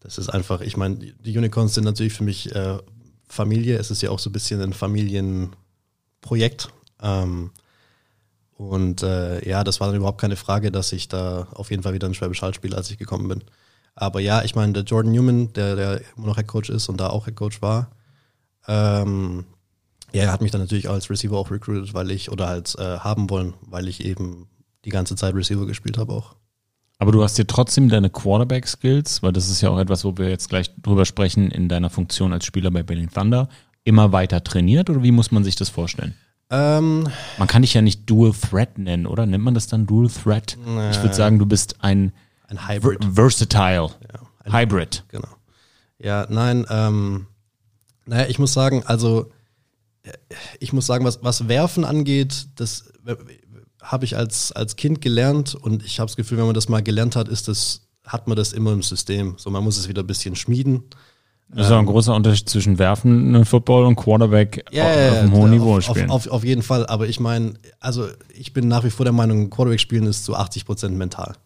das 0.00 0.18
ist 0.18 0.28
einfach, 0.28 0.60
ich 0.60 0.76
meine, 0.76 0.96
die 0.96 1.38
Unicorns 1.38 1.74
sind 1.74 1.84
natürlich 1.84 2.14
für 2.14 2.24
mich 2.24 2.52
äh, 2.52 2.78
Familie. 3.28 3.78
Es 3.78 3.92
ist 3.92 4.02
ja 4.02 4.10
auch 4.10 4.18
so 4.18 4.30
ein 4.30 4.32
bisschen 4.32 4.60
ein 4.60 4.72
Familienprojekt. 4.72 6.70
Ähm, 7.00 7.50
und 8.56 9.04
äh, 9.04 9.48
ja, 9.48 9.62
das 9.62 9.78
war 9.80 9.88
dann 9.88 9.96
überhaupt 9.96 10.20
keine 10.20 10.36
Frage, 10.36 10.72
dass 10.72 10.92
ich 10.92 11.06
da 11.06 11.46
auf 11.52 11.70
jeden 11.70 11.84
Fall 11.84 11.94
wieder 11.94 12.08
ein 12.08 12.14
Schwäbisch 12.14 12.42
Hall 12.42 12.54
spiele, 12.54 12.76
als 12.76 12.90
ich 12.90 12.98
gekommen 12.98 13.28
bin. 13.28 13.44
Aber 13.96 14.20
ja, 14.20 14.42
ich 14.44 14.54
meine, 14.54 14.72
der 14.72 14.84
Jordan 14.84 15.12
Newman, 15.12 15.52
der, 15.54 15.74
der 15.74 16.00
immer 16.16 16.26
noch 16.26 16.36
Headcoach 16.36 16.68
ist 16.68 16.88
und 16.88 16.98
da 17.00 17.08
auch 17.08 17.26
Headcoach 17.26 17.62
war, 17.62 17.90
ähm, 18.68 19.44
ja, 20.12 20.24
er 20.24 20.32
hat 20.32 20.42
mich 20.42 20.50
dann 20.50 20.60
natürlich 20.60 20.88
als 20.88 21.10
Receiver 21.10 21.36
auch 21.36 21.50
recruited, 21.50 21.94
weil 21.94 22.10
ich, 22.10 22.30
oder 22.30 22.46
halt 22.46 22.74
äh, 22.78 22.98
haben 22.98 23.28
wollen, 23.30 23.54
weil 23.62 23.88
ich 23.88 24.04
eben 24.04 24.48
die 24.84 24.90
ganze 24.90 25.16
Zeit 25.16 25.34
Receiver 25.34 25.66
gespielt 25.66 25.98
habe 25.98 26.12
auch. 26.12 26.36
Aber 26.98 27.12
du 27.12 27.22
hast 27.22 27.36
dir 27.36 27.46
trotzdem 27.46 27.88
deine 27.88 28.08
Quarterback-Skills, 28.08 29.22
weil 29.22 29.32
das 29.32 29.50
ist 29.50 29.60
ja 29.60 29.68
auch 29.70 29.78
etwas, 29.78 30.04
wo 30.04 30.16
wir 30.16 30.28
jetzt 30.28 30.48
gleich 30.48 30.70
drüber 30.80 31.04
sprechen, 31.04 31.50
in 31.50 31.68
deiner 31.68 31.90
Funktion 31.90 32.32
als 32.32 32.46
Spieler 32.46 32.70
bei 32.70 32.82
Berlin 32.82 33.10
Thunder, 33.12 33.48
immer 33.84 34.12
weiter 34.12 34.42
trainiert 34.42 34.88
oder 34.88 35.02
wie 35.02 35.12
muss 35.12 35.30
man 35.30 35.44
sich 35.44 35.56
das 35.56 35.68
vorstellen? 35.68 36.14
Ähm, 36.48 37.08
man 37.38 37.48
kann 37.48 37.62
dich 37.62 37.74
ja 37.74 37.82
nicht 37.82 38.08
Dual 38.08 38.32
Threat 38.32 38.78
nennen, 38.78 39.06
oder? 39.06 39.26
Nennt 39.26 39.44
man 39.44 39.54
das 39.54 39.66
dann 39.66 39.86
Dual 39.86 40.08
Threat? 40.08 40.56
Äh, 40.66 40.90
ich 40.90 41.02
würde 41.02 41.14
sagen, 41.14 41.38
du 41.38 41.46
bist 41.46 41.76
ein, 41.80 42.12
ein 42.48 42.68
Hybrid. 42.68 43.04
Versatile. 43.14 43.90
Ja, 44.12 44.20
ein 44.44 44.52
Hybrid. 44.52 45.04
Genau. 45.08 45.28
Ja, 45.98 46.26
nein, 46.28 46.66
ähm, 46.68 47.26
naja, 48.04 48.26
ich 48.28 48.38
muss 48.38 48.52
sagen, 48.52 48.82
also 48.86 49.30
ich 50.60 50.72
muss 50.72 50.86
sagen, 50.86 51.04
was, 51.04 51.22
was 51.22 51.48
Werfen 51.48 51.84
angeht, 51.84 52.48
das 52.56 52.92
habe 53.82 54.04
ich 54.04 54.16
als, 54.16 54.52
als 54.52 54.76
Kind 54.76 55.00
gelernt 55.00 55.54
und 55.54 55.84
ich 55.84 56.00
habe 56.00 56.08
das 56.08 56.16
Gefühl, 56.16 56.38
wenn 56.38 56.46
man 56.46 56.54
das 56.54 56.68
mal 56.68 56.82
gelernt 56.82 57.16
hat, 57.16 57.28
ist 57.28 57.48
das, 57.48 57.88
hat 58.04 58.28
man 58.28 58.36
das 58.36 58.52
immer 58.52 58.72
im 58.72 58.82
System. 58.82 59.34
So, 59.36 59.50
man 59.50 59.64
muss 59.64 59.78
es 59.78 59.88
wieder 59.88 60.02
ein 60.02 60.06
bisschen 60.06 60.36
schmieden. 60.36 60.84
Das 61.48 61.66
ist 61.66 61.72
auch 61.72 61.78
ein 61.78 61.86
großer 61.86 62.12
Unterschied 62.12 62.48
zwischen 62.48 62.76
Werfen 62.80 63.44
Football 63.44 63.84
und 63.84 63.94
Quarterback 63.94 64.64
ja, 64.72 64.82
auf, 64.82 65.12
auf 65.12 65.18
einem 65.18 65.32
hohen 65.32 65.50
Niveau 65.52 65.80
spielen. 65.80 66.10
Auf, 66.10 66.26
auf, 66.26 66.32
auf, 66.32 66.44
jeden 66.44 66.62
Fall, 66.62 66.86
aber 66.86 67.06
ich 67.06 67.20
meine, 67.20 67.54
also 67.78 68.08
ich 68.34 68.52
bin 68.52 68.66
nach 68.66 68.82
wie 68.82 68.90
vor 68.90 69.04
der 69.04 69.12
Meinung, 69.12 69.48
Quarterback 69.48 69.78
spielen 69.78 70.06
ist 70.06 70.24
zu 70.24 70.34
80 70.34 70.64
Prozent 70.64 70.96
mental. 70.96 71.36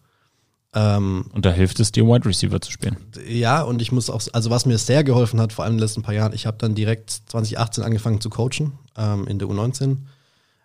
Ähm, 0.73 1.25
und 1.33 1.45
da 1.45 1.51
hilft 1.51 1.79
es 1.79 1.91
dir, 1.91 2.05
Wide 2.05 2.25
Receiver 2.25 2.61
zu 2.61 2.71
spielen. 2.71 2.95
Ja, 3.27 3.61
und 3.61 3.81
ich 3.81 3.91
muss 3.91 4.09
auch, 4.09 4.21
also 4.31 4.49
was 4.49 4.65
mir 4.65 4.77
sehr 4.77 5.03
geholfen 5.03 5.41
hat, 5.41 5.51
vor 5.51 5.65
allem 5.65 5.73
in 5.73 5.77
den 5.77 5.83
letzten 5.83 6.01
paar 6.01 6.13
Jahren, 6.13 6.33
ich 6.33 6.45
habe 6.45 6.57
dann 6.57 6.75
direkt 6.75 7.09
2018 7.27 7.83
angefangen 7.83 8.21
zu 8.21 8.29
coachen 8.29 8.73
ähm, 8.97 9.27
in 9.27 9.37
der 9.37 9.49
U19. 9.49 9.97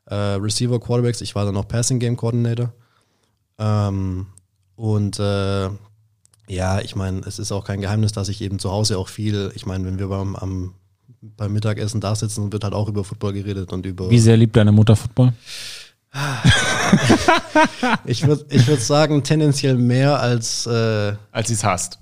Äh, 0.06 0.14
Receiver, 0.14 0.78
Quarterbacks, 0.78 1.20
ich 1.20 1.34
war 1.34 1.44
dann 1.44 1.56
auch 1.56 1.66
Passing 1.66 1.98
Game 1.98 2.16
Coordinator. 2.16 2.72
Ähm, 3.58 4.26
und 4.76 5.18
äh, 5.18 5.70
ja, 6.48 6.80
ich 6.80 6.94
meine, 6.94 7.20
es 7.26 7.40
ist 7.40 7.50
auch 7.50 7.64
kein 7.64 7.80
Geheimnis, 7.80 8.12
dass 8.12 8.28
ich 8.28 8.40
eben 8.42 8.60
zu 8.60 8.70
Hause 8.70 8.98
auch 8.98 9.08
viel, 9.08 9.50
ich 9.56 9.66
meine, 9.66 9.84
wenn 9.86 9.98
wir 9.98 10.06
beim, 10.06 10.36
am, 10.36 10.74
beim 11.20 11.52
Mittagessen 11.52 12.00
da 12.00 12.14
sitzen, 12.14 12.52
wird 12.52 12.62
halt 12.62 12.74
auch 12.74 12.88
über 12.88 13.02
Football 13.02 13.32
geredet 13.32 13.72
und 13.72 13.84
über. 13.84 14.08
Wie 14.10 14.20
sehr 14.20 14.36
liebt 14.36 14.54
deine 14.54 14.70
Mutter 14.70 14.94
Football? 14.94 15.32
ich 18.04 18.26
würde 18.26 18.44
ich 18.50 18.66
würd 18.66 18.80
sagen, 18.80 19.22
tendenziell 19.22 19.76
mehr 19.76 20.20
als. 20.20 20.66
Äh, 20.66 21.14
als 21.32 21.48
sie 21.48 21.54
es 21.54 21.64
hasst. 21.64 21.98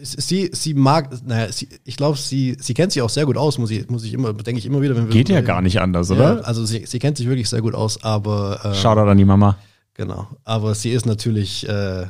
Sie, 0.00 0.50
sie 0.52 0.74
mag, 0.74 1.10
naja, 1.26 1.50
sie, 1.50 1.68
ich 1.84 1.96
glaube, 1.96 2.16
sie, 2.16 2.56
sie 2.60 2.74
kennt 2.74 2.92
sich 2.92 3.02
auch 3.02 3.10
sehr 3.10 3.26
gut 3.26 3.36
aus, 3.36 3.58
muss 3.58 3.70
ich, 3.70 3.88
muss 3.90 4.04
ich 4.04 4.14
immer, 4.14 4.32
denke 4.32 4.58
ich 4.58 4.66
immer 4.66 4.80
wieder, 4.80 4.94
wenn 4.94 5.06
wir. 5.06 5.12
Geht 5.12 5.28
ja 5.28 5.40
gar 5.40 5.60
nicht 5.60 5.80
anders, 5.80 6.10
oder? 6.10 6.36
Ja, 6.36 6.40
also 6.42 6.64
sie, 6.64 6.86
sie 6.86 6.98
kennt 6.98 7.16
sich 7.16 7.28
wirklich 7.28 7.48
sehr 7.48 7.62
gut 7.62 7.74
aus, 7.74 8.02
aber 8.04 8.60
ähm, 8.64 8.74
Shoutout 8.74 9.10
an 9.10 9.18
die 9.18 9.24
Mama. 9.24 9.58
genau. 9.94 10.28
Aber 10.44 10.74
sie 10.74 10.90
ist 10.90 11.04
natürlich 11.06 11.68
äh, 11.68 12.06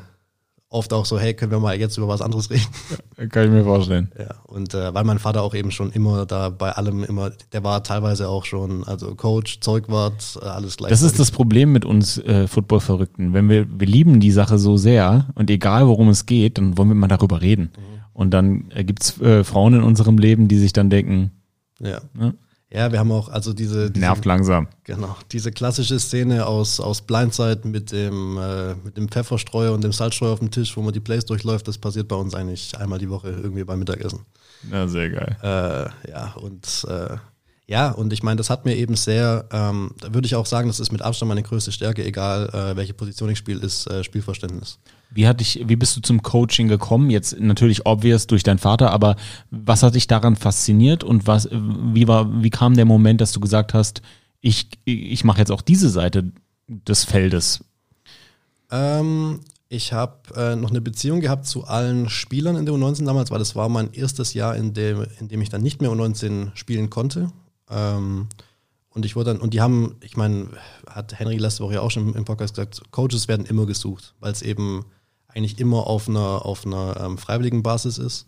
oft 0.71 0.93
auch 0.93 1.07
so, 1.07 1.19
hey, 1.19 1.35
können 1.35 1.51
wir 1.53 1.61
mal 1.61 1.79
jetzt 1.79 1.97
über 1.97 2.09
was 2.09 2.21
anderes 2.21 2.51
reden? 2.51 2.67
Kann 3.31 3.45
ich 3.47 3.51
mir 3.51 3.65
vorstellen. 3.65 4.11
Ja. 4.19 4.35
Und 4.47 4.75
äh, 4.75 4.93
weil 4.93 5.05
mein 5.05 5.19
Vater 5.19 5.43
auch 5.43 5.55
eben 5.55 5.71
schon 5.71 5.91
immer 5.93 6.27
da 6.27 6.51
bei 6.51 6.73
allem 6.73 7.05
immer, 7.05 7.31
der 7.53 7.65
war 7.65 7.83
teilweise 7.83 8.29
auch 8.29 8.45
schon, 8.45 8.85
also 8.85 9.15
Coach, 9.15 9.61
Zeugwart, 9.61 10.39
äh, 10.43 10.45
alles 10.47 10.77
gleich. 10.77 10.91
Das 10.91 11.03
ist 11.03 11.19
das 11.19 11.31
Problem 11.31 11.73
mit 11.73 11.85
uns 11.85 12.19
äh, 12.19 12.47
Football-Verrückten. 12.49 13.33
Wenn 13.33 13.49
wir, 13.49 13.67
wir 13.81 13.87
lieben 13.87 14.21
die 14.21 14.31
Sache 14.31 14.59
so 14.59 14.77
sehr 14.77 15.29
und 15.35 15.51
egal 15.51 15.87
worum 15.87 16.09
es 16.09 16.27
geht, 16.27 16.59
dann 16.59 16.77
wollen 16.77 16.89
wir 16.89 16.95
mal 16.95 17.09
darüber 17.09 17.41
reden. 17.41 17.71
Und 18.13 18.33
dann 18.33 18.71
äh, 18.75 18.85
gibt's 18.85 19.21
äh, 19.21 19.45
Frauen 19.45 19.75
in 19.75 19.83
unserem 19.83 20.19
Leben, 20.19 20.49
die 20.49 20.59
sich 20.59 20.73
dann 20.73 20.91
denken, 20.91 21.31
Ja. 21.81 22.01
ne? 22.15 22.35
Ja, 22.71 22.93
wir 22.93 22.99
haben 22.99 23.11
auch, 23.13 23.29
also 23.29 23.55
diese, 23.55 23.91
diese 23.91 24.05
nervt 24.05 24.25
langsam. 24.27 24.69
Genau, 24.85 25.17
diese 25.33 25.53
klassische 25.53 25.99
Szene 25.99 26.47
aus, 26.47 26.81
aus 26.81 27.01
Blindside 27.01 27.61
mit 27.65 27.93
dem, 27.93 28.37
äh, 28.37 28.75
mit 28.75 28.97
dem 28.97 29.09
Pfefferstreuer 29.09 29.73
und 29.73 29.83
dem 29.85 29.93
Salzstreuer 29.93 30.33
auf 30.33 30.41
dem 30.41 30.51
Tisch, 30.51 30.77
wo 30.77 30.83
man 30.83 30.93
die 30.93 31.01
Plays 31.01 31.25
durchläuft, 31.25 31.67
das 31.67 31.79
passiert 31.79 32.09
bei 32.09 32.17
uns 32.17 32.35
eigentlich 32.35 32.77
einmal 32.77 32.99
die 32.99 33.09
Woche 33.09 33.31
irgendwie 33.31 33.65
beim 33.65 33.79
Mittagessen. 33.79 34.27
Ja, 34.71 34.87
sehr 34.87 35.09
geil. 35.11 35.37
Äh, 35.43 36.11
ja, 36.11 36.35
und 36.35 36.87
äh, 36.89 37.17
ja, 37.69 37.91
und 37.91 38.15
ich 38.15 38.23
meine, 38.23 38.37
das 38.37 38.49
hat 38.49 38.65
mir 38.65 38.77
eben 38.77 38.97
sehr, 38.97 39.45
ähm, 39.53 39.91
da 40.01 40.15
würde 40.15 40.25
ich 40.25 40.35
auch 40.35 40.47
sagen, 40.47 40.69
das 40.69 40.81
ist 40.81 40.91
mit 40.91 41.03
Abstand 41.03 41.29
meine 41.29 41.43
größte 41.43 41.71
Stärke, 41.71 42.03
egal 42.03 42.49
äh, 42.49 42.77
welche 42.77 42.95
Position 42.95 43.29
ich 43.29 43.37
spiele, 43.37 43.61
ist 43.61 43.87
äh, 43.89 44.03
Spielverständnis. 44.03 44.79
Wie 45.11 45.29
hat 45.29 45.41
dich, 45.41 45.63
wie 45.67 45.77
bist 45.77 45.95
du 45.95 46.01
zum 46.01 46.23
Coaching 46.23 46.69
gekommen? 46.69 47.11
Jetzt 47.11 47.39
natürlich 47.39 47.85
obvious 47.85 48.27
durch 48.27 48.43
deinen 48.43 48.57
Vater, 48.57 48.91
aber 48.91 49.17
was 49.51 49.83
hat 49.83 49.95
dich 49.95 50.07
daran 50.07 50.35
fasziniert 50.35 51.05
und 51.05 51.27
was, 51.27 51.47
wie 51.53 52.09
war, 52.09 52.43
wie 52.43 52.49
kam 52.49 52.75
der 52.75 52.87
Moment, 52.87 53.21
dass 53.21 53.33
du 53.33 53.41
gesagt 53.41 53.75
hast, 53.75 54.01
ich, 54.41 54.71
ich 54.87 55.25
mache 55.25 55.41
jetzt 55.41 55.53
auch 55.53 55.63
diese 55.63 55.91
Seite 55.91 56.33
des 56.69 57.05
Feldes? 57.05 57.63
Ähm, 58.71 59.41
ich 59.69 59.93
habe 59.93 60.35
äh, 60.35 60.57
noch 60.57 60.71
eine 60.71 60.81
Beziehung 60.81 61.21
gehabt 61.21 61.45
zu 61.45 61.65
allen 61.65 62.09
Spielern 62.09 62.57
in 62.57 62.65
der 62.65 62.75
U19 62.75 63.05
damals, 63.05 63.31
weil 63.31 63.39
das 63.39 63.57
war 63.57 63.69
mein 63.69 63.93
erstes 63.93 64.33
Jahr, 64.33 64.57
in 64.57 64.73
dem, 64.73 65.05
in 65.21 65.29
dem 65.29 65.43
ich 65.43 65.51
dann 65.51 65.63
nicht 65.63 65.83
mehr 65.83 65.91
U19 65.91 66.55
spielen 66.55 66.89
konnte. 66.89 67.31
Ähm, 67.71 68.29
und 68.91 69.05
ich 69.05 69.17
wurde 69.17 69.33
dann, 69.33 69.41
und 69.41 69.55
die 69.55 69.61
haben, 69.61 69.97
ich 70.01 70.17
meine, 70.17 70.49
hat 70.89 71.19
Henry 71.19 71.37
letzte 71.37 71.63
Woche 71.63 71.75
ja 71.75 71.81
auch 71.81 71.91
schon 71.91 72.15
im 72.15 72.25
Podcast 72.25 72.55
gesagt, 72.55 72.83
Coaches 72.91 73.29
werden 73.29 73.47
immer 73.47 73.67
gesucht, 73.67 74.15
weil 74.21 74.33
es 74.33 74.43
eben 74.43 74.85
eigentlich 75.29 75.61
immer 75.61 75.87
auf 75.87 76.09
einer, 76.09 76.45
auf 76.45 76.67
einer 76.67 76.99
ähm, 77.01 77.19
freiwilligen 77.19 77.63
Basis 77.63 77.99
ist. 77.99 78.27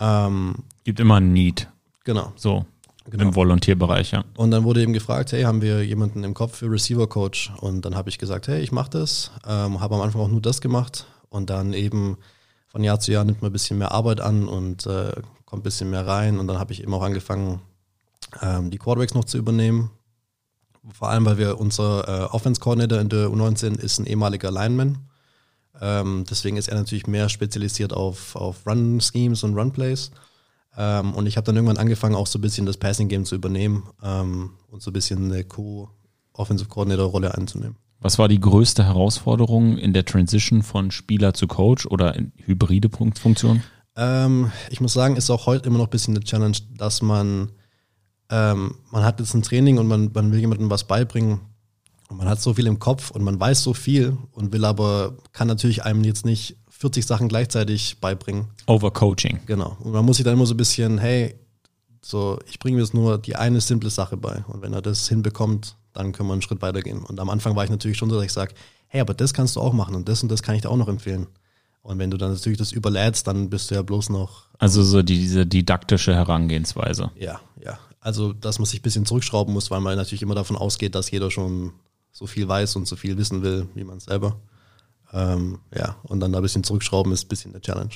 Ähm, 0.00 0.56
Gibt 0.84 1.00
immer 1.00 1.16
ein 1.16 1.32
Need, 1.32 1.68
genau. 2.04 2.32
so 2.36 2.66
Genau. 3.10 3.24
im 3.24 3.34
Volontierbereich, 3.34 4.10
ja. 4.10 4.24
Und 4.36 4.50
dann 4.50 4.64
wurde 4.64 4.82
eben 4.82 4.92
gefragt, 4.92 5.32
hey, 5.32 5.42
haben 5.44 5.62
wir 5.62 5.82
jemanden 5.82 6.24
im 6.24 6.34
Kopf 6.34 6.56
für 6.56 6.70
Receiver 6.70 7.06
Coach? 7.06 7.50
Und 7.58 7.86
dann 7.86 7.94
habe 7.94 8.10
ich 8.10 8.18
gesagt, 8.18 8.48
hey, 8.48 8.60
ich 8.60 8.70
mache 8.70 8.90
das. 8.90 9.30
Ähm, 9.46 9.80
habe 9.80 9.94
am 9.94 10.02
Anfang 10.02 10.20
auch 10.20 10.28
nur 10.28 10.42
das 10.42 10.60
gemacht 10.60 11.06
und 11.30 11.48
dann 11.48 11.72
eben 11.72 12.18
von 12.66 12.84
Jahr 12.84 13.00
zu 13.00 13.12
Jahr 13.12 13.24
nimmt 13.24 13.40
man 13.40 13.48
ein 13.48 13.52
bisschen 13.52 13.78
mehr 13.78 13.92
Arbeit 13.92 14.20
an 14.20 14.46
und 14.46 14.84
äh, 14.86 15.12
kommt 15.46 15.60
ein 15.60 15.62
bisschen 15.62 15.88
mehr 15.88 16.06
rein. 16.06 16.38
Und 16.38 16.48
dann 16.48 16.58
habe 16.58 16.74
ich 16.74 16.82
eben 16.82 16.92
auch 16.92 17.02
angefangen, 17.02 17.60
ähm, 18.42 18.70
die 18.70 18.78
Quarterbacks 18.78 19.14
noch 19.14 19.24
zu 19.24 19.38
übernehmen. 19.38 19.90
Vor 20.92 21.10
allem, 21.10 21.26
weil 21.26 21.38
wir 21.38 21.58
unser 21.60 22.08
äh, 22.08 22.24
Offense 22.34 22.60
Coordinator 22.60 23.00
in 23.00 23.08
der 23.08 23.28
U19 23.28 23.78
ist 23.78 23.98
ein 23.98 24.06
ehemaliger 24.06 24.50
Lineman. 24.50 25.08
Ähm, 25.80 26.24
deswegen 26.28 26.56
ist 26.56 26.68
er 26.68 26.76
natürlich 26.76 27.06
mehr 27.06 27.28
spezialisiert 27.28 27.92
auf, 27.92 28.36
auf 28.36 28.66
Run 28.66 29.00
Schemes 29.00 29.44
und 29.44 29.54
Run 29.54 29.72
Plays. 29.72 30.10
Ähm, 30.76 31.14
und 31.14 31.26
ich 31.26 31.36
habe 31.36 31.44
dann 31.44 31.56
irgendwann 31.56 31.76
angefangen, 31.76 32.14
auch 32.14 32.26
so 32.26 32.38
ein 32.38 32.42
bisschen 32.42 32.66
das 32.66 32.76
Passing 32.76 33.08
Game 33.08 33.24
zu 33.24 33.34
übernehmen 33.34 33.84
ähm, 34.02 34.52
und 34.68 34.82
so 34.82 34.90
ein 34.90 34.92
bisschen 34.92 35.30
eine 35.30 35.44
Co-Offensive 35.44 36.68
Coordinator-Rolle 36.68 37.34
einzunehmen. 37.36 37.76
Was 38.00 38.18
war 38.18 38.28
die 38.28 38.40
größte 38.40 38.84
Herausforderung 38.84 39.76
in 39.76 39.92
der 39.92 40.04
Transition 40.04 40.62
von 40.62 40.92
Spieler 40.92 41.34
zu 41.34 41.48
Coach 41.48 41.86
oder 41.86 42.14
in 42.14 42.32
hybride 42.44 42.90
Funktion? 42.90 43.62
Ähm, 43.96 44.52
ich 44.70 44.80
muss 44.80 44.92
sagen, 44.92 45.16
ist 45.16 45.30
auch 45.30 45.46
heute 45.46 45.66
immer 45.66 45.78
noch 45.78 45.88
ein 45.88 45.90
bisschen 45.90 46.14
eine 46.14 46.24
Challenge, 46.24 46.56
dass 46.76 47.02
man, 47.02 47.50
ähm, 48.30 48.74
man 48.90 49.04
hat 49.04 49.20
jetzt 49.20 49.34
ein 49.34 49.42
Training 49.42 49.78
und 49.78 49.86
man, 49.86 50.10
man 50.12 50.32
will 50.32 50.40
jemandem 50.40 50.70
was 50.70 50.84
beibringen 50.84 51.40
und 52.08 52.16
man 52.16 52.28
hat 52.28 52.40
so 52.40 52.54
viel 52.54 52.66
im 52.66 52.78
Kopf 52.78 53.10
und 53.10 53.22
man 53.22 53.38
weiß 53.38 53.62
so 53.62 53.74
viel 53.74 54.16
und 54.32 54.52
will 54.52 54.64
aber, 54.64 55.14
kann 55.32 55.48
natürlich 55.48 55.84
einem 55.84 56.04
jetzt 56.04 56.24
nicht 56.24 56.56
40 56.70 57.04
Sachen 57.06 57.28
gleichzeitig 57.28 58.00
beibringen. 58.00 58.46
Overcoaching. 58.66 59.40
Genau. 59.46 59.76
Und 59.80 59.92
man 59.92 60.04
muss 60.04 60.16
sich 60.18 60.24
dann 60.24 60.34
immer 60.34 60.46
so 60.46 60.54
ein 60.54 60.58
bisschen, 60.58 60.98
hey, 60.98 61.34
so, 62.00 62.38
ich 62.46 62.58
bringe 62.58 62.76
mir 62.76 62.82
jetzt 62.82 62.94
nur 62.94 63.18
die 63.18 63.34
eine 63.36 63.60
simple 63.60 63.90
Sache 63.90 64.16
bei. 64.16 64.44
Und 64.46 64.62
wenn 64.62 64.72
er 64.72 64.80
das 64.82 65.08
hinbekommt, 65.08 65.76
dann 65.92 66.12
können 66.12 66.28
wir 66.28 66.34
einen 66.34 66.42
Schritt 66.42 66.62
weitergehen. 66.62 67.02
Und 67.02 67.18
am 67.18 67.28
Anfang 67.30 67.56
war 67.56 67.64
ich 67.64 67.70
natürlich 67.70 67.98
schon 67.98 68.08
so, 68.08 68.16
dass 68.16 68.24
ich 68.24 68.32
sage, 68.32 68.54
hey, 68.86 69.00
aber 69.00 69.14
das 69.14 69.34
kannst 69.34 69.56
du 69.56 69.60
auch 69.60 69.72
machen 69.72 69.94
und 69.96 70.08
das 70.08 70.22
und 70.22 70.30
das 70.30 70.42
kann 70.42 70.54
ich 70.54 70.62
dir 70.62 70.70
auch 70.70 70.76
noch 70.76 70.88
empfehlen. 70.88 71.26
Und 71.82 71.98
wenn 71.98 72.10
du 72.10 72.16
dann 72.16 72.32
natürlich 72.32 72.58
das 72.58 72.72
überlädst, 72.72 73.26
dann 73.26 73.50
bist 73.50 73.70
du 73.70 73.74
ja 73.74 73.82
bloß 73.82 74.10
noch, 74.10 74.44
Also 74.58 74.82
so 74.82 75.02
die, 75.02 75.18
diese 75.18 75.46
didaktische 75.46 76.14
Herangehensweise. 76.14 77.10
ja, 77.16 77.40
ja. 77.62 77.78
Also, 78.08 78.32
dass 78.32 78.58
man 78.58 78.64
sich 78.64 78.80
ein 78.80 78.82
bisschen 78.82 79.04
zurückschrauben 79.04 79.52
muss, 79.52 79.70
weil 79.70 79.82
man 79.82 79.94
natürlich 79.94 80.22
immer 80.22 80.34
davon 80.34 80.56
ausgeht, 80.56 80.94
dass 80.94 81.10
jeder 81.10 81.30
schon 81.30 81.72
so 82.10 82.26
viel 82.26 82.48
weiß 82.48 82.76
und 82.76 82.88
so 82.88 82.96
viel 82.96 83.18
wissen 83.18 83.42
will, 83.42 83.68
wie 83.74 83.84
man 83.84 84.00
selber. 84.00 84.40
Ähm, 85.12 85.58
ja, 85.76 85.94
und 86.04 86.20
dann 86.20 86.32
da 86.32 86.38
ein 86.38 86.42
bisschen 86.42 86.64
zurückschrauben 86.64 87.12
ist 87.12 87.26
ein 87.26 87.28
bisschen 87.28 87.52
der 87.52 87.60
Challenge. 87.60 87.90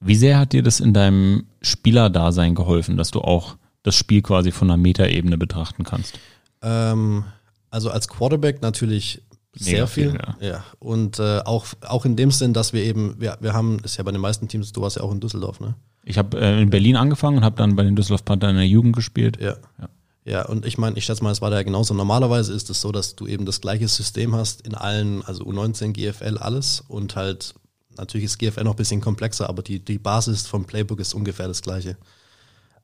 Wie 0.00 0.14
sehr 0.14 0.38
hat 0.38 0.54
dir 0.54 0.62
das 0.62 0.80
in 0.80 0.94
deinem 0.94 1.48
Spielerdasein 1.60 2.54
geholfen, 2.54 2.96
dass 2.96 3.10
du 3.10 3.20
auch 3.20 3.58
das 3.82 3.94
Spiel 3.94 4.22
quasi 4.22 4.52
von 4.52 4.70
einer 4.70 4.78
Metaebene 4.78 5.36
betrachten 5.36 5.84
kannst? 5.84 6.18
Ähm, 6.62 7.24
also 7.68 7.90
als 7.90 8.08
Quarterback 8.08 8.62
natürlich 8.62 9.20
sehr 9.58 9.74
Mega 9.74 9.86
viel. 9.86 10.10
viel, 10.10 10.48
ja. 10.48 10.64
Und 10.78 11.18
äh, 11.18 11.40
auch, 11.40 11.66
auch 11.86 12.04
in 12.04 12.16
dem 12.16 12.30
Sinn, 12.30 12.52
dass 12.52 12.72
wir 12.72 12.82
eben, 12.82 13.16
wir, 13.18 13.36
wir 13.40 13.52
haben, 13.52 13.78
ist 13.80 13.96
ja 13.96 14.04
bei 14.04 14.12
den 14.12 14.20
meisten 14.20 14.48
Teams, 14.48 14.72
du 14.72 14.80
warst 14.80 14.96
ja 14.96 15.02
auch 15.02 15.12
in 15.12 15.20
Düsseldorf, 15.20 15.60
ne? 15.60 15.74
Ich 16.04 16.16
habe 16.16 16.40
äh, 16.40 16.62
in 16.62 16.70
Berlin 16.70 16.96
angefangen 16.96 17.38
und 17.38 17.44
habe 17.44 17.56
dann 17.56 17.76
bei 17.76 17.82
den 17.82 17.94
Düsseldorf 17.94 18.24
Panther 18.24 18.48
in 18.48 18.56
der 18.56 18.66
Jugend 18.66 18.96
gespielt. 18.96 19.38
Ja. 19.40 19.56
Ja. 19.78 19.88
Ja, 20.28 20.44
und 20.44 20.66
ich 20.66 20.76
meine, 20.76 20.98
ich 20.98 21.06
schätze 21.06 21.24
mal, 21.24 21.30
es 21.30 21.40
war 21.40 21.48
da 21.48 21.56
ja 21.56 21.62
genauso. 21.62 21.94
Normalerweise 21.94 22.52
ist 22.52 22.68
es 22.68 22.82
so, 22.82 22.92
dass 22.92 23.16
du 23.16 23.26
eben 23.26 23.46
das 23.46 23.62
gleiche 23.62 23.88
System 23.88 24.34
hast 24.34 24.60
in 24.60 24.74
allen, 24.74 25.22
also 25.24 25.42
U19, 25.44 25.94
GFL, 25.94 26.36
alles. 26.36 26.84
Und 26.86 27.16
halt, 27.16 27.54
natürlich 27.96 28.26
ist 28.26 28.38
GFL 28.38 28.64
noch 28.64 28.74
ein 28.74 28.76
bisschen 28.76 29.00
komplexer, 29.00 29.48
aber 29.48 29.62
die, 29.62 29.82
die 29.82 29.98
Basis 29.98 30.46
vom 30.46 30.66
Playbook 30.66 31.00
ist 31.00 31.14
ungefähr 31.14 31.48
das 31.48 31.62
gleiche. 31.62 31.96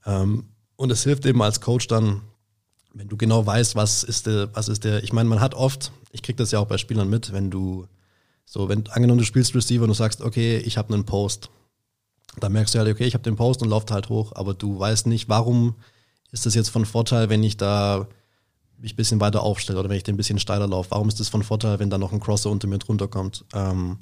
Ähm, 0.07 0.45
und 0.77 0.91
es 0.91 1.05
hilft 1.05 1.27
eben 1.27 1.43
als 1.43 1.61
Coach 1.61 1.87
dann, 1.87 2.23
wenn 2.95 3.09
du 3.09 3.17
genau 3.17 3.45
weißt, 3.45 3.77
was 3.77 4.05
ist 4.05 4.27
der, 4.27 4.55
was 4.55 4.69
ist 4.69 4.85
der, 4.85 5.03
ich 5.03 5.13
meine, 5.13 5.29
man 5.29 5.41
hat 5.41 5.55
oft, 5.55 5.93
ich 6.13 6.23
krieg 6.23 6.37
das 6.37 6.53
ja 6.53 6.61
auch 6.61 6.67
bei 6.67 6.79
Spielern 6.79 7.11
mit, 7.11 7.33
wenn 7.33 7.51
du, 7.51 7.87
so, 8.47 8.69
wenn, 8.69 8.87
angenommen 8.89 9.19
du 9.19 9.25
spielst 9.25 9.55
Receiver 9.55 9.83
und 9.83 9.89
du 9.89 9.95
sagst, 9.95 10.21
okay, 10.21 10.59
ich 10.59 10.79
habe 10.79 10.95
einen 10.95 11.05
Post, 11.05 11.51
dann 12.41 12.53
merkst 12.53 12.75
du 12.75 12.79
halt, 12.79 12.89
okay, 12.89 13.05
ich 13.05 13.15
habe 13.15 13.25
den 13.25 13.37
Post 13.37 13.63
und 13.63 13.69
lauft 13.69 13.91
halt 13.91 14.09
hoch, 14.09 14.33
aber 14.35 14.55
du 14.55 14.79
weißt 14.79 15.07
nicht, 15.09 15.29
warum 15.29 15.75
ist 16.31 16.47
das 16.47 16.55
jetzt 16.55 16.71
von 16.71 16.85
Vorteil, 16.85 17.29
wenn 17.29 17.43
ich 17.43 17.57
da 17.57 18.09
mich 18.79 18.95
ein 18.95 18.97
bisschen 18.97 19.21
weiter 19.21 19.43
aufstelle 19.43 19.79
oder 19.79 19.89
wenn 19.89 19.97
ich 19.97 20.03
den 20.03 20.15
ein 20.15 20.19
bisschen 20.19 20.39
steiler 20.39 20.67
laufe? 20.67 20.91
Warum 20.93 21.09
ist 21.09 21.21
das 21.21 21.29
von 21.29 21.43
Vorteil, 21.43 21.79
wenn 21.79 21.91
da 21.91 21.99
noch 21.99 22.13
ein 22.13 22.21
Crosser 22.21 22.51
unter 22.51 22.69
mir 22.69 22.79
drunter 22.79 23.09
kommt? 23.09 23.45
Ähm, 23.55 23.99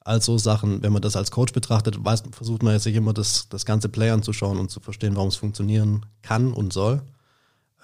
also 0.00 0.38
Sachen, 0.38 0.82
wenn 0.82 0.92
man 0.92 1.02
das 1.02 1.16
als 1.16 1.30
Coach 1.30 1.52
betrachtet, 1.52 2.02
weiß, 2.02 2.24
versucht 2.30 2.62
man 2.62 2.74
jetzt 2.74 2.84
sich 2.84 2.94
immer 2.94 3.12
das, 3.12 3.48
das 3.48 3.66
ganze 3.66 3.88
Play 3.88 4.10
anzuschauen 4.10 4.58
und 4.58 4.70
zu 4.70 4.80
verstehen, 4.80 5.16
warum 5.16 5.28
es 5.28 5.36
funktionieren 5.36 6.06
kann 6.22 6.52
und 6.52 6.72
soll. 6.72 7.02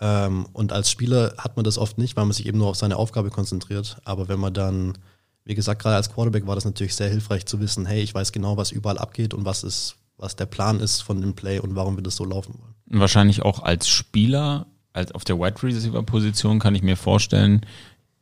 Ähm, 0.01 0.47
und 0.53 0.73
als 0.73 0.91
Spieler 0.91 1.35
hat 1.39 1.57
man 1.57 1.65
das 1.65 1.79
oft 1.79 1.99
nicht, 1.99 2.17
weil 2.17 2.25
man 2.25 2.33
sich 2.33 2.47
eben 2.47 2.59
nur 2.59 2.69
auf 2.69 2.77
seine 2.77 2.97
Aufgabe 2.97 3.31
konzentriert. 3.31 3.99
Aber 4.05 4.29
wenn 4.29 4.41
man 4.41 4.53
dann, 4.55 4.99
wie 5.45 5.55
gesagt, 5.55 5.83
gerade 5.83 5.97
als 5.97 6.13
Quarterback 6.13 6.47
war 6.47 6.55
das 6.55 6.65
natürlich 6.65 6.95
sehr 6.95 7.09
hilfreich 7.09 7.47
zu 7.47 7.61
wissen, 7.61 7.87
hey, 7.87 8.03
ich 8.03 8.15
weiß 8.15 8.33
genau, 8.33 8.57
was 8.57 8.73
überall 8.73 8.99
abgeht 8.99 9.35
und 9.35 9.45
was 9.45 9.65
ist, 9.65 9.97
was 10.17 10.37
der 10.37 10.47
Plan 10.47 10.81
ist 10.81 11.01
von 11.01 11.21
dem 11.21 11.35
Play 11.35 11.59
und 11.59 11.75
warum 11.75 11.97
wir 11.97 12.03
das 12.03 12.17
so 12.17 12.25
laufen 12.25 12.55
wollen. 12.59 12.75
Und 12.91 13.01
wahrscheinlich 13.01 13.43
auch 13.43 13.61
als 13.61 13.89
Spieler, 13.89 14.67
als 14.93 15.13
auf 15.13 15.25
der 15.25 15.39
Wide 15.39 15.63
Receiver 15.63 16.03
Position 16.03 16.59
kann 16.59 16.75
ich 16.75 16.83
mir 16.83 16.97
vorstellen, 16.97 17.65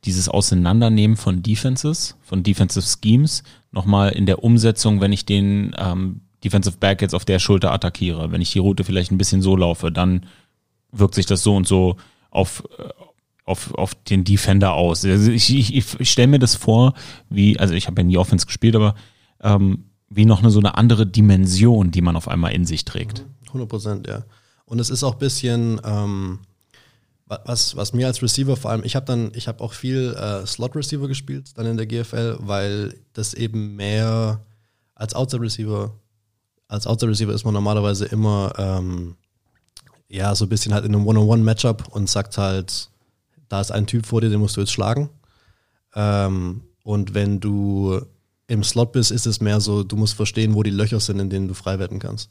dieses 0.05 0.29
Auseinandernehmen 0.29 1.17
von 1.17 1.43
Defenses, 1.43 2.17
von 2.23 2.43
Defensive 2.43 2.87
Schemes, 2.87 3.43
nochmal 3.71 4.11
in 4.12 4.27
der 4.27 4.43
Umsetzung, 4.43 5.01
wenn 5.01 5.12
ich 5.12 5.27
den 5.27 5.75
ähm, 5.79 6.23
Defensive 6.43 6.79
Back 6.79 7.03
jetzt 7.03 7.14
auf 7.14 7.25
der 7.25 7.39
Schulter 7.39 7.73
attackiere, 7.73 8.33
wenn 8.33 8.41
ich 8.41 8.53
die 8.53 8.59
Route 8.59 8.85
vielleicht 8.85 9.11
ein 9.12 9.18
bisschen 9.18 9.43
so 9.43 9.57
laufe, 9.57 9.93
dann 9.93 10.27
wirkt 10.93 11.14
sich 11.14 11.26
das 11.26 11.43
so 11.43 11.55
und 11.57 11.66
so 11.66 11.97
auf, 12.30 12.64
äh, 12.78 12.88
auf, 13.45 13.74
auf 13.74 13.95
den 13.95 14.24
Defender 14.24 14.74
aus. 14.74 15.05
Also 15.05 15.30
ich, 15.30 15.51
ich, 15.55 15.99
ich 16.01 16.11
stelle 16.11 16.28
mir 16.28 16.38
das 16.38 16.55
vor, 16.55 16.95
wie, 17.28 17.59
also 17.59 17.74
ich 17.74 17.86
habe 17.86 18.01
ja 18.01 18.07
nie 18.07 18.16
Offense 18.18 18.47
gespielt, 18.47 18.76
aber 18.76 18.95
ähm, 19.43 19.84
wie 20.09 20.24
noch 20.24 20.41
eine 20.41 20.51
so 20.51 20.59
eine 20.59 20.76
andere 20.76 21.07
Dimension, 21.07 21.91
die 21.91 22.01
man 22.03 22.16
auf 22.16 22.28
einmal 22.28 22.53
in 22.53 22.64
sich 22.64 22.84
trägt. 22.84 23.24
100 23.49 23.68
Prozent, 23.68 24.07
ja. 24.07 24.24
Und 24.64 24.78
es 24.78 24.91
ist 24.91 25.03
auch 25.03 25.14
ein 25.14 25.18
bisschen, 25.18 25.80
ähm, 25.84 26.38
wa- 27.26 27.41
was, 27.45 27.74
was 27.76 27.93
mir 27.93 28.07
als 28.07 28.22
Receiver 28.22 28.57
vor 28.57 28.70
allem, 28.70 28.84
ich 28.84 28.95
habe 28.97 29.07
dann, 29.07 29.32
ich 29.34 29.49
habe 29.49 29.62
auch 29.64 29.72
viel 29.72 30.14
äh, 30.14 30.47
Slot-Receiver 30.47 31.09
gespielt, 31.09 31.51
dann 31.57 31.66
in 31.66 31.76
der 31.76 31.86
GFL, 31.86 32.38
weil 32.41 32.95
das 33.12 33.34
eben 33.34 33.74
mehr 33.76 34.45
als 34.95 35.14
Outside-Receiver 35.14 35.93
als 36.68 36.86
Outside 36.86 37.11
Receiver 37.11 37.32
ist 37.32 37.45
man 37.45 37.55
normalerweise 37.55 38.05
immer 38.07 38.53
ähm, 38.57 39.16
ja 40.11 40.35
so 40.35 40.45
ein 40.45 40.49
bisschen 40.49 40.75
halt 40.75 40.85
in 40.85 40.95
einem 40.95 41.07
One-on-One-Matchup 41.07 41.89
und 41.89 42.11
sagt 42.11 42.37
halt, 42.37 42.91
da 43.49 43.61
ist 43.61 43.71
ein 43.71 43.87
Typ 43.87 44.07
vor 44.07 44.21
dir, 44.21 44.29
den 44.29 44.41
musst 44.41 44.57
du 44.57 44.61
jetzt 44.61 44.73
schlagen. 44.73 45.09
Ähm, 45.95 46.63
und 46.83 47.15
wenn 47.15 47.41
du 47.41 48.01
im 48.49 48.65
Slot 48.65 48.93
bist, 48.93 49.13
ist 49.13 49.27
es 49.27 49.41
mehr 49.41 49.61
so, 49.61 49.85
du 49.85 49.97
musst 49.97 50.15
verstehen, 50.15 50.55
wo 50.55 50.63
die 50.63 50.71
Löcher 50.71 51.01
sind, 51.01 51.21
in 51.21 51.31
denen 51.31 51.49
du 51.49 51.55
frei 51.55 51.79
werden 51.79 52.01
kannst. 52.01 52.31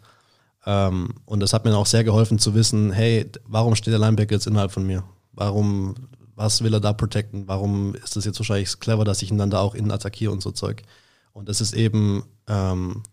Ähm, 0.65 1.15
und 1.25 1.39
das 1.39 1.53
hat 1.53 1.63
mir 1.63 1.75
auch 1.75 1.85
sehr 1.85 2.03
geholfen 2.03 2.39
zu 2.39 2.53
wissen, 2.53 2.91
hey, 2.91 3.29
warum 3.47 3.75
steht 3.75 3.93
der 3.93 3.99
Linebacker 3.99 4.35
jetzt 4.35 4.47
innerhalb 4.47 4.71
von 4.71 4.85
mir? 4.85 5.03
Warum, 5.31 5.95
was 6.35 6.61
will 6.61 6.73
er 6.73 6.81
da 6.81 6.91
protecten? 6.91 7.47
Warum 7.47 7.95
ist 7.95 8.17
das 8.17 8.25
jetzt 8.25 8.39
wahrscheinlich 8.39 8.77
clever, 8.79 9.05
dass 9.05 9.21
ich 9.21 9.31
ihn 9.31 9.37
dann 9.37 9.49
da 9.49 9.59
auch 9.59 9.75
innen 9.75 9.91
attackiere 9.91 10.33
und 10.33 10.41
so 10.41 10.51
Zeug? 10.51 10.83
Und 11.31 11.47
das 11.47 11.61
ist 11.61 11.73
eben, 11.73 12.23
ähm, 12.47 13.03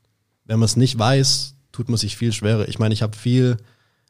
wenn 0.44 0.58
man 0.58 0.66
es 0.66 0.74
nicht 0.74 0.98
weiß, 0.98 1.54
tut 1.70 1.88
man 1.88 1.98
sich 1.98 2.16
viel 2.16 2.32
schwerer. 2.32 2.68
Ich 2.68 2.80
meine, 2.80 2.94
ich 2.94 3.02
habe 3.02 3.16
viel 3.16 3.58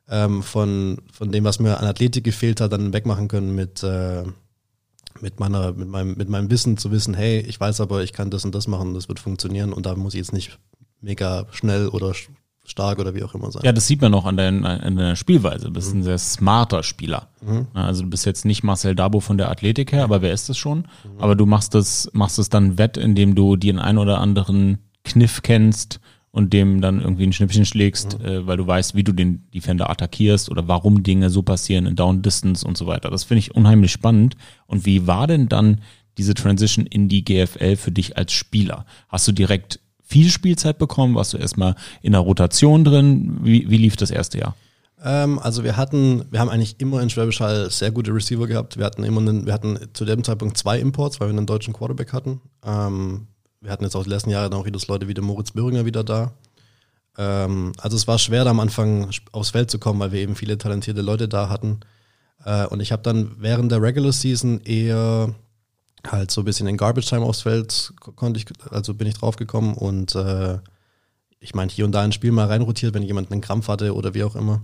ähm, 0.08 0.42
von, 0.42 0.98
von 1.12 1.32
dem, 1.32 1.44
was 1.44 1.58
mir 1.58 1.78
an 1.78 1.86
Athletik 1.86 2.24
gefehlt 2.24 2.60
hat, 2.60 2.72
dann 2.72 2.92
wegmachen 2.92 3.28
können 3.28 3.54
mit, 3.54 3.82
äh, 3.82 4.24
mit, 5.20 5.40
meiner, 5.40 5.72
mit, 5.72 5.88
meinem, 5.88 6.16
mit 6.16 6.28
meinem 6.28 6.50
Wissen 6.50 6.76
zu 6.76 6.90
wissen, 6.90 7.14
hey, 7.14 7.40
ich 7.40 7.58
weiß 7.58 7.80
aber, 7.80 8.02
ich 8.02 8.12
kann 8.12 8.30
das 8.30 8.44
und 8.44 8.54
das 8.54 8.68
machen, 8.68 8.94
das 8.94 9.08
wird 9.08 9.18
funktionieren 9.18 9.72
und 9.72 9.86
da 9.86 9.94
muss 9.94 10.14
ich 10.14 10.18
jetzt 10.18 10.32
nicht 10.32 10.58
mega 11.00 11.46
schnell 11.50 11.88
oder 11.88 12.12
stark 12.64 12.98
oder 12.98 13.14
wie 13.14 13.22
auch 13.22 13.34
immer 13.34 13.50
sein. 13.50 13.62
Ja, 13.64 13.72
das 13.72 13.86
sieht 13.86 14.00
man 14.00 14.12
auch 14.14 14.24
an, 14.24 14.36
dein, 14.36 14.64
an 14.64 14.96
deiner 14.96 15.16
Spielweise. 15.16 15.66
Du 15.66 15.72
bist 15.72 15.92
mhm. 15.92 16.00
ein 16.00 16.04
sehr 16.04 16.18
smarter 16.18 16.82
Spieler. 16.82 17.28
Mhm. 17.40 17.68
Also 17.74 18.02
du 18.02 18.10
bist 18.10 18.26
jetzt 18.26 18.44
nicht 18.44 18.64
Marcel 18.64 18.94
Dabo 18.94 19.20
von 19.20 19.38
der 19.38 19.50
Athletik 19.50 19.92
her, 19.92 20.04
aber 20.04 20.22
wer 20.22 20.32
ist 20.32 20.48
das 20.48 20.58
schon? 20.58 20.78
Mhm. 20.78 21.20
Aber 21.20 21.36
du 21.36 21.46
machst 21.46 21.74
das, 21.74 22.10
machst 22.12 22.38
es 22.38 22.48
dann 22.48 22.76
wett, 22.78 22.96
indem 22.96 23.34
du 23.34 23.56
den 23.56 23.78
ein 23.78 23.98
oder 23.98 24.20
anderen 24.20 24.78
Kniff 25.04 25.42
kennst 25.42 26.00
und 26.36 26.52
dem 26.52 26.82
dann 26.82 27.00
irgendwie 27.00 27.24
ein 27.24 27.32
Schnippchen 27.32 27.64
schlägst, 27.64 28.18
mhm. 28.18 28.24
äh, 28.26 28.46
weil 28.46 28.58
du 28.58 28.66
weißt, 28.66 28.94
wie 28.94 29.02
du 29.02 29.12
den 29.12 29.50
Defender 29.54 29.88
attackierst 29.88 30.50
oder 30.50 30.68
warum 30.68 31.02
Dinge 31.02 31.30
so 31.30 31.40
passieren 31.40 31.86
in 31.86 31.96
Down 31.96 32.20
Distance 32.20 32.66
und 32.68 32.76
so 32.76 32.86
weiter. 32.86 33.08
Das 33.08 33.24
finde 33.24 33.38
ich 33.38 33.54
unheimlich 33.54 33.90
spannend. 33.90 34.36
Und 34.66 34.84
wie 34.84 35.06
war 35.06 35.26
denn 35.26 35.48
dann 35.48 35.80
diese 36.18 36.34
Transition 36.34 36.84
in 36.84 37.08
die 37.08 37.24
GFL 37.24 37.76
für 37.76 37.90
dich 37.90 38.18
als 38.18 38.34
Spieler? 38.34 38.84
Hast 39.08 39.26
du 39.26 39.32
direkt 39.32 39.80
viel 40.02 40.28
Spielzeit 40.28 40.76
bekommen? 40.76 41.14
Warst 41.14 41.32
du 41.32 41.38
erstmal 41.38 41.74
in 42.02 42.12
der 42.12 42.20
Rotation 42.20 42.84
drin? 42.84 43.38
Wie, 43.42 43.70
wie 43.70 43.78
lief 43.78 43.96
das 43.96 44.10
erste 44.10 44.36
Jahr? 44.36 44.54
Ähm, 45.02 45.38
also 45.38 45.64
wir 45.64 45.78
hatten, 45.78 46.26
wir 46.30 46.40
haben 46.40 46.50
eigentlich 46.50 46.78
immer 46.82 47.00
in 47.00 47.08
Schwäbisch 47.08 47.40
Hall 47.40 47.70
sehr 47.70 47.92
gute 47.92 48.12
Receiver 48.12 48.46
gehabt. 48.46 48.76
Wir 48.76 48.84
hatten 48.84 49.04
immer 49.04 49.22
einen, 49.22 49.46
wir 49.46 49.54
hatten 49.54 49.78
zu 49.94 50.04
dem 50.04 50.22
Zeitpunkt 50.22 50.58
zwei 50.58 50.78
Imports, 50.80 51.18
weil 51.18 51.28
wir 51.28 51.38
einen 51.38 51.46
deutschen 51.46 51.72
Quarterback 51.72 52.12
hatten. 52.12 52.42
Ähm, 52.62 53.26
wir 53.66 53.72
hatten 53.72 53.82
jetzt 53.82 53.96
auch 53.96 54.04
die 54.04 54.10
letzten 54.10 54.30
Jahre 54.30 54.48
dann 54.48 54.60
auch 54.60 54.64
wieder 54.64 54.78
Leute 54.86 55.08
wie 55.08 55.14
der 55.14 55.24
Moritz 55.24 55.50
Böhringer 55.50 55.84
wieder 55.84 56.04
da. 56.04 56.32
Ähm, 57.18 57.72
also 57.78 57.96
es 57.96 58.06
war 58.06 58.16
schwer, 58.18 58.44
da 58.44 58.50
am 58.50 58.60
Anfang 58.60 59.10
aufs 59.32 59.50
Feld 59.50 59.72
zu 59.72 59.80
kommen, 59.80 59.98
weil 59.98 60.12
wir 60.12 60.20
eben 60.20 60.36
viele 60.36 60.56
talentierte 60.56 61.02
Leute 61.02 61.28
da 61.28 61.48
hatten. 61.48 61.80
Äh, 62.44 62.66
und 62.66 62.78
ich 62.78 62.92
habe 62.92 63.02
dann 63.02 63.32
während 63.40 63.72
der 63.72 63.82
Regular 63.82 64.12
Season 64.12 64.60
eher 64.60 65.34
halt 66.06 66.30
so 66.30 66.42
ein 66.42 66.44
bisschen 66.44 66.68
in 66.68 66.76
Garbage 66.76 67.08
Time 67.08 67.26
aufs 67.26 67.42
Feld 67.42 67.92
konnte 67.98 68.38
ich, 68.38 68.46
also 68.70 68.94
bin 68.94 69.08
ich 69.08 69.14
draufgekommen 69.14 69.74
und 69.74 70.14
äh, 70.14 70.58
ich 71.40 71.52
meine 71.56 71.72
hier 71.72 71.84
und 71.84 71.92
da 71.92 72.02
ein 72.02 72.12
Spiel 72.12 72.30
mal 72.30 72.46
reinrotiert, 72.46 72.94
wenn 72.94 73.02
jemand 73.02 73.32
einen 73.32 73.40
Krampf 73.40 73.66
hatte 73.66 73.96
oder 73.96 74.14
wie 74.14 74.22
auch 74.22 74.36
immer. 74.36 74.62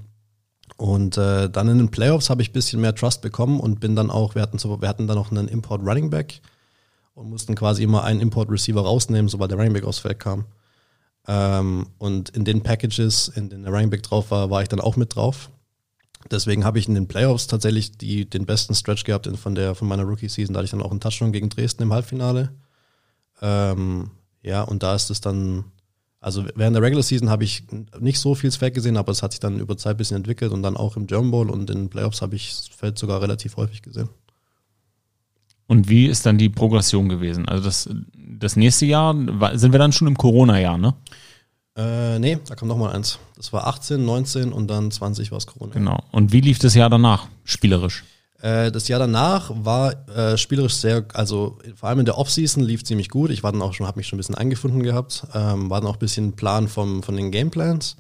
Und 0.76 1.18
äh, 1.18 1.50
dann 1.50 1.68
in 1.68 1.78
den 1.78 1.90
Playoffs 1.90 2.30
habe 2.30 2.40
ich 2.40 2.50
ein 2.50 2.52
bisschen 2.52 2.80
mehr 2.80 2.94
Trust 2.94 3.20
bekommen 3.20 3.58
und 3.58 3.80
bin 3.80 3.96
dann 3.96 4.10
auch, 4.10 4.36
wir 4.36 4.42
hatten, 4.42 4.58
so, 4.58 4.80
wir 4.80 4.88
hatten 4.88 5.08
dann 5.08 5.16
noch 5.16 5.32
einen 5.32 5.48
Import 5.48 5.82
Running 5.82 6.08
Back 6.08 6.40
und 7.14 7.28
mussten 7.28 7.54
quasi 7.54 7.82
immer 7.82 8.04
einen 8.04 8.20
Import 8.20 8.50
Receiver 8.50 8.80
rausnehmen, 8.80 9.28
sobald 9.28 9.50
der 9.50 9.58
Running 9.58 9.74
Back 9.74 9.84
aufs 9.84 9.98
Feld 9.98 10.18
kam. 10.18 10.46
Ähm, 11.28 11.86
und 11.98 12.30
in 12.30 12.44
den 12.44 12.62
Packages, 12.62 13.28
in 13.28 13.48
denen 13.48 13.64
der 13.64 13.72
Running 13.72 13.90
Back 13.90 14.02
drauf 14.02 14.30
war, 14.30 14.50
war 14.50 14.62
ich 14.62 14.68
dann 14.68 14.80
auch 14.80 14.96
mit 14.96 15.14
drauf. 15.14 15.50
Deswegen 16.30 16.64
habe 16.64 16.78
ich 16.78 16.88
in 16.88 16.94
den 16.94 17.08
Playoffs 17.08 17.46
tatsächlich 17.46 17.98
die, 17.98 18.28
den 18.28 18.46
besten 18.46 18.74
Stretch 18.74 19.04
gehabt 19.04 19.28
von, 19.36 19.54
der, 19.54 19.74
von 19.74 19.88
meiner 19.88 20.04
Rookie-Season. 20.04 20.54
Da 20.54 20.58
hatte 20.58 20.66
ich 20.66 20.70
dann 20.70 20.82
auch 20.82 20.90
einen 20.90 21.00
Touchdown 21.00 21.32
gegen 21.32 21.48
Dresden 21.48 21.82
im 21.82 21.92
Halbfinale. 21.92 22.52
Ähm, 23.40 24.10
ja, 24.42 24.62
und 24.62 24.82
da 24.82 24.94
ist 24.94 25.10
es 25.10 25.20
dann, 25.20 25.64
also 26.20 26.44
während 26.54 26.76
der 26.76 26.82
Regular 26.82 27.02
Season 27.02 27.28
habe 27.28 27.44
ich 27.44 27.64
nicht 27.98 28.20
so 28.20 28.34
viel 28.34 28.50
Feld 28.52 28.74
gesehen, 28.74 28.96
aber 28.96 29.12
es 29.12 29.22
hat 29.22 29.32
sich 29.32 29.40
dann 29.40 29.58
über 29.58 29.76
Zeit 29.76 29.96
ein 29.96 29.98
bisschen 29.98 30.16
entwickelt 30.16 30.52
und 30.52 30.62
dann 30.62 30.76
auch 30.76 30.96
im 30.96 31.06
German 31.06 31.30
Bowl 31.32 31.50
und 31.50 31.68
in 31.70 31.78
den 31.78 31.90
Playoffs 31.90 32.22
habe 32.22 32.36
ich 32.36 32.50
das 32.50 32.68
Feld 32.68 32.98
sogar 32.98 33.20
relativ 33.20 33.56
häufig 33.56 33.82
gesehen. 33.82 34.08
Und 35.72 35.88
wie 35.88 36.04
ist 36.04 36.26
dann 36.26 36.36
die 36.36 36.50
Progression 36.50 37.08
gewesen? 37.08 37.48
Also 37.48 37.64
das, 37.64 37.88
das 38.14 38.56
nächste 38.56 38.84
Jahr, 38.84 39.14
sind 39.54 39.72
wir 39.72 39.78
dann 39.78 39.90
schon 39.90 40.06
im 40.06 40.18
Corona-Jahr, 40.18 40.76
ne? 40.76 40.92
Äh, 41.74 42.18
nee, 42.18 42.38
da 42.46 42.54
kommt 42.54 42.68
noch 42.68 42.76
mal 42.76 42.92
eins. 42.92 43.18
Das 43.36 43.54
war 43.54 43.66
18, 43.66 44.04
19 44.04 44.52
und 44.52 44.68
dann 44.68 44.90
20 44.90 45.30
war 45.30 45.38
es 45.38 45.46
Corona. 45.46 45.72
Genau. 45.72 46.04
Und 46.12 46.30
wie 46.30 46.42
lief 46.42 46.58
das 46.58 46.74
Jahr 46.74 46.90
danach, 46.90 47.26
spielerisch? 47.44 48.04
Äh, 48.42 48.70
das 48.70 48.86
Jahr 48.88 48.98
danach 48.98 49.50
war 49.64 50.06
äh, 50.10 50.36
spielerisch 50.36 50.74
sehr, 50.74 51.06
also 51.14 51.56
vor 51.74 51.88
allem 51.88 52.00
in 52.00 52.04
der 52.04 52.18
Offseason 52.18 52.62
lief 52.62 52.84
ziemlich 52.84 53.08
gut. 53.08 53.30
Ich 53.30 53.42
war 53.42 53.52
dann 53.52 53.62
auch 53.62 53.72
schon, 53.72 53.86
habe 53.86 53.98
mich 53.98 54.08
schon 54.08 54.18
ein 54.18 54.20
bisschen 54.20 54.34
eingefunden 54.34 54.82
gehabt, 54.82 55.26
ähm, 55.32 55.70
war 55.70 55.80
dann 55.80 55.88
auch 55.88 55.96
ein 55.96 56.00
bisschen 56.00 56.34
Plan 56.34 56.68
vom, 56.68 57.02
von 57.02 57.16
den 57.16 57.30
Gameplans 57.30 57.96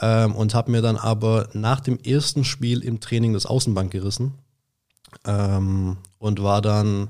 ähm, 0.00 0.34
und 0.34 0.56
habe 0.56 0.72
mir 0.72 0.82
dann 0.82 0.96
aber 0.96 1.50
nach 1.52 1.78
dem 1.78 2.00
ersten 2.00 2.42
Spiel 2.42 2.82
im 2.82 2.98
Training 2.98 3.32
das 3.32 3.46
Außenbank 3.46 3.92
gerissen 3.92 4.34
ähm, 5.24 5.96
und 6.18 6.42
war 6.42 6.62
dann 6.62 7.08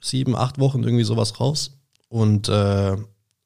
sieben, 0.00 0.36
acht 0.36 0.58
Wochen 0.58 0.82
irgendwie 0.82 1.04
sowas 1.04 1.40
raus 1.40 1.78
und 2.08 2.48
äh, 2.48 2.96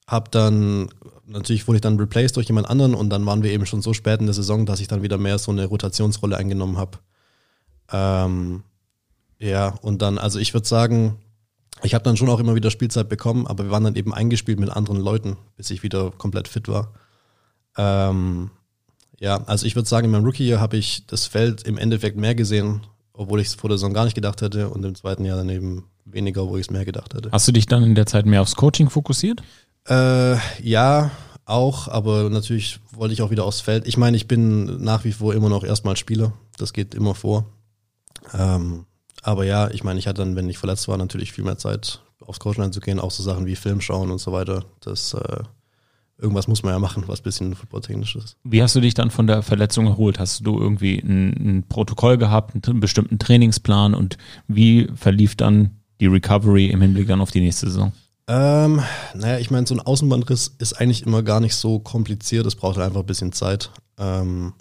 habe 0.07 0.31
dann 0.31 0.89
natürlich 1.29 1.67
wurde 1.69 1.77
ich 1.77 1.83
dann 1.83 1.99
replaced 1.99 2.37
durch 2.37 2.47
jemand 2.47 2.69
anderen 2.69 2.95
und 2.95 3.11
dann 3.11 3.25
waren 3.27 3.43
wir 3.43 3.53
eben 3.53 3.67
schon 3.67 3.83
so 3.83 3.95
spät 3.95 4.21
in 4.21 4.27
der 4.27 4.35
Saison, 4.35 4.67
dass 4.67 4.81
ich 4.81 4.89
dann 4.89 5.03
wieder 5.03 5.19
mehr 5.19 5.39
so 5.39 5.51
eine 5.51 5.67
Rotationsrolle 5.67 6.37
eingenommen 6.37 6.79
habe. 6.79 6.99
Ähm, 7.93 8.63
ja, 9.39 9.69
und 9.83 10.03
dann, 10.03 10.19
also 10.19 10.39
ich 10.39 10.55
würde 10.55 10.67
sagen, 10.67 11.19
ich 11.83 11.95
habe 11.95 12.03
dann 12.03 12.17
schon 12.17 12.29
auch 12.29 12.41
immer 12.41 12.55
wieder 12.55 12.71
Spielzeit 12.71 13.09
bekommen, 13.09 13.47
aber 13.47 13.65
wir 13.65 13.71
waren 13.71 13.85
dann 13.85 13.95
eben 13.95 14.13
eingespielt 14.13 14.59
mit 14.59 14.71
anderen 14.71 14.99
Leuten, 14.99 15.37
bis 15.57 15.71
ich 15.71 15.83
wieder 15.83 16.11
komplett 16.11 16.49
fit 16.49 16.67
war. 16.67 16.93
Ähm, 17.77 18.51
ja, 19.21 19.43
also 19.45 19.67
ich 19.67 19.77
würde 19.77 19.89
sagen, 19.89 20.07
in 20.07 20.11
meinem 20.11 20.25
Rookie-Jahr 20.25 20.61
habe 20.61 20.77
ich 20.77 21.07
das 21.07 21.27
Feld 21.27 21.63
im 21.63 21.79
Endeffekt 21.79 22.17
mehr 22.17 22.35
gesehen, 22.35 22.81
obwohl 23.19 23.41
ich 23.41 23.49
es 23.49 23.55
vor 23.55 23.69
der 23.69 23.79
Saison 23.79 23.93
gar 23.93 24.05
nicht 24.05 24.15
gedacht 24.15 24.41
hätte 24.43 24.71
und 24.71 24.85
im 24.85 24.95
zweiten 24.95 25.25
Jahr 25.25 25.37
dann 25.37 25.49
eben 25.49 25.85
weniger, 26.05 26.49
wo 26.49 26.57
ich 26.57 26.67
es 26.67 26.71
mehr 26.71 26.85
gedacht 26.85 27.15
hätte. 27.15 27.31
Hast 27.33 27.49
du 27.49 27.53
dich 27.53 27.67
dann 27.67 27.83
in 27.83 27.97
der 27.97 28.07
Zeit 28.07 28.27
mehr 28.27 28.41
aufs 28.41 28.55
Coaching 28.55 28.89
fokussiert? 28.89 29.43
Äh, 29.89 30.37
ja, 30.63 31.11
auch, 31.45 31.89
aber 31.89 32.31
natürlich 32.31 32.79
wollte 32.93 33.15
ich 33.15 33.23
auch 33.23 33.31
wieder 33.31 33.45
aufs 33.45 33.61
Feld. 33.61 33.89
Ich 33.89 33.97
meine, 33.97 34.17
ich 34.17 34.29
bin 34.29 34.83
nach 34.83 35.05
wie 35.05 35.13
vor 35.13 35.35
immer 35.35 35.49
noch 35.49 35.65
erstmal 35.65 35.97
Spieler. 35.97 36.33
Das 36.59 36.73
geht 36.73 36.95
immer 36.95 37.17
vor. 37.17 37.47
Ähm, 38.33 38.87
aber 39.23 39.45
ja, 39.45 39.69
ich 39.71 39.83
meine, 39.83 39.99
ich 39.99 40.07
hatte 40.07 40.23
dann, 40.23 40.37
wenn 40.37 40.49
ich 40.49 40.59
verletzt 40.59 40.87
war, 40.87 40.97
natürlich 40.97 41.33
viel 41.33 41.45
mehr 41.45 41.59
Zeit, 41.59 42.01
aufs 42.25 42.39
Coaching 42.39 42.63
einzugehen, 42.65 43.01
auch 43.01 43.11
so 43.11 43.25
Sachen 43.25 43.47
wie 43.47 43.57
Film 43.57 43.81
schauen 43.81 44.13
und 44.13 44.19
so 44.19 44.31
weiter. 44.31 44.65
Das 44.81 45.15
äh, 45.15 45.43
irgendwas 46.19 46.49
muss 46.49 46.63
man 46.63 46.73
ja 46.73 46.79
machen, 46.79 47.05
was 47.07 47.21
ein 47.21 47.23
bisschen 47.23 47.55
footballtechnisch 47.55 48.17
ist. 48.17 48.37
Wie 48.45 48.63
hast 48.63 48.75
du 48.75 48.81
dich 48.81 48.95
dann 48.95 49.11
von 49.11 49.27
der 49.27 49.43
Verletzung 49.43 49.87
erholt? 49.87 50.19
Hast 50.19 50.45
du 50.47 50.59
irgendwie 50.59 50.99
ein, 50.99 51.59
ein 51.59 51.65
Protokoll 51.69 52.19
gehabt, 52.19 52.55
einen 52.67 52.81
bestimmten 52.81 53.19
Trainingsplan 53.19 53.95
und 53.95 54.19
wie 54.49 54.89
verlief 54.95 55.37
dann 55.37 55.79
die 56.01 56.07
Recovery 56.07 56.67
im 56.67 56.83
Hinblick 56.83 57.09
dann 57.09 57.21
auf 57.21 57.31
die 57.31 57.41
nächste 57.41 57.67
Saison? 57.67 57.93
Ähm, 58.27 58.83
naja, 59.15 59.39
ich 59.39 59.51
meine, 59.51 59.67
so 59.67 59.75
ein 59.75 59.81
Außenbandriss 59.81 60.55
ist 60.59 60.75
eigentlich 60.75 61.07
immer 61.07 61.23
gar 61.23 61.41
nicht 61.41 61.55
so 61.55 61.79
kompliziert. 61.79 62.47
Es 62.47 62.57
braucht 62.57 62.79
einfach 62.79 63.01
ein 63.01 63.07
bisschen 63.07 63.33
Zeit. 63.33 63.71
Ähm, 63.97 64.53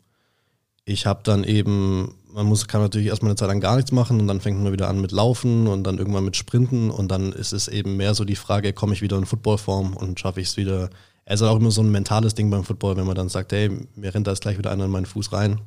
ich 0.86 1.05
habe 1.05 1.20
dann 1.24 1.43
eben, 1.43 2.16
man 2.32 2.45
muss, 2.45 2.68
kann 2.68 2.82
natürlich 2.82 3.08
erstmal 3.08 3.32
eine 3.32 3.36
Zeit 3.36 3.49
lang 3.49 3.60
gar 3.60 3.76
nichts 3.76 3.91
machen 3.91 4.22
und 4.22 4.28
dann 4.28 4.39
fängt 4.39 4.64
man 4.64 4.72
wieder 4.72 4.88
an 4.88 5.01
mit 5.01 5.12
Laufen 5.12 5.68
und 5.68 5.84
dann 5.84 5.97
irgendwann 5.97 6.24
mit 6.24 6.38
Sprinten 6.38 6.89
und 6.89 7.10
dann 7.12 7.34
ist 7.34 7.51
es 7.51 7.68
eben 7.68 7.97
mehr 7.97 8.14
so 8.14 8.24
die 8.24 8.38
Frage, 8.38 8.72
komme 8.72 8.93
ich 8.93 9.01
wieder 9.01 9.18
in 9.18 9.26
Footballform 9.26 9.97
und 9.97 10.20
schaffe 10.20 10.39
ich 10.39 10.47
es 10.47 10.58
wieder. 10.58 10.89
Es 11.30 11.41
ist 11.41 11.47
auch 11.47 11.57
immer 11.57 11.71
so 11.71 11.82
ein 11.82 11.91
mentales 11.91 12.36
Ding 12.36 12.49
beim 12.49 12.63
Football, 12.63 12.95
wenn 12.95 13.05
man 13.05 13.15
dann 13.15 13.28
sagt, 13.28 13.51
hey, 13.51 13.69
mir 13.95 14.13
rennt 14.13 14.28
da 14.28 14.32
jetzt 14.32 14.41
gleich 14.41 14.57
wieder 14.57 14.71
einer 14.71 14.86
in 14.86 14.91
meinen 14.91 15.05
Fuß 15.05 15.34
rein. 15.34 15.59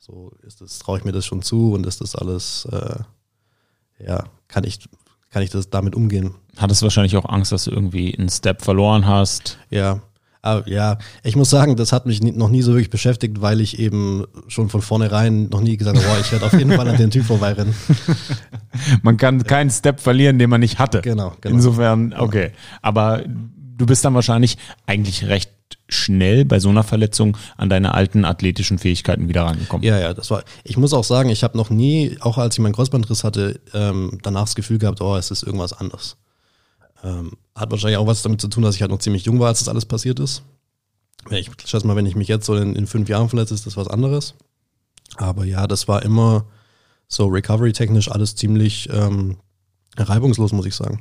So 0.00 0.32
ist 0.42 0.60
das, 0.60 0.80
traue 0.80 0.98
ich 0.98 1.04
mir 1.04 1.12
das 1.12 1.24
schon 1.24 1.40
zu 1.40 1.72
und 1.72 1.86
ist 1.86 2.00
das 2.00 2.16
alles, 2.16 2.66
äh, 2.72 4.04
ja, 4.04 4.24
kann 4.48 4.64
ich, 4.64 4.80
kann 5.30 5.42
ich 5.44 5.50
das 5.50 5.70
damit 5.70 5.94
umgehen. 5.94 6.34
Hattest 6.56 6.82
du 6.82 6.86
wahrscheinlich 6.86 7.16
auch 7.16 7.28
Angst, 7.28 7.52
dass 7.52 7.64
du 7.64 7.70
irgendwie 7.70 8.12
einen 8.18 8.28
Step 8.28 8.62
verloren 8.62 9.06
hast. 9.06 9.58
Ja. 9.70 10.00
Aber 10.42 10.68
ja, 10.68 10.98
ich 11.22 11.36
muss 11.36 11.48
sagen, 11.48 11.76
das 11.76 11.92
hat 11.92 12.06
mich 12.06 12.20
noch 12.20 12.50
nie 12.50 12.60
so 12.60 12.72
wirklich 12.72 12.90
beschäftigt, 12.90 13.40
weil 13.40 13.60
ich 13.60 13.78
eben 13.78 14.26
schon 14.48 14.68
von 14.68 14.82
vornherein 14.82 15.48
noch 15.48 15.60
nie 15.60 15.76
gesagt 15.76 15.96
habe, 15.96 16.06
boah, 16.06 16.18
ich 16.20 16.30
werde 16.32 16.44
auf 16.44 16.52
jeden 16.52 16.72
Fall 16.72 16.88
an 16.88 16.96
den 16.96 17.10
Typ 17.10 17.24
vorbeirennen. 17.24 17.74
Man 19.02 19.16
kann 19.16 19.44
keinen 19.44 19.70
Step 19.70 20.00
verlieren, 20.00 20.38
den 20.40 20.50
man 20.50 20.60
nicht 20.60 20.78
hatte. 20.78 21.00
Genau, 21.00 21.32
genau. 21.40 21.54
Insofern, 21.54 22.12
okay. 22.12 22.50
Aber 22.82 23.22
du 23.76 23.86
bist 23.86 24.04
dann 24.04 24.14
wahrscheinlich 24.14 24.56
eigentlich 24.86 25.24
recht 25.24 25.50
schnell 25.88 26.44
bei 26.44 26.60
so 26.60 26.68
einer 26.70 26.82
Verletzung 26.82 27.36
an 27.56 27.68
deine 27.68 27.94
alten 27.94 28.24
athletischen 28.24 28.78
Fähigkeiten 28.78 29.28
wieder 29.28 29.42
rangekommen. 29.42 29.84
Ja, 29.84 29.98
ja, 29.98 30.14
das 30.14 30.30
war. 30.30 30.44
Ich 30.62 30.76
muss 30.76 30.92
auch 30.92 31.04
sagen, 31.04 31.28
ich 31.28 31.42
habe 31.44 31.56
noch 31.56 31.70
nie, 31.70 32.16
auch 32.20 32.38
als 32.38 32.56
ich 32.56 32.60
meinen 32.60 32.74
Kreuzbandriss 32.74 33.24
hatte, 33.24 33.60
ähm, 33.72 34.18
danach 34.22 34.42
das 34.42 34.54
Gefühl 34.54 34.78
gehabt, 34.78 35.00
oh, 35.00 35.16
es 35.16 35.30
ist 35.30 35.42
irgendwas 35.42 35.72
anders. 35.72 36.16
Ähm, 37.02 37.32
hat 37.54 37.70
wahrscheinlich 37.70 37.98
auch 37.98 38.06
was 38.06 38.22
damit 38.22 38.40
zu 38.40 38.48
tun, 38.48 38.62
dass 38.62 38.74
ich 38.74 38.80
halt 38.80 38.90
noch 38.90 38.98
ziemlich 38.98 39.26
jung 39.26 39.40
war, 39.40 39.48
als 39.48 39.58
das 39.58 39.68
alles 39.68 39.84
passiert 39.84 40.20
ist. 40.20 40.42
Ich 41.30 41.50
schätze 41.64 41.86
mal, 41.86 41.96
wenn 41.96 42.06
ich 42.06 42.16
mich 42.16 42.28
jetzt 42.28 42.46
so 42.46 42.56
in, 42.56 42.74
in 42.76 42.86
fünf 42.86 43.08
Jahren 43.08 43.28
verletze, 43.28 43.54
ist 43.54 43.66
das 43.66 43.76
was 43.76 43.88
anderes. 43.88 44.34
Aber 45.16 45.44
ja, 45.44 45.66
das 45.66 45.86
war 45.86 46.02
immer 46.02 46.46
so 47.08 47.26
recovery-technisch 47.26 48.10
alles 48.10 48.36
ziemlich 48.36 48.88
ähm, 48.90 49.36
reibungslos, 49.96 50.52
muss 50.52 50.66
ich 50.66 50.74
sagen. 50.74 51.00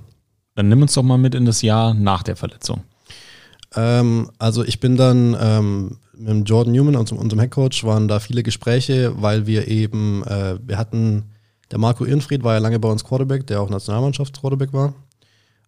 Dann 0.56 0.70
nimm 0.70 0.82
uns 0.82 0.94
doch 0.94 1.04
mal 1.04 1.18
mit 1.18 1.36
in 1.36 1.46
das 1.46 1.62
Jahr 1.62 1.94
nach 1.94 2.24
der 2.24 2.36
Verletzung. 2.36 2.84
Ähm, 3.76 4.30
also 4.38 4.64
ich 4.64 4.80
bin 4.80 4.98
dann 4.98 5.36
ähm, 5.40 5.98
mit 6.16 6.50
Jordan 6.50 6.74
Newman, 6.74 6.96
unserem, 6.96 7.20
unserem 7.20 7.40
Headcoach, 7.40 7.84
waren 7.84 8.08
da 8.08 8.20
viele 8.20 8.44
Gespräche, 8.44 9.22
weil 9.22 9.48
wir 9.48 9.68
eben, 9.68 10.24
äh, 10.24 10.58
wir 10.62 10.78
hatten, 10.78 11.32
der 11.72 11.80
Marco 11.80 12.06
Irnfried 12.06 12.44
war 12.44 12.54
ja 12.54 12.60
lange 12.60 12.80
bei 12.80 12.90
uns 12.90 13.04
Quarterback, 13.04 13.48
der 13.48 13.62
auch 13.62 13.70
Nationalmannschafts-Quarterback 13.70 14.74
war. 14.74 14.94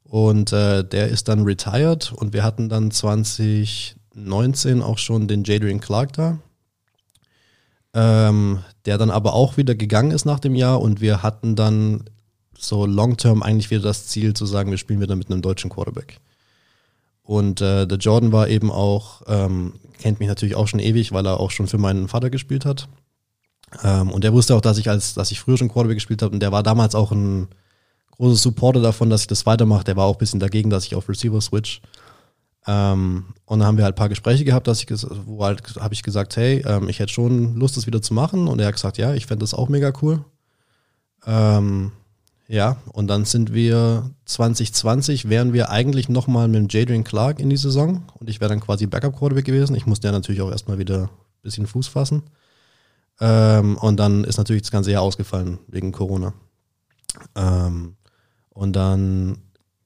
Und 0.04 0.54
äh, 0.54 0.84
der 0.84 1.08
ist 1.08 1.28
dann 1.28 1.44
retired 1.44 2.14
und 2.14 2.32
wir 2.34 2.44
hatten 2.44 2.70
dann 2.70 2.92
2019 2.92 4.84
auch 4.84 5.00
schon 5.00 5.28
den 5.28 5.44
Jadrian 5.44 5.80
Clark 5.80 6.14
da, 6.14 6.38
ähm, 7.96 8.60
der 8.86 9.00
dann 9.00 9.10
aber 9.10 9.34
auch 9.34 9.58
wieder 9.58 9.74
gegangen 9.74 10.12
ist 10.12 10.26
nach 10.26 10.40
dem 10.40 10.54
Jahr 10.54 10.80
und 10.80 11.02
wir 11.02 11.24
hatten 11.24 11.56
dann 11.56 12.04
so 12.58 12.86
long-term 12.86 13.44
eigentlich 13.44 13.70
wieder 13.70 13.82
das 13.82 14.08
Ziel 14.08 14.34
zu 14.34 14.46
sagen, 14.46 14.72
wir 14.72 14.78
spielen 14.78 15.02
wieder 15.02 15.16
mit 15.16 15.30
einem 15.30 15.42
deutschen 15.42 15.70
Quarterback. 15.70 16.20
Und 17.24 17.62
äh, 17.62 17.88
der 17.88 17.98
Jordan 17.98 18.32
war 18.32 18.48
eben 18.48 18.72
auch, 18.72 19.24
ähm, 19.28 19.74
kennt 20.00 20.20
mich 20.20 20.28
natürlich 20.28 20.56
auch 20.56 20.68
schon 20.68 20.80
ewig, 20.80 21.12
weil 21.12 21.26
er 21.26 21.40
auch 21.40 21.52
schon 21.52 21.68
für 21.68 21.80
meinen 21.80 22.08
Vater 22.08 22.30
gespielt 22.30 22.66
hat. 22.66 22.88
Ähm, 23.84 24.12
und 24.12 24.24
der 24.24 24.34
wusste 24.34 24.56
auch, 24.56 24.62
dass 24.62 24.78
ich 24.78 24.90
als, 24.90 25.16
dass 25.16 25.32
ich 25.32 25.40
früher 25.40 25.58
schon 25.58 25.70
Quarterback 25.70 25.98
gespielt 25.98 26.22
habe 26.22 26.34
und 26.34 26.40
der 26.40 26.52
war 26.52 26.64
damals 26.64 26.94
auch 26.96 27.12
ein 27.12 27.48
großer 28.12 28.36
Supporter 28.38 28.80
davon, 28.80 29.10
dass 29.10 29.22
ich 29.22 29.28
das 29.28 29.46
weitermache. 29.46 29.84
Der 29.84 29.96
war 29.96 30.06
auch 30.06 30.16
ein 30.16 30.20
bisschen 30.20 30.40
dagegen, 30.40 30.70
dass 30.70 30.86
ich 30.86 30.96
auf 30.96 31.10
Receiver 31.10 31.42
switch. 31.42 31.82
Ähm, 32.68 33.26
und 33.46 33.60
dann 33.60 33.68
haben 33.68 33.78
wir 33.78 33.84
halt 33.84 33.96
ein 33.96 33.98
paar 33.98 34.10
Gespräche 34.10 34.46
gehabt, 34.46 34.68
dass 34.68 34.82
ich, 34.82 34.88
wo 35.26 35.44
halt 35.44 35.76
habe 35.80 35.94
ich 35.94 36.04
gesagt, 36.04 36.36
hey, 36.36 36.64
ähm, 36.66 36.90
ich 36.90 37.00
hätte 37.00 37.12
schon 37.12 37.56
Lust, 37.56 37.78
das 37.78 37.88
wieder 37.88 38.02
zu 38.02 38.14
machen. 38.14 38.48
Und 38.48 38.60
er 38.60 38.68
hat 38.68 38.76
gesagt, 38.76 38.98
ja, 38.98 39.14
ich 39.14 39.26
fände 39.26 39.44
das 39.44 39.54
auch 39.54 39.70
mega 39.70 39.92
cool. 40.02 40.24
Ähm, 41.26 41.92
ja, 42.48 42.78
und 42.94 43.08
dann 43.08 43.26
sind 43.26 43.54
wir 43.54 44.12
2020, 44.26 45.30
wären 45.30 45.54
wir 45.54 45.72
eigentlich 45.72 46.10
nochmal 46.10 46.48
mit 46.48 46.72
Jadrian 46.72 47.04
Clark 47.04 47.40
in 47.40 47.50
die 47.50 47.58
Saison 47.58 48.04
und 48.20 48.30
ich 48.30 48.40
wäre 48.40 48.50
dann 48.50 48.60
quasi 48.60 48.86
Backup-Quarterback 48.86 49.46
gewesen. 49.46 49.76
Ich 49.76 49.88
musste 49.88 50.08
ja 50.08 50.12
natürlich 50.12 50.42
auch 50.42 50.52
erstmal 50.52 50.78
wieder 50.78 51.04
ein 51.04 51.10
bisschen 51.42 51.66
Fuß 51.66 51.88
fassen. 51.88 52.24
Ähm, 53.20 53.78
und 53.78 53.98
dann 53.98 54.24
ist 54.26 54.38
natürlich 54.38 54.62
das 54.62 54.72
ganze 54.72 54.92
Jahr 54.92 55.02
ausgefallen 55.02 55.58
wegen 55.68 55.92
Corona. 55.92 56.34
Ähm, 57.36 57.96
und 58.50 58.76
dann, 58.76 59.38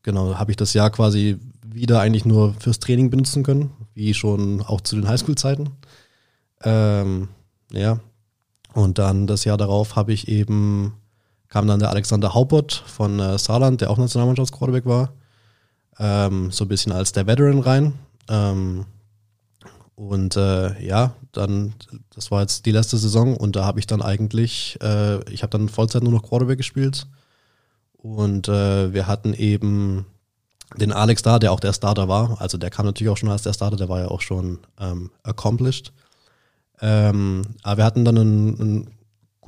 genau, 0.04 0.36
habe 0.36 0.52
ich 0.52 0.58
das 0.58 0.74
Jahr 0.74 0.90
quasi 0.90 1.38
wieder 1.66 2.02
eigentlich 2.02 2.26
nur 2.26 2.56
fürs 2.56 2.80
Training 2.80 3.10
benutzen 3.10 3.44
können, 3.44 3.72
wie 3.94 4.14
schon 4.14 4.62
auch 4.62 4.82
zu 4.82 4.96
den 4.96 5.08
Highschool-Zeiten. 5.08 5.70
Ähm, 6.64 7.30
ja, 7.72 8.00
und 8.74 8.98
dann 8.98 9.28
das 9.28 9.46
Jahr 9.46 9.58
darauf 9.58 9.96
habe 9.96 10.12
ich 10.12 10.28
eben 10.28 10.94
kam 11.50 11.68
dann 11.68 11.80
der 11.80 11.90
Alexander 11.90 12.34
Haupert 12.34 12.74
von 12.74 13.20
äh, 13.20 13.38
Saarland, 13.38 13.82
der 13.82 13.90
auch 13.90 13.98
Nationalmannschaftsquarterback 13.98 14.86
war, 14.86 15.14
ähm, 15.98 16.52
so 16.52 16.66
ein 16.66 16.68
bisschen 16.68 16.92
als 16.92 17.12
der 17.12 17.28
Veteran 17.28 17.60
rein. 17.60 17.94
Ähm, 18.30 18.86
und 19.96 20.38
äh, 20.38 20.82
ja, 20.82 21.14
dann, 21.34 21.74
das 22.16 22.32
war 22.32 22.42
jetzt 22.42 22.66
die 22.66 22.72
letzte 22.72 22.98
Saison 22.98 23.36
und 23.36 23.56
da 23.56 23.66
habe 23.66 23.80
ich 23.80 23.88
dann 23.88 24.02
eigentlich, 24.02 24.78
äh, 24.82 25.22
ich 25.32 25.44
habe 25.44 25.52
dann 25.52 25.68
Vollzeit 25.68 26.04
nur 26.04 26.14
noch 26.14 26.24
Quarterback 26.24 26.58
gespielt. 26.58 27.08
Und 27.98 28.48
äh, 28.48 28.94
wir 28.94 29.08
hatten 29.08 29.34
eben 29.34 30.06
den 30.78 30.94
Alex 30.94 31.22
da, 31.22 31.38
der 31.38 31.52
auch 31.52 31.60
der 31.60 31.74
Starter 31.74 32.08
war. 32.08 32.40
Also 32.40 32.58
der 32.58 32.70
kam 32.70 32.86
natürlich 32.86 33.12
auch 33.12 33.18
schon 33.18 33.30
als 33.30 33.42
der 33.42 33.54
Starter, 33.54 33.76
der 33.76 33.90
war 33.90 34.00
ja 34.00 34.08
auch 34.08 34.22
schon 34.22 34.60
ähm, 34.80 35.12
accomplished. 35.24 35.92
Ähm, 36.82 37.42
aber 37.64 37.78
wir 37.78 37.84
hatten 37.86 38.06
dann 38.06 38.18
einen, 38.18 38.62
einen 38.62 38.92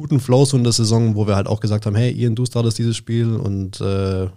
guten 0.02 0.20
Flow 0.20 0.45
so 0.45 0.58
in 0.58 0.64
der 0.64 0.74
Saison, 0.74 1.16
wo 1.16 1.28
wir 1.28 1.36
halt 1.36 1.45
auch 1.45 1.60
gesagt 1.60 1.86
haben, 1.86 1.95
hey, 1.95 2.12
Ian, 2.12 2.34
du 2.34 2.43
startest 2.45 2.80
dieses 2.80 2.97
Spiel 2.97 3.36
und 3.36 3.80
äh, 3.82 4.28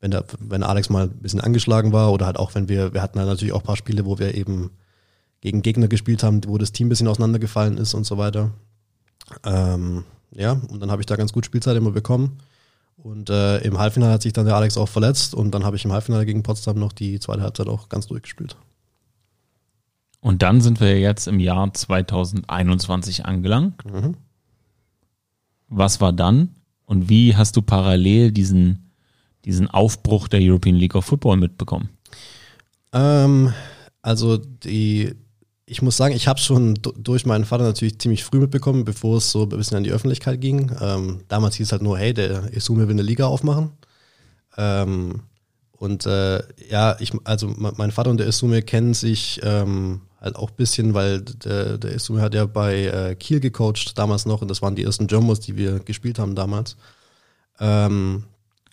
wenn, 0.00 0.10
der, 0.10 0.24
wenn 0.40 0.62
Alex 0.62 0.88
mal 0.88 1.04
ein 1.04 1.18
bisschen 1.18 1.40
angeschlagen 1.40 1.92
war 1.92 2.12
oder 2.12 2.24
halt 2.24 2.38
auch 2.38 2.54
wenn 2.54 2.70
wir, 2.70 2.94
wir 2.94 3.02
hatten 3.02 3.18
halt 3.18 3.28
natürlich 3.28 3.52
auch 3.52 3.60
ein 3.60 3.66
paar 3.66 3.76
Spiele, 3.76 4.06
wo 4.06 4.18
wir 4.18 4.34
eben 4.34 4.70
gegen 5.42 5.60
Gegner 5.60 5.88
gespielt 5.88 6.22
haben, 6.22 6.40
wo 6.46 6.56
das 6.56 6.72
Team 6.72 6.86
ein 6.86 6.88
bisschen 6.88 7.08
auseinandergefallen 7.08 7.76
ist 7.76 7.92
und 7.92 8.04
so 8.04 8.16
weiter. 8.16 8.52
Ähm, 9.44 10.04
ja, 10.32 10.52
und 10.52 10.80
dann 10.80 10.90
habe 10.90 11.02
ich 11.02 11.06
da 11.06 11.16
ganz 11.16 11.32
gut 11.32 11.44
Spielzeit 11.44 11.76
immer 11.76 11.90
bekommen. 11.90 12.38
Und 12.96 13.28
äh, 13.28 13.58
im 13.58 13.78
Halbfinale 13.78 14.14
hat 14.14 14.22
sich 14.22 14.32
dann 14.32 14.46
der 14.46 14.56
Alex 14.56 14.78
auch 14.78 14.88
verletzt 14.88 15.34
und 15.34 15.50
dann 15.50 15.64
habe 15.64 15.76
ich 15.76 15.84
im 15.84 15.92
Halbfinale 15.92 16.24
gegen 16.24 16.42
Potsdam 16.42 16.78
noch 16.78 16.92
die 16.92 17.20
zweite 17.20 17.42
Halbzeit 17.42 17.68
auch 17.68 17.90
ganz 17.90 18.06
durchgespielt. 18.06 18.56
Und 20.20 20.42
dann 20.42 20.62
sind 20.62 20.80
wir 20.80 20.98
jetzt 20.98 21.28
im 21.28 21.38
Jahr 21.38 21.72
2021 21.72 23.26
angelangt. 23.26 23.84
Mhm. 23.84 24.16
Was 25.68 26.00
war 26.00 26.12
dann 26.12 26.54
und 26.84 27.08
wie 27.08 27.34
hast 27.36 27.56
du 27.56 27.62
parallel 27.62 28.32
diesen, 28.32 28.92
diesen 29.44 29.68
Aufbruch 29.68 30.28
der 30.28 30.40
European 30.40 30.76
League 30.76 30.94
of 30.94 31.04
Football 31.04 31.36
mitbekommen? 31.36 31.90
Ähm, 32.92 33.52
also 34.02 34.36
die, 34.36 35.14
ich 35.66 35.82
muss 35.82 35.96
sagen, 35.96 36.14
ich 36.14 36.28
habe 36.28 36.38
schon 36.38 36.74
durch 36.96 37.26
meinen 37.26 37.44
Vater 37.44 37.64
natürlich 37.64 37.98
ziemlich 37.98 38.24
früh 38.24 38.38
mitbekommen, 38.38 38.84
bevor 38.84 39.18
es 39.18 39.32
so 39.32 39.42
ein 39.42 39.48
bisschen 39.48 39.76
an 39.76 39.84
die 39.84 39.90
Öffentlichkeit 39.90 40.40
ging. 40.40 40.70
Ähm, 40.80 41.20
damals 41.28 41.56
hieß 41.56 41.66
es 41.66 41.72
halt 41.72 41.82
nur, 41.82 41.98
hey, 41.98 42.14
der 42.14 42.52
Isume 42.54 42.86
will 42.86 42.94
eine 42.94 43.02
Liga 43.02 43.26
aufmachen. 43.26 43.72
Ähm, 44.56 45.22
und 45.72 46.06
äh, 46.06 46.42
ja, 46.70 46.96
ich, 47.00 47.12
also 47.24 47.52
mein 47.56 47.90
Vater 47.90 48.10
und 48.10 48.18
der 48.18 48.28
Isume 48.28 48.62
kennen 48.62 48.94
sich 48.94 49.40
ähm, 49.42 50.02
halt 50.26 50.36
auch 50.36 50.50
ein 50.50 50.56
bisschen, 50.56 50.94
weil 50.94 51.22
der, 51.22 51.78
der 51.78 51.94
Isumi 51.94 52.20
hat 52.20 52.34
ja 52.34 52.44
bei 52.46 52.84
äh, 52.84 53.14
Kiel 53.14 53.40
gecoacht 53.40 53.96
damals 53.96 54.26
noch 54.26 54.42
und 54.42 54.48
das 54.48 54.60
waren 54.60 54.76
die 54.76 54.82
ersten 54.82 55.06
Jumbos, 55.06 55.40
die 55.40 55.56
wir 55.56 55.78
gespielt 55.78 56.18
haben 56.18 56.34
damals. 56.34 56.76
Ähm, 57.58 58.24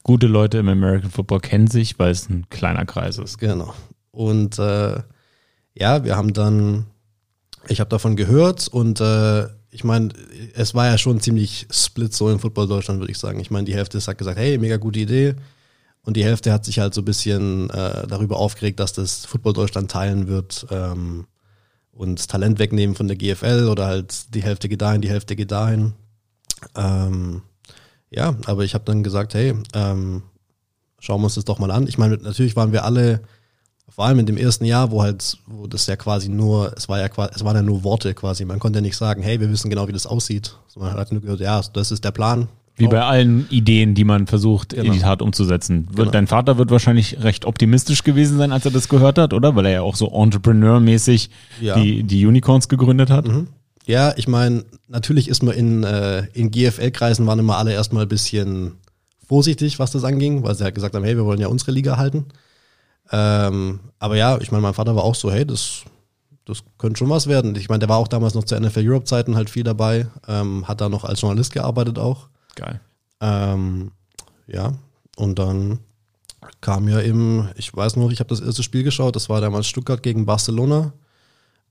Gute 0.04 0.28
Leute 0.28 0.58
im 0.58 0.68
American 0.68 1.12
Football 1.12 1.39
kennen 1.39 1.68
sich, 1.68 1.97
weil 1.97 2.12
es 2.12 2.30
ein 2.30 2.49
kleiner 2.49 2.86
Kreis 2.86 3.18
ist. 3.18 3.38
Genau. 3.38 3.74
Und 4.12 4.60
äh, 4.60 5.01
ja, 5.76 6.04
wir 6.04 6.18
haben 6.18 6.34
dann, 6.34 6.88
ich 7.70 7.80
habe 7.80 7.89
davon 7.89 8.18
gehört 8.18 8.68
und 8.68 8.99
äh, 8.99 9.47
ich 9.72 9.84
meine, 9.84 10.10
es 10.54 10.76
war 10.76 10.88
ja 10.88 10.97
schon 10.97 11.20
ziemlich 11.20 11.68
split 11.72 12.14
so 12.14 12.30
in 12.30 12.39
Football 12.39 12.68
Deutschland, 12.68 12.99
würde 12.99 13.12
ich 13.12 13.18
sagen. 13.18 13.39
Ich 13.39 13.49
meine, 13.49 13.66
die 13.66 13.74
Hälfte 13.74 13.99
hat 13.99 14.18
gesagt, 14.18 14.38
hey, 14.38 14.58
mega 14.58 14.78
gute 14.78 14.99
Idee. 14.99 15.36
Und 16.06 16.18
die 16.18 16.24
Hälfte 16.24 16.51
hat 16.51 16.66
sich 16.66 16.80
halt 16.80 16.93
so 16.93 17.01
ein 17.01 17.06
bisschen 17.06 17.70
äh, 17.70 18.06
darüber 18.08 18.38
aufgeregt, 18.38 18.80
dass 18.80 18.93
das 18.93 19.26
Football 19.26 19.54
Deutschland 19.54 19.89
teilen 19.89 20.28
wird. 20.28 20.68
Ähm, 20.70 21.26
und 21.93 22.27
Talent 22.27 22.59
wegnehmen 22.59 22.95
von 22.95 23.07
der 23.07 23.17
GFL 23.17 23.67
oder 23.69 23.85
halt 23.85 24.33
die 24.33 24.43
Hälfte 24.43 24.67
geht 24.67 24.81
dahin, 24.81 25.01
die 25.01 25.09
Hälfte 25.09 25.35
geht 25.35 25.51
dahin. 25.51 25.93
Ähm, 26.75 27.41
ja, 28.09 28.35
aber 28.45 28.63
ich 28.63 28.73
habe 28.73 28.85
dann 28.85 29.03
gesagt, 29.03 29.33
hey, 29.33 29.53
ähm, 29.73 30.23
schauen 30.99 31.21
wir 31.21 31.25
uns 31.25 31.35
das 31.35 31.45
doch 31.45 31.59
mal 31.59 31.71
an. 31.71 31.87
Ich 31.87 31.97
meine, 31.97 32.17
natürlich 32.17 32.55
waren 32.55 32.71
wir 32.71 32.85
alle, 32.85 33.21
vor 33.89 34.05
allem 34.05 34.19
in 34.19 34.25
dem 34.25 34.37
ersten 34.37 34.65
Jahr, 34.65 34.91
wo 34.91 35.01
halt, 35.01 35.37
wo 35.45 35.67
das 35.67 35.85
ja 35.87 35.95
quasi 35.95 36.29
nur, 36.29 36.73
es 36.77 36.89
war 36.89 36.99
ja 36.99 37.09
quasi, 37.09 37.33
es 37.35 37.43
waren 37.43 37.55
ja 37.55 37.61
nur 37.61 37.83
Worte 37.83 38.13
quasi. 38.13 38.45
Man 38.45 38.59
konnte 38.59 38.77
ja 38.77 38.81
nicht 38.81 38.97
sagen, 38.97 39.21
hey, 39.21 39.39
wir 39.39 39.49
wissen 39.49 39.69
genau, 39.69 39.87
wie 39.87 39.93
das 39.93 40.07
aussieht. 40.07 40.57
man 40.75 40.93
hat 40.93 41.11
nur 41.11 41.21
gehört, 41.21 41.41
ja, 41.41 41.61
das 41.73 41.91
ist 41.91 42.03
der 42.03 42.11
Plan, 42.11 42.47
wie 42.76 42.88
bei 42.88 43.01
allen 43.03 43.47
Ideen, 43.49 43.93
die 43.93 44.03
man 44.03 44.26
versucht, 44.26 44.69
genau. 44.69 44.86
in 44.86 44.93
die 44.93 44.99
Tat 44.99 45.21
umzusetzen. 45.21 45.88
Genau. 45.95 46.09
Dein 46.09 46.26
Vater 46.26 46.57
wird 46.57 46.71
wahrscheinlich 46.71 47.24
recht 47.24 47.45
optimistisch 47.45 48.03
gewesen 48.03 48.38
sein, 48.38 48.51
als 48.51 48.65
er 48.65 48.71
das 48.71 48.89
gehört 48.89 49.19
hat, 49.19 49.34
oder? 49.34 49.55
Weil 49.55 49.67
er 49.67 49.71
ja 49.71 49.82
auch 49.82 49.95
so 49.95 50.09
Entrepreneur-mäßig 50.09 51.30
ja. 51.61 51.80
die, 51.80 52.03
die 52.03 52.26
Unicorns 52.26 52.67
gegründet 52.69 53.11
hat. 53.11 53.28
Mhm. 53.28 53.47
Ja, 53.86 54.13
ich 54.15 54.28
meine, 54.28 54.65
natürlich 54.88 55.28
ist 55.28 55.43
man 55.43 55.55
in, 55.55 55.84
äh, 55.84 56.26
in 56.34 56.49
GFL-Kreisen 56.49 57.28
waren 57.28 57.39
immer 57.39 57.57
alle 57.57 57.74
erstmal 57.74 58.03
ein 58.03 58.09
bisschen 58.09 58.74
vorsichtig, 59.28 59.78
was 59.78 59.91
das 59.91 60.03
anging, 60.03 60.43
weil 60.43 60.55
sie 60.55 60.63
halt 60.63 60.76
gesagt 60.76 60.95
haben, 60.95 61.03
hey, 61.03 61.15
wir 61.15 61.26
wollen 61.26 61.41
ja 61.41 61.47
unsere 61.47 61.71
Liga 61.71 61.97
halten. 61.97 62.26
Ähm, 63.11 63.82
aber 63.99 64.15
ja, 64.15 64.39
ich 64.39 64.51
meine, 64.51 64.61
mein 64.61 64.74
Vater 64.74 64.95
war 64.95 65.03
auch 65.03 65.15
so, 65.15 65.32
hey, 65.32 65.45
das, 65.45 65.84
das 66.45 66.63
könnte 66.78 66.97
schon 66.97 67.09
was 67.09 67.28
werden. 67.28 67.55
Ich 67.55 67.69
meine, 67.69 67.80
der 67.80 67.89
war 67.89 67.97
auch 67.97 68.07
damals 68.07 68.34
noch 68.34 68.45
zu 68.45 68.59
NFL 68.59 68.88
Europe-Zeiten 68.89 69.36
halt 69.36 69.49
viel 69.49 69.63
dabei, 69.63 70.07
ähm, 70.28 70.67
hat 70.67 70.82
da 70.82 70.89
noch 70.89 71.03
als 71.03 71.21
Journalist 71.21 71.53
gearbeitet 71.53 71.99
auch. 71.99 72.30
Geil. 72.56 72.80
Ähm, 73.22 73.91
ja, 74.47 74.74
und 75.16 75.39
dann 75.39 75.80
kam 76.62 76.88
ja 76.88 77.01
eben, 77.01 77.49
ich 77.56 77.76
weiß 77.76 77.95
noch, 77.95 78.12
ich 78.12 78.20
habe 78.20 78.30
das 78.30 78.41
erste 78.41 78.64
Spiel 78.64 78.84
geschaut, 78.84 79.16
das 79.16 79.30
war 79.30 79.41
damals 79.41 79.68
Stuttgart 79.68 80.04
gegen 80.04 80.26
Barcelona. 80.26 80.93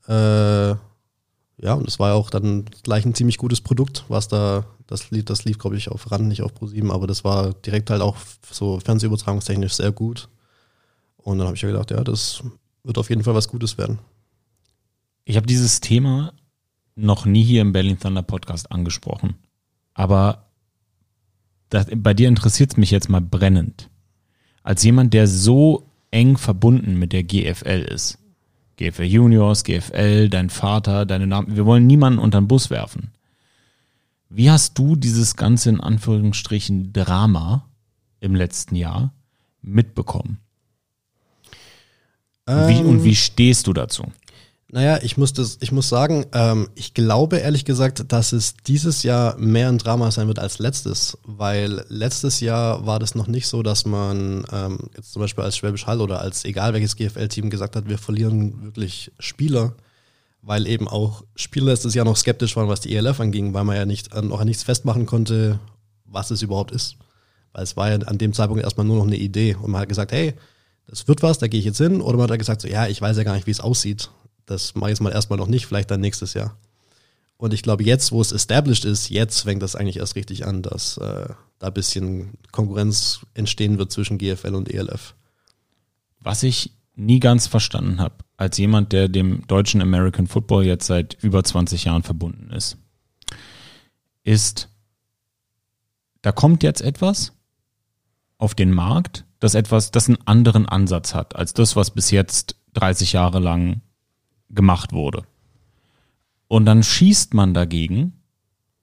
Äh, 0.08 0.70
ja, 0.70 1.74
und 1.74 1.86
es 1.86 1.98
war 1.98 2.10
ja 2.10 2.14
auch 2.14 2.30
dann 2.30 2.64
gleich 2.82 3.04
ein 3.04 3.14
ziemlich 3.14 3.38
gutes 3.38 3.60
Produkt, 3.60 4.04
was 4.08 4.28
da, 4.28 4.64
das 4.86 5.10
lief, 5.10 5.24
das 5.24 5.44
lief, 5.44 5.58
glaube 5.58 5.76
ich, 5.76 5.90
auf 5.90 6.10
RAN, 6.10 6.28
nicht 6.28 6.42
auf 6.42 6.52
Pro7, 6.52 6.90
aber 6.90 7.06
das 7.06 7.24
war 7.24 7.52
direkt 7.54 7.90
halt 7.90 8.02
auch 8.02 8.16
so 8.50 8.80
fernsehübertragungstechnisch 8.80 9.74
sehr 9.74 9.92
gut. 9.92 10.28
Und 11.18 11.38
dann 11.38 11.46
habe 11.46 11.56
ich 11.56 11.62
ja 11.62 11.70
gedacht, 11.70 11.90
ja, 11.90 12.02
das 12.02 12.42
wird 12.82 12.98
auf 12.98 13.10
jeden 13.10 13.22
Fall 13.22 13.34
was 13.34 13.48
Gutes 13.48 13.78
werden. 13.78 14.00
Ich 15.24 15.36
habe 15.36 15.46
dieses 15.46 15.80
Thema 15.80 16.32
noch 16.96 17.26
nie 17.26 17.44
hier 17.44 17.62
im 17.62 17.72
Berlin 17.72 17.98
Thunder 17.98 18.22
Podcast 18.22 18.72
angesprochen. 18.72 19.36
Aber 19.94 20.46
das, 21.72 21.86
bei 21.94 22.12
dir 22.12 22.28
interessiert 22.28 22.72
es 22.72 22.76
mich 22.76 22.90
jetzt 22.90 23.08
mal 23.08 23.22
brennend. 23.22 23.88
Als 24.62 24.82
jemand, 24.82 25.14
der 25.14 25.26
so 25.26 25.88
eng 26.10 26.36
verbunden 26.36 26.98
mit 26.98 27.12
der 27.12 27.24
GFL 27.24 27.86
ist, 27.90 28.18
GFL 28.76 29.04
Juniors, 29.04 29.64
GFL, 29.64 30.28
dein 30.28 30.50
Vater, 30.50 31.06
deine 31.06 31.26
Namen. 31.26 31.56
Wir 31.56 31.64
wollen 31.64 31.86
niemanden 31.86 32.18
unter 32.18 32.40
den 32.40 32.48
Bus 32.48 32.68
werfen. 32.68 33.12
Wie 34.28 34.50
hast 34.50 34.78
du 34.78 34.96
dieses 34.96 35.36
ganze 35.36 35.70
in 35.70 35.80
Anführungsstrichen 35.80 36.92
Drama 36.92 37.68
im 38.20 38.34
letzten 38.34 38.76
Jahr 38.76 39.12
mitbekommen? 39.62 40.38
Und 42.46 42.68
wie, 42.68 42.80
und 42.80 43.04
wie 43.04 43.14
stehst 43.14 43.66
du 43.66 43.72
dazu? 43.72 44.04
Naja, 44.74 45.00
ich 45.02 45.18
muss, 45.18 45.34
das, 45.34 45.58
ich 45.60 45.70
muss 45.70 45.90
sagen, 45.90 46.24
ähm, 46.32 46.70
ich 46.74 46.94
glaube 46.94 47.36
ehrlich 47.36 47.66
gesagt, 47.66 48.10
dass 48.10 48.32
es 48.32 48.54
dieses 48.66 49.02
Jahr 49.02 49.36
mehr 49.36 49.68
ein 49.68 49.76
Drama 49.76 50.10
sein 50.10 50.28
wird 50.28 50.38
als 50.38 50.58
letztes, 50.58 51.18
weil 51.24 51.84
letztes 51.90 52.40
Jahr 52.40 52.86
war 52.86 52.98
das 52.98 53.14
noch 53.14 53.26
nicht 53.26 53.48
so, 53.48 53.62
dass 53.62 53.84
man 53.84 54.46
ähm, 54.50 54.78
jetzt 54.96 55.12
zum 55.12 55.20
Beispiel 55.20 55.44
als 55.44 55.58
Schwäbisch 55.58 55.86
Hall 55.86 56.00
oder 56.00 56.22
als 56.22 56.46
egal 56.46 56.72
welches 56.72 56.96
GFL-Team 56.96 57.50
gesagt 57.50 57.76
hat, 57.76 57.86
wir 57.86 57.98
verlieren 57.98 58.62
wirklich 58.62 59.12
Spieler, 59.18 59.74
weil 60.40 60.66
eben 60.66 60.88
auch 60.88 61.22
Spieler 61.36 61.66
letztes 61.66 61.92
Jahr 61.92 62.06
noch 62.06 62.16
skeptisch 62.16 62.56
waren, 62.56 62.68
was 62.68 62.80
die 62.80 62.96
ELF 62.96 63.20
anging, 63.20 63.52
weil 63.52 63.64
man 63.64 63.76
ja 63.76 63.84
nicht 63.84 64.14
noch 64.22 64.40
an 64.40 64.46
nichts 64.46 64.62
festmachen 64.62 65.04
konnte, 65.04 65.58
was 66.06 66.30
es 66.30 66.40
überhaupt 66.40 66.72
ist. 66.72 66.96
Weil 67.52 67.64
es 67.64 67.76
war 67.76 67.90
ja 67.90 67.98
an 68.06 68.16
dem 68.16 68.32
Zeitpunkt 68.32 68.64
erstmal 68.64 68.86
nur 68.86 68.96
noch 68.96 69.06
eine 69.06 69.16
Idee 69.16 69.54
und 69.54 69.70
man 69.70 69.82
hat 69.82 69.90
gesagt, 69.90 70.12
hey, 70.12 70.32
das 70.86 71.08
wird 71.08 71.22
was, 71.22 71.36
da 71.36 71.46
gehe 71.46 71.60
ich 71.60 71.66
jetzt 71.66 71.76
hin. 71.76 72.00
Oder 72.00 72.16
man 72.16 72.30
hat 72.30 72.38
gesagt, 72.38 72.62
so, 72.62 72.68
ja, 72.68 72.86
ich 72.86 73.02
weiß 73.02 73.18
ja 73.18 73.22
gar 73.22 73.34
nicht, 73.34 73.46
wie 73.46 73.50
es 73.50 73.60
aussieht. 73.60 74.08
Das 74.46 74.74
mache 74.74 74.90
ich 74.90 74.94
jetzt 74.94 75.00
mal 75.00 75.12
erstmal 75.12 75.38
noch 75.38 75.48
nicht, 75.48 75.66
vielleicht 75.66 75.90
dann 75.90 76.00
nächstes 76.00 76.34
Jahr. 76.34 76.56
Und 77.36 77.52
ich 77.52 77.62
glaube, 77.62 77.82
jetzt, 77.82 78.12
wo 78.12 78.20
es 78.20 78.30
established 78.30 78.84
ist, 78.84 79.08
jetzt 79.10 79.40
fängt 79.40 79.62
das 79.62 79.74
eigentlich 79.74 79.96
erst 79.96 80.14
richtig 80.14 80.46
an, 80.46 80.62
dass 80.62 80.96
äh, 80.98 81.28
da 81.58 81.66
ein 81.66 81.74
bisschen 81.74 82.34
Konkurrenz 82.52 83.26
entstehen 83.34 83.78
wird 83.78 83.90
zwischen 83.90 84.18
GFL 84.18 84.54
und 84.54 84.72
ELF. 84.72 85.14
Was 86.20 86.42
ich 86.44 86.72
nie 86.94 87.20
ganz 87.20 87.46
verstanden 87.46 87.98
habe, 88.00 88.14
als 88.36 88.58
jemand, 88.58 88.92
der 88.92 89.08
dem 89.08 89.46
deutschen 89.46 89.82
American 89.82 90.26
Football 90.26 90.64
jetzt 90.64 90.86
seit 90.86 91.14
über 91.22 91.42
20 91.42 91.84
Jahren 91.84 92.02
verbunden 92.02 92.50
ist, 92.52 92.76
ist, 94.24 94.68
da 96.22 96.32
kommt 96.32 96.62
jetzt 96.62 96.80
etwas 96.80 97.32
auf 98.38 98.54
den 98.54 98.72
Markt, 98.72 99.24
das 99.40 99.54
etwas, 99.54 99.90
das 99.90 100.08
einen 100.08 100.18
anderen 100.26 100.68
Ansatz 100.68 101.14
hat 101.14 101.34
als 101.34 101.54
das, 101.54 101.74
was 101.74 101.90
bis 101.90 102.10
jetzt 102.10 102.56
30 102.74 103.12
Jahre 103.12 103.40
lang 103.40 103.80
gemacht 104.52 104.92
wurde. 104.92 105.24
Und 106.48 106.66
dann 106.66 106.82
schießt 106.82 107.34
man 107.34 107.54
dagegen, 107.54 108.12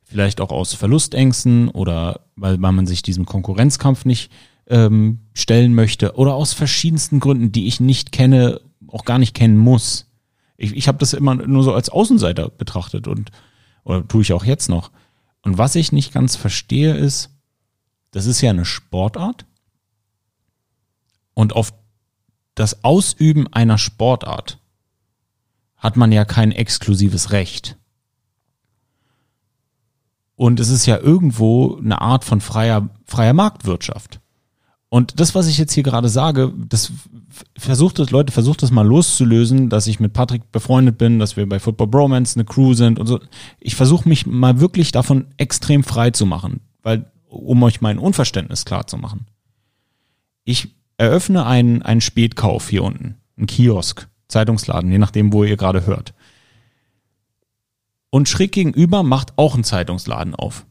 vielleicht 0.04 0.42
auch 0.42 0.52
aus 0.52 0.74
Verlustängsten 0.74 1.70
oder 1.70 2.22
weil, 2.36 2.62
weil 2.62 2.72
man 2.72 2.88
sich 2.88 3.02
diesem 3.02 3.26
Konkurrenzkampf 3.26 4.06
nicht 4.06 4.32
ähm, 4.68 5.20
stellen 5.34 5.74
möchte 5.76 6.16
oder 6.16 6.34
aus 6.34 6.54
verschiedensten 6.54 7.20
Gründen, 7.20 7.52
die 7.52 7.68
ich 7.68 7.80
nicht 7.80 8.12
kenne, 8.12 8.62
auch 8.88 9.06
gar 9.06 9.20
nicht 9.20 9.36
kennen 9.36 9.58
muss. 9.58 10.08
Ich, 10.58 10.76
ich 10.76 10.88
habe 10.88 10.98
das 10.98 11.14
immer 11.14 11.36
nur 11.36 11.64
so 11.64 11.74
als 11.74 11.90
Außenseiter 11.90 12.50
betrachtet 12.50 13.08
und 13.08 13.32
oder 13.84 14.08
tue 14.08 14.22
ich 14.22 14.34
auch 14.34 14.46
jetzt 14.46 14.70
noch. 14.70 14.92
Und 15.44 15.58
was 15.58 15.76
ich 15.76 15.92
nicht 15.92 16.14
ganz 16.14 16.36
verstehe 16.36 16.96
ist, 16.96 17.30
das 18.12 18.26
ist 18.26 18.42
ja 18.42 18.50
eine 18.50 18.66
Sportart 18.66 19.46
und 21.34 21.56
auf 21.56 21.74
das 22.56 22.84
Ausüben 22.84 23.48
einer 23.54 23.78
Sportart 23.78 24.59
hat 25.80 25.98
man 25.98 26.12
ja 26.12 26.26
kein 26.26 26.52
exklusives 26.52 27.32
Recht. 27.32 27.78
Und 30.36 30.60
es 30.60 30.70
ist 30.70 30.86
ja 30.86 30.98
irgendwo 30.98 31.78
eine 31.78 32.00
Art 32.02 32.24
von 32.24 32.40
freier, 32.40 32.90
freier 33.06 33.34
Marktwirtschaft. 33.34 34.22
Und 34.90 35.20
das, 35.20 35.36
was 35.36 35.48
ich 35.48 35.58
jetzt 35.58 35.74
hier 35.74 35.84
gerade 35.84 36.10
sage, 36.10 36.52
das 36.68 36.92
versucht 37.58 38.00
es, 38.00 38.10
Leute, 38.10 38.34
versucht 38.34 38.64
das 38.64 38.72
mal 38.72 38.88
loszulösen, 38.88 39.70
dass 39.70 39.86
ich 39.86 40.00
mit 40.00 40.14
Patrick 40.14 40.52
befreundet 40.52 40.98
bin, 40.98 41.20
dass 41.20 41.38
wir 41.38 41.48
bei 41.48 41.60
Football 41.60 41.88
Bromance 41.88 42.36
eine 42.36 42.46
Crew 42.46 42.74
sind 42.74 43.00
und 43.00 43.06
so. 43.06 43.20
Ich 43.60 43.76
versuche 43.76 44.10
mich 44.10 44.26
mal 44.26 44.60
wirklich 44.60 44.92
davon 44.92 45.28
extrem 45.38 45.84
frei 45.84 46.10
zu 46.10 46.26
machen, 46.26 46.62
weil, 46.82 47.12
um 47.28 47.62
euch 47.62 47.82
mein 47.82 48.00
Unverständnis 48.00 48.66
klar 48.66 48.88
zu 48.88 48.98
machen. 48.98 49.28
Ich 50.44 50.70
eröffne 50.98 51.46
einen, 51.46 51.84
einen 51.84 52.02
Spätkauf 52.02 52.70
hier 52.70 52.84
unten, 52.84 53.18
einen 53.38 53.48
Kiosk, 53.48 54.09
Zeitungsladen, 54.30 54.92
je 54.92 55.00
nachdem, 55.00 55.34
wo 55.34 55.44
ihr 55.44 55.58
gerade 55.58 55.86
hört. 55.86 56.14
Und 58.10 58.30
schräg 58.30 58.52
gegenüber 58.54 59.04
macht 59.04 59.38
auch 59.38 59.56
ein 59.56 59.64
Zeitungsladen 59.64 60.36
auf. 60.36 60.66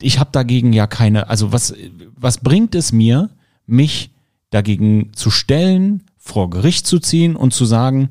Ich 0.00 0.18
habe 0.18 0.30
dagegen 0.32 0.72
ja 0.72 0.86
keine, 0.86 1.28
also 1.30 1.52
was, 1.52 1.74
was 2.14 2.38
bringt 2.38 2.74
es 2.74 2.92
mir, 2.92 3.30
mich 3.66 4.10
dagegen 4.50 5.12
zu 5.14 5.30
stellen, 5.30 6.04
vor 6.18 6.50
Gericht 6.50 6.86
zu 6.86 6.98
ziehen 6.98 7.36
und 7.36 7.54
zu 7.54 7.64
sagen, 7.64 8.10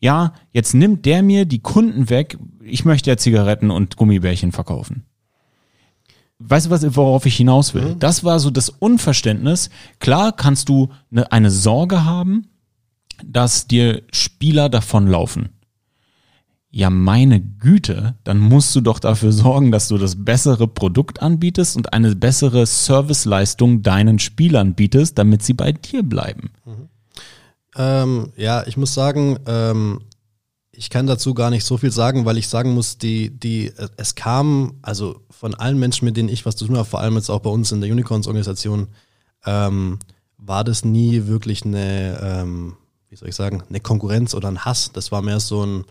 ja, 0.00 0.34
jetzt 0.52 0.74
nimmt 0.74 1.06
der 1.06 1.22
mir 1.22 1.46
die 1.46 1.60
Kunden 1.60 2.10
weg, 2.10 2.38
ich 2.60 2.84
möchte 2.84 3.08
ja 3.10 3.16
Zigaretten 3.16 3.70
und 3.70 3.96
Gummibärchen 3.96 4.52
verkaufen 4.52 5.05
weißt 6.38 6.66
du, 6.66 6.70
was, 6.70 6.96
worauf 6.96 7.26
ich 7.26 7.36
hinaus 7.36 7.74
will? 7.74 7.94
Mhm. 7.94 7.98
Das 7.98 8.24
war 8.24 8.38
so 8.40 8.50
das 8.50 8.68
Unverständnis. 8.68 9.70
Klar 9.98 10.32
kannst 10.32 10.68
du 10.68 10.90
eine, 11.10 11.30
eine 11.32 11.50
Sorge 11.50 12.04
haben, 12.04 12.48
dass 13.24 13.66
dir 13.66 14.02
Spieler 14.12 14.68
davonlaufen. 14.68 15.50
Ja, 16.70 16.90
meine 16.90 17.40
Güte, 17.40 18.16
dann 18.24 18.38
musst 18.38 18.76
du 18.76 18.82
doch 18.82 18.98
dafür 18.98 19.32
sorgen, 19.32 19.72
dass 19.72 19.88
du 19.88 19.96
das 19.96 20.24
bessere 20.24 20.68
Produkt 20.68 21.22
anbietest 21.22 21.74
und 21.76 21.94
eine 21.94 22.14
bessere 22.14 22.66
Serviceleistung 22.66 23.82
deinen 23.82 24.18
Spielern 24.18 24.74
bietest, 24.74 25.16
damit 25.16 25.42
sie 25.42 25.54
bei 25.54 25.72
dir 25.72 26.02
bleiben. 26.02 26.50
Mhm. 26.66 26.88
Ähm, 27.76 28.32
ja, 28.36 28.66
ich 28.66 28.76
muss 28.76 28.92
sagen, 28.92 29.38
ähm, 29.46 30.00
ich 30.76 30.90
kann 30.90 31.06
dazu 31.06 31.34
gar 31.34 31.50
nicht 31.50 31.64
so 31.64 31.78
viel 31.78 31.90
sagen, 31.90 32.24
weil 32.24 32.36
ich 32.36 32.48
sagen 32.48 32.74
muss, 32.74 32.98
die, 32.98 33.30
die, 33.30 33.72
es 33.96 34.14
kam, 34.14 34.74
also 34.82 35.20
von 35.30 35.54
allen 35.54 35.78
Menschen, 35.78 36.04
mit 36.04 36.16
denen 36.16 36.28
ich 36.28 36.44
was 36.44 36.56
zu 36.56 36.66
tun 36.66 36.76
habe, 36.76 36.88
vor 36.88 37.00
allem 37.00 37.16
jetzt 37.16 37.30
auch 37.30 37.40
bei 37.40 37.50
uns 37.50 37.72
in 37.72 37.80
der 37.80 37.90
Unicorns-Organisation, 37.90 38.88
ähm, 39.44 39.98
war 40.36 40.64
das 40.64 40.84
nie 40.84 41.26
wirklich 41.26 41.64
eine, 41.64 42.18
ähm, 42.22 42.76
wie 43.08 43.16
soll 43.16 43.28
ich 43.28 43.34
sagen, 43.34 43.62
eine 43.68 43.80
Konkurrenz 43.80 44.34
oder 44.34 44.48
ein 44.48 44.64
Hass. 44.64 44.92
Das 44.92 45.10
war 45.10 45.22
mehr 45.22 45.40
so 45.40 45.64
ein, 45.64 45.84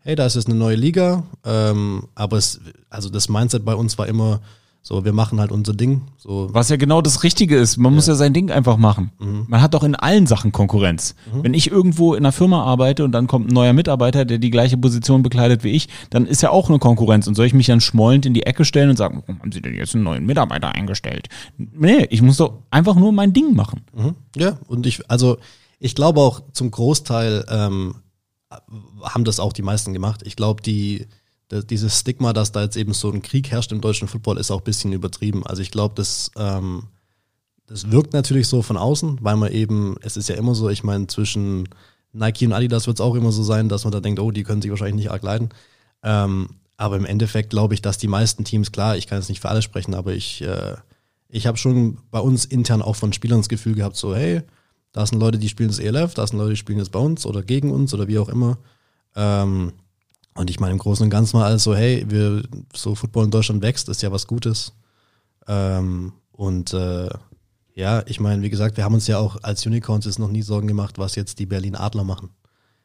hey, 0.00 0.14
da 0.14 0.26
ist 0.26 0.36
jetzt 0.36 0.48
eine 0.48 0.58
neue 0.58 0.76
Liga, 0.76 1.24
ähm, 1.44 2.08
aber 2.14 2.36
es, 2.36 2.60
also 2.90 3.08
das 3.08 3.28
Mindset 3.28 3.64
bei 3.64 3.74
uns 3.74 3.98
war 3.98 4.06
immer, 4.06 4.40
so, 4.88 5.04
wir 5.04 5.12
machen 5.12 5.38
halt 5.38 5.52
unser 5.52 5.74
Ding. 5.74 6.00
So. 6.16 6.48
Was 6.50 6.70
ja 6.70 6.76
genau 6.76 7.02
das 7.02 7.22
Richtige 7.22 7.58
ist. 7.58 7.76
Man 7.76 7.92
ja. 7.92 7.96
muss 7.96 8.06
ja 8.06 8.14
sein 8.14 8.32
Ding 8.32 8.50
einfach 8.50 8.78
machen. 8.78 9.10
Mhm. 9.18 9.44
Man 9.46 9.60
hat 9.60 9.74
doch 9.74 9.84
in 9.84 9.94
allen 9.94 10.26
Sachen 10.26 10.50
Konkurrenz. 10.50 11.14
Mhm. 11.30 11.44
Wenn 11.44 11.52
ich 11.52 11.70
irgendwo 11.70 12.14
in 12.14 12.24
einer 12.24 12.32
Firma 12.32 12.64
arbeite 12.64 13.04
und 13.04 13.12
dann 13.12 13.26
kommt 13.26 13.50
ein 13.50 13.52
neuer 13.52 13.74
Mitarbeiter, 13.74 14.24
der 14.24 14.38
die 14.38 14.48
gleiche 14.48 14.78
Position 14.78 15.22
bekleidet 15.22 15.62
wie 15.62 15.72
ich, 15.72 15.90
dann 16.08 16.24
ist 16.24 16.40
ja 16.40 16.48
auch 16.48 16.70
eine 16.70 16.78
Konkurrenz. 16.78 17.26
Und 17.26 17.34
soll 17.34 17.44
ich 17.44 17.52
mich 17.52 17.66
dann 17.66 17.82
schmollend 17.82 18.24
in 18.24 18.32
die 18.32 18.46
Ecke 18.46 18.64
stellen 18.64 18.88
und 18.88 18.96
sagen, 18.96 19.20
warum 19.20 19.42
haben 19.42 19.52
Sie 19.52 19.60
denn 19.60 19.74
jetzt 19.74 19.94
einen 19.94 20.04
neuen 20.04 20.24
Mitarbeiter 20.24 20.74
eingestellt? 20.74 21.28
Nee, 21.58 22.06
ich 22.08 22.22
muss 22.22 22.38
doch 22.38 22.62
einfach 22.70 22.94
nur 22.94 23.12
mein 23.12 23.34
Ding 23.34 23.54
machen. 23.54 23.82
Mhm. 23.94 24.14
Ja, 24.36 24.58
und 24.68 24.86
ich, 24.86 25.10
also 25.10 25.36
ich 25.80 25.96
glaube 25.96 26.22
auch 26.22 26.40
zum 26.54 26.70
Großteil 26.70 27.44
ähm, 27.50 27.96
haben 29.02 29.24
das 29.24 29.38
auch 29.38 29.52
die 29.52 29.60
meisten 29.60 29.92
gemacht. 29.92 30.22
Ich 30.24 30.34
glaube, 30.34 30.62
die 30.62 31.08
dieses 31.50 31.98
Stigma, 32.00 32.32
dass 32.32 32.52
da 32.52 32.62
jetzt 32.62 32.76
eben 32.76 32.92
so 32.92 33.10
ein 33.10 33.22
Krieg 33.22 33.50
herrscht 33.50 33.72
im 33.72 33.80
deutschen 33.80 34.08
Football, 34.08 34.38
ist 34.38 34.50
auch 34.50 34.60
ein 34.60 34.64
bisschen 34.64 34.92
übertrieben. 34.92 35.46
Also 35.46 35.62
ich 35.62 35.70
glaube, 35.70 35.94
das, 35.94 36.30
ähm, 36.36 36.84
das 37.66 37.90
wirkt 37.90 38.12
natürlich 38.12 38.48
so 38.48 38.62
von 38.62 38.76
außen, 38.76 39.18
weil 39.22 39.36
man 39.36 39.52
eben, 39.52 39.96
es 40.02 40.16
ist 40.16 40.28
ja 40.28 40.36
immer 40.36 40.54
so, 40.54 40.68
ich 40.68 40.84
meine, 40.84 41.06
zwischen 41.06 41.68
Nike 42.12 42.46
und 42.46 42.52
Adidas 42.52 42.86
wird 42.86 42.98
es 42.98 43.00
auch 43.00 43.14
immer 43.14 43.32
so 43.32 43.42
sein, 43.42 43.68
dass 43.68 43.84
man 43.84 43.92
da 43.92 44.00
denkt, 44.00 44.20
oh, 44.20 44.30
die 44.30 44.42
können 44.42 44.62
sich 44.62 44.70
wahrscheinlich 44.70 44.96
nicht 44.96 45.10
arg 45.10 45.22
leiden. 45.22 45.50
Ähm, 46.02 46.48
aber 46.76 46.96
im 46.96 47.04
Endeffekt 47.04 47.50
glaube 47.50 47.74
ich, 47.74 47.82
dass 47.82 47.98
die 47.98 48.08
meisten 48.08 48.44
Teams, 48.44 48.72
klar, 48.72 48.96
ich 48.96 49.06
kann 49.06 49.18
jetzt 49.18 49.28
nicht 49.28 49.40
für 49.40 49.48
alle 49.48 49.62
sprechen, 49.62 49.94
aber 49.94 50.12
ich, 50.12 50.42
äh, 50.42 50.76
ich 51.28 51.46
habe 51.46 51.58
schon 51.58 51.98
bei 52.10 52.20
uns 52.20 52.44
intern 52.44 52.82
auch 52.82 52.96
von 52.96 53.12
Spielern 53.12 53.40
das 53.40 53.48
Gefühl 53.48 53.74
gehabt, 53.74 53.96
so, 53.96 54.14
hey, 54.14 54.42
da 54.92 55.04
sind 55.04 55.18
Leute, 55.18 55.38
die 55.38 55.48
spielen 55.48 55.68
das 55.68 55.78
ELF, 55.78 56.14
da 56.14 56.26
sind 56.26 56.38
Leute, 56.38 56.50
die 56.50 56.56
spielen 56.56 56.78
das 56.78 56.88
bei 56.88 56.98
uns 56.98 57.26
oder 57.26 57.42
gegen 57.42 57.70
uns 57.70 57.92
oder 57.94 58.08
wie 58.08 58.18
auch 58.18 58.28
immer. 58.28 58.58
Ähm, 59.14 59.72
und 60.38 60.50
ich 60.50 60.60
meine, 60.60 60.72
im 60.72 60.78
Großen 60.78 61.02
und 61.02 61.10
Ganzen 61.10 61.36
mal 61.36 61.46
alles 61.46 61.64
so, 61.64 61.74
hey, 61.74 62.04
wir, 62.08 62.44
so 62.72 62.94
Football 62.94 63.24
in 63.24 63.30
Deutschland 63.32 63.60
wächst, 63.60 63.88
ist 63.88 64.02
ja 64.02 64.12
was 64.12 64.28
Gutes. 64.28 64.72
Ähm, 65.48 66.12
und 66.30 66.72
äh, 66.72 67.08
ja, 67.74 68.04
ich 68.06 68.20
meine, 68.20 68.42
wie 68.42 68.50
gesagt, 68.50 68.76
wir 68.76 68.84
haben 68.84 68.94
uns 68.94 69.08
ja 69.08 69.18
auch 69.18 69.42
als 69.42 69.66
Unicorns 69.66 70.04
jetzt 70.04 70.20
noch 70.20 70.30
nie 70.30 70.42
Sorgen 70.42 70.68
gemacht, 70.68 70.96
was 70.96 71.16
jetzt 71.16 71.40
die 71.40 71.46
Berlin 71.46 71.74
Adler 71.74 72.04
machen. 72.04 72.30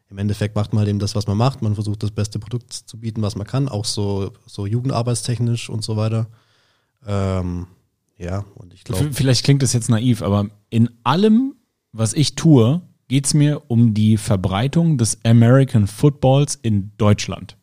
Im 0.10 0.18
Endeffekt 0.18 0.56
macht 0.56 0.74
man 0.74 0.80
halt 0.80 0.89
eben 0.89 0.97
das, 0.97 1.14
was 1.14 1.28
man 1.28 1.38
macht. 1.38 1.62
Man 1.62 1.76
versucht 1.76 2.01
das 2.01 2.12
beste 2.12 2.39
Produkt 2.39 2.74
zu 2.74 2.99
bieten, 2.99 3.22
was 3.22 3.36
man 3.36 3.45
kann, 3.45 3.70
auch 3.70 3.86
so, 3.86 4.32
so 4.47 4.66
jugendarbeitstechnisch 4.66 5.70
und 5.70 5.84
so 5.84 5.95
weiter. 5.95 6.28
Ähm, 7.06 7.68
ja, 8.18 8.45
und 8.56 8.74
ich 8.74 8.84
glaube. 8.84 9.12
Vielleicht 9.12 9.45
klingt 9.45 9.62
das 9.62 9.74
jetzt 9.74 9.89
naiv, 9.89 10.24
aber 10.24 10.47
in 10.72 10.89
allem, 11.04 11.56
was 11.91 12.14
ich 12.14 12.34
tue, 12.34 12.82
geht 13.14 13.28
es 13.28 13.36
mir 13.36 13.61
um 13.68 13.93
die 13.93 14.18
Verbreitung 14.18 14.97
des 14.97 15.20
American 15.24 15.86
Footballs 15.86 16.55
in 16.55 16.93
Deutschland. 16.97 17.57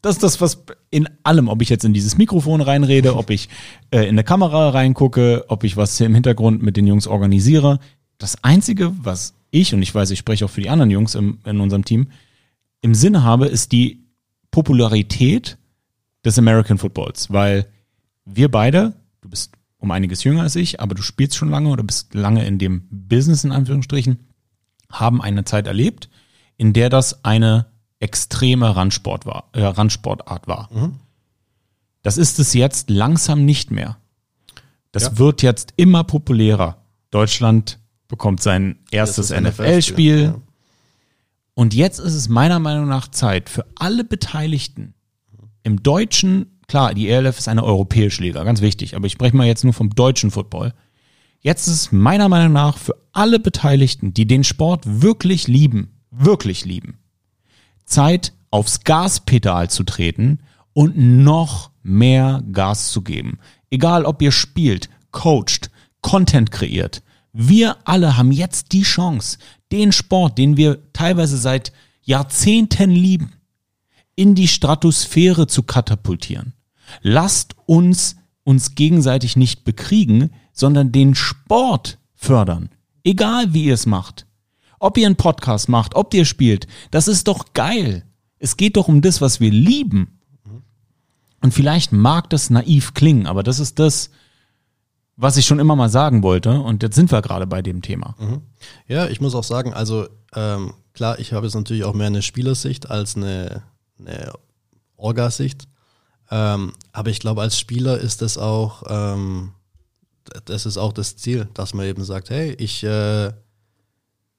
Das 0.00 0.14
ist 0.14 0.22
das, 0.22 0.40
was 0.40 0.64
in 0.88 1.06
allem, 1.22 1.48
ob 1.48 1.60
ich 1.60 1.68
jetzt 1.68 1.84
in 1.84 1.92
dieses 1.92 2.16
Mikrofon 2.16 2.62
reinrede, 2.62 3.14
ob 3.14 3.28
ich 3.28 3.50
äh, 3.90 4.04
in 4.04 4.14
eine 4.14 4.24
Kamera 4.24 4.70
reingucke, 4.70 5.44
ob 5.48 5.64
ich 5.64 5.76
was 5.76 5.98
hier 5.98 6.06
im 6.06 6.14
Hintergrund 6.14 6.62
mit 6.62 6.78
den 6.78 6.86
Jungs 6.86 7.06
organisiere. 7.06 7.78
Das 8.16 8.42
Einzige, 8.42 8.90
was 8.98 9.34
ich, 9.50 9.74
und 9.74 9.82
ich 9.82 9.94
weiß, 9.94 10.10
ich 10.12 10.18
spreche 10.18 10.46
auch 10.46 10.50
für 10.50 10.62
die 10.62 10.70
anderen 10.70 10.90
Jungs 10.90 11.14
im, 11.14 11.40
in 11.44 11.60
unserem 11.60 11.84
Team, 11.84 12.08
im 12.80 12.94
Sinne 12.94 13.22
habe, 13.22 13.48
ist 13.48 13.72
die 13.72 14.06
Popularität 14.50 15.58
des 16.24 16.38
American 16.38 16.78
Footballs, 16.78 17.30
weil 17.30 17.66
wir 18.24 18.50
beide, 18.50 18.94
du 19.20 19.28
bist 19.28 19.52
um 19.76 19.90
einiges 19.90 20.24
jünger 20.24 20.40
als 20.40 20.56
ich, 20.56 20.80
aber 20.80 20.94
du 20.94 21.02
spielst 21.02 21.36
schon 21.36 21.50
lange 21.50 21.68
oder 21.68 21.82
bist 21.82 22.14
lange 22.14 22.46
in 22.46 22.58
dem 22.58 22.88
Business 22.90 23.44
in 23.44 23.52
Anführungsstrichen, 23.52 24.20
haben 24.90 25.22
eine 25.22 25.44
Zeit 25.44 25.66
erlebt, 25.66 26.08
in 26.56 26.72
der 26.72 26.88
das 26.88 27.24
eine 27.24 27.66
extreme 27.98 28.76
Randsport 28.76 29.26
war, 29.26 29.48
äh, 29.52 29.62
Randsportart 29.62 30.46
war. 30.46 30.68
Mhm. 30.72 30.96
Das 32.02 32.18
ist 32.18 32.38
es 32.38 32.54
jetzt 32.54 32.90
langsam 32.90 33.44
nicht 33.44 33.70
mehr. 33.70 33.96
Das 34.92 35.02
ja. 35.02 35.18
wird 35.18 35.42
jetzt 35.42 35.74
immer 35.76 36.04
populärer. 36.04 36.78
Deutschland 37.10 37.78
bekommt 38.08 38.42
sein 38.42 38.78
erstes 38.90 39.30
NFL-Spiel. 39.30 40.22
Ja. 40.22 40.34
Und 41.54 41.74
jetzt 41.74 41.98
ist 41.98 42.14
es 42.14 42.28
meiner 42.28 42.58
Meinung 42.58 42.86
nach 42.86 43.08
Zeit 43.08 43.48
für 43.48 43.66
alle 43.74 44.04
Beteiligten 44.04 44.94
im 45.62 45.82
deutschen, 45.82 46.60
klar, 46.68 46.94
die 46.94 47.08
ELF 47.08 47.38
ist 47.38 47.48
eine 47.48 47.64
europäische 47.64 48.22
Liga, 48.22 48.44
ganz 48.44 48.60
wichtig, 48.60 48.94
aber 48.94 49.06
ich 49.06 49.12
spreche 49.12 49.36
mal 49.36 49.46
jetzt 49.46 49.64
nur 49.64 49.72
vom 49.72 49.90
deutschen 49.90 50.30
Football. 50.30 50.74
Jetzt 51.46 51.68
ist 51.68 51.74
es 51.74 51.92
meiner 51.92 52.28
Meinung 52.28 52.54
nach 52.54 52.76
für 52.76 52.96
alle 53.12 53.38
Beteiligten, 53.38 54.12
die 54.12 54.26
den 54.26 54.42
Sport 54.42 54.82
wirklich 54.84 55.46
lieben, 55.46 55.92
wirklich 56.10 56.64
lieben, 56.64 56.98
Zeit 57.84 58.32
aufs 58.50 58.82
Gaspedal 58.82 59.70
zu 59.70 59.84
treten 59.84 60.40
und 60.72 60.98
noch 60.98 61.70
mehr 61.84 62.42
Gas 62.50 62.90
zu 62.90 63.00
geben. 63.02 63.38
Egal 63.70 64.06
ob 64.06 64.22
ihr 64.22 64.32
spielt, 64.32 64.88
coacht, 65.12 65.70
Content 66.00 66.50
kreiert. 66.50 67.04
Wir 67.32 67.76
alle 67.84 68.16
haben 68.16 68.32
jetzt 68.32 68.72
die 68.72 68.82
Chance, 68.82 69.38
den 69.70 69.92
Sport, 69.92 70.38
den 70.38 70.56
wir 70.56 70.92
teilweise 70.92 71.36
seit 71.36 71.72
Jahrzehnten 72.02 72.90
lieben, 72.90 73.34
in 74.16 74.34
die 74.34 74.48
Stratosphäre 74.48 75.46
zu 75.46 75.62
katapultieren. 75.62 76.54
Lasst 77.02 77.54
uns 77.66 78.16
uns 78.42 78.74
gegenseitig 78.74 79.36
nicht 79.36 79.64
bekriegen, 79.64 80.30
sondern 80.56 80.90
den 80.90 81.14
Sport 81.14 81.98
fördern. 82.16 82.70
Egal 83.04 83.54
wie 83.54 83.66
ihr 83.66 83.74
es 83.74 83.86
macht. 83.86 84.26
Ob 84.80 84.98
ihr 84.98 85.06
einen 85.06 85.16
Podcast 85.16 85.68
macht, 85.68 85.94
ob 85.94 86.12
ihr 86.12 86.24
spielt, 86.24 86.66
das 86.90 87.06
ist 87.06 87.28
doch 87.28 87.52
geil. 87.54 88.04
Es 88.38 88.56
geht 88.56 88.76
doch 88.76 88.88
um 88.88 89.00
das, 89.00 89.20
was 89.20 89.38
wir 89.38 89.50
lieben. 89.50 90.18
Und 91.40 91.54
vielleicht 91.54 91.92
mag 91.92 92.28
das 92.30 92.50
naiv 92.50 92.94
klingen, 92.94 93.26
aber 93.26 93.42
das 93.42 93.60
ist 93.60 93.78
das, 93.78 94.10
was 95.16 95.36
ich 95.36 95.46
schon 95.46 95.60
immer 95.60 95.76
mal 95.76 95.88
sagen 95.88 96.22
wollte. 96.22 96.60
Und 96.60 96.82
jetzt 96.82 96.96
sind 96.96 97.12
wir 97.12 97.22
gerade 97.22 97.46
bei 97.46 97.62
dem 97.62 97.82
Thema. 97.82 98.16
Mhm. 98.18 98.42
Ja, 98.88 99.06
ich 99.06 99.20
muss 99.20 99.34
auch 99.34 99.44
sagen, 99.44 99.72
also 99.72 100.08
ähm, 100.34 100.74
klar, 100.92 101.18
ich 101.18 101.32
habe 101.32 101.46
jetzt 101.46 101.54
natürlich 101.54 101.84
auch 101.84 101.94
mehr 101.94 102.08
eine 102.08 102.22
Spielersicht 102.22 102.90
als 102.90 103.16
eine, 103.16 103.62
eine 103.98 104.32
Orgasicht. 104.96 105.68
Ähm, 106.30 106.72
aber 106.92 107.10
ich 107.10 107.20
glaube, 107.20 107.42
als 107.42 107.58
Spieler 107.58 107.98
ist 107.98 108.22
das 108.22 108.36
auch, 108.36 108.82
ähm, 108.88 109.52
das 110.44 110.66
ist 110.66 110.78
auch 110.78 110.92
das 110.92 111.16
Ziel, 111.16 111.48
dass 111.54 111.74
man 111.74 111.86
eben 111.86 112.04
sagt, 112.04 112.30
hey, 112.30 112.52
ich 112.52 112.82
äh, 112.84 113.32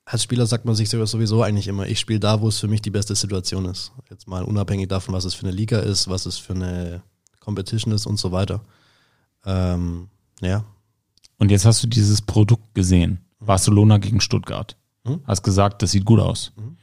als 0.07 0.23
Spieler 0.23 0.45
sagt 0.45 0.63
man 0.63 0.73
sich 0.73 0.89
sowieso 0.89 1.43
eigentlich 1.43 1.67
immer, 1.67 1.85
ich 1.85 1.99
spiele 1.99 2.21
da, 2.21 2.39
wo 2.39 2.47
es 2.47 2.59
für 2.59 2.69
mich 2.69 2.81
die 2.81 2.91
beste 2.91 3.13
Situation 3.13 3.65
ist. 3.65 3.91
Jetzt 4.09 4.27
mal 4.27 4.43
unabhängig 4.43 4.87
davon, 4.87 5.13
was 5.13 5.25
es 5.25 5.33
für 5.33 5.45
eine 5.45 5.55
Liga 5.55 5.79
ist, 5.79 6.07
was 6.07 6.25
es 6.25 6.37
für 6.37 6.53
eine 6.53 7.03
Competition 7.41 7.93
ist 7.93 8.05
und 8.05 8.17
so 8.17 8.31
weiter. 8.31 8.61
Ähm, 9.45 10.07
ja. 10.39 10.63
Und 11.37 11.51
jetzt 11.51 11.65
hast 11.65 11.83
du 11.83 11.87
dieses 11.87 12.21
Produkt 12.21 12.73
gesehen. 12.73 13.19
Barcelona 13.41 13.97
gegen 13.97 14.21
Stuttgart. 14.21 14.77
Mhm. 15.03 15.19
Hast 15.25 15.43
gesagt, 15.43 15.81
das 15.81 15.91
sieht 15.91 16.05
gut 16.05 16.21
aus. 16.21 16.53
Mhm. 16.55 16.77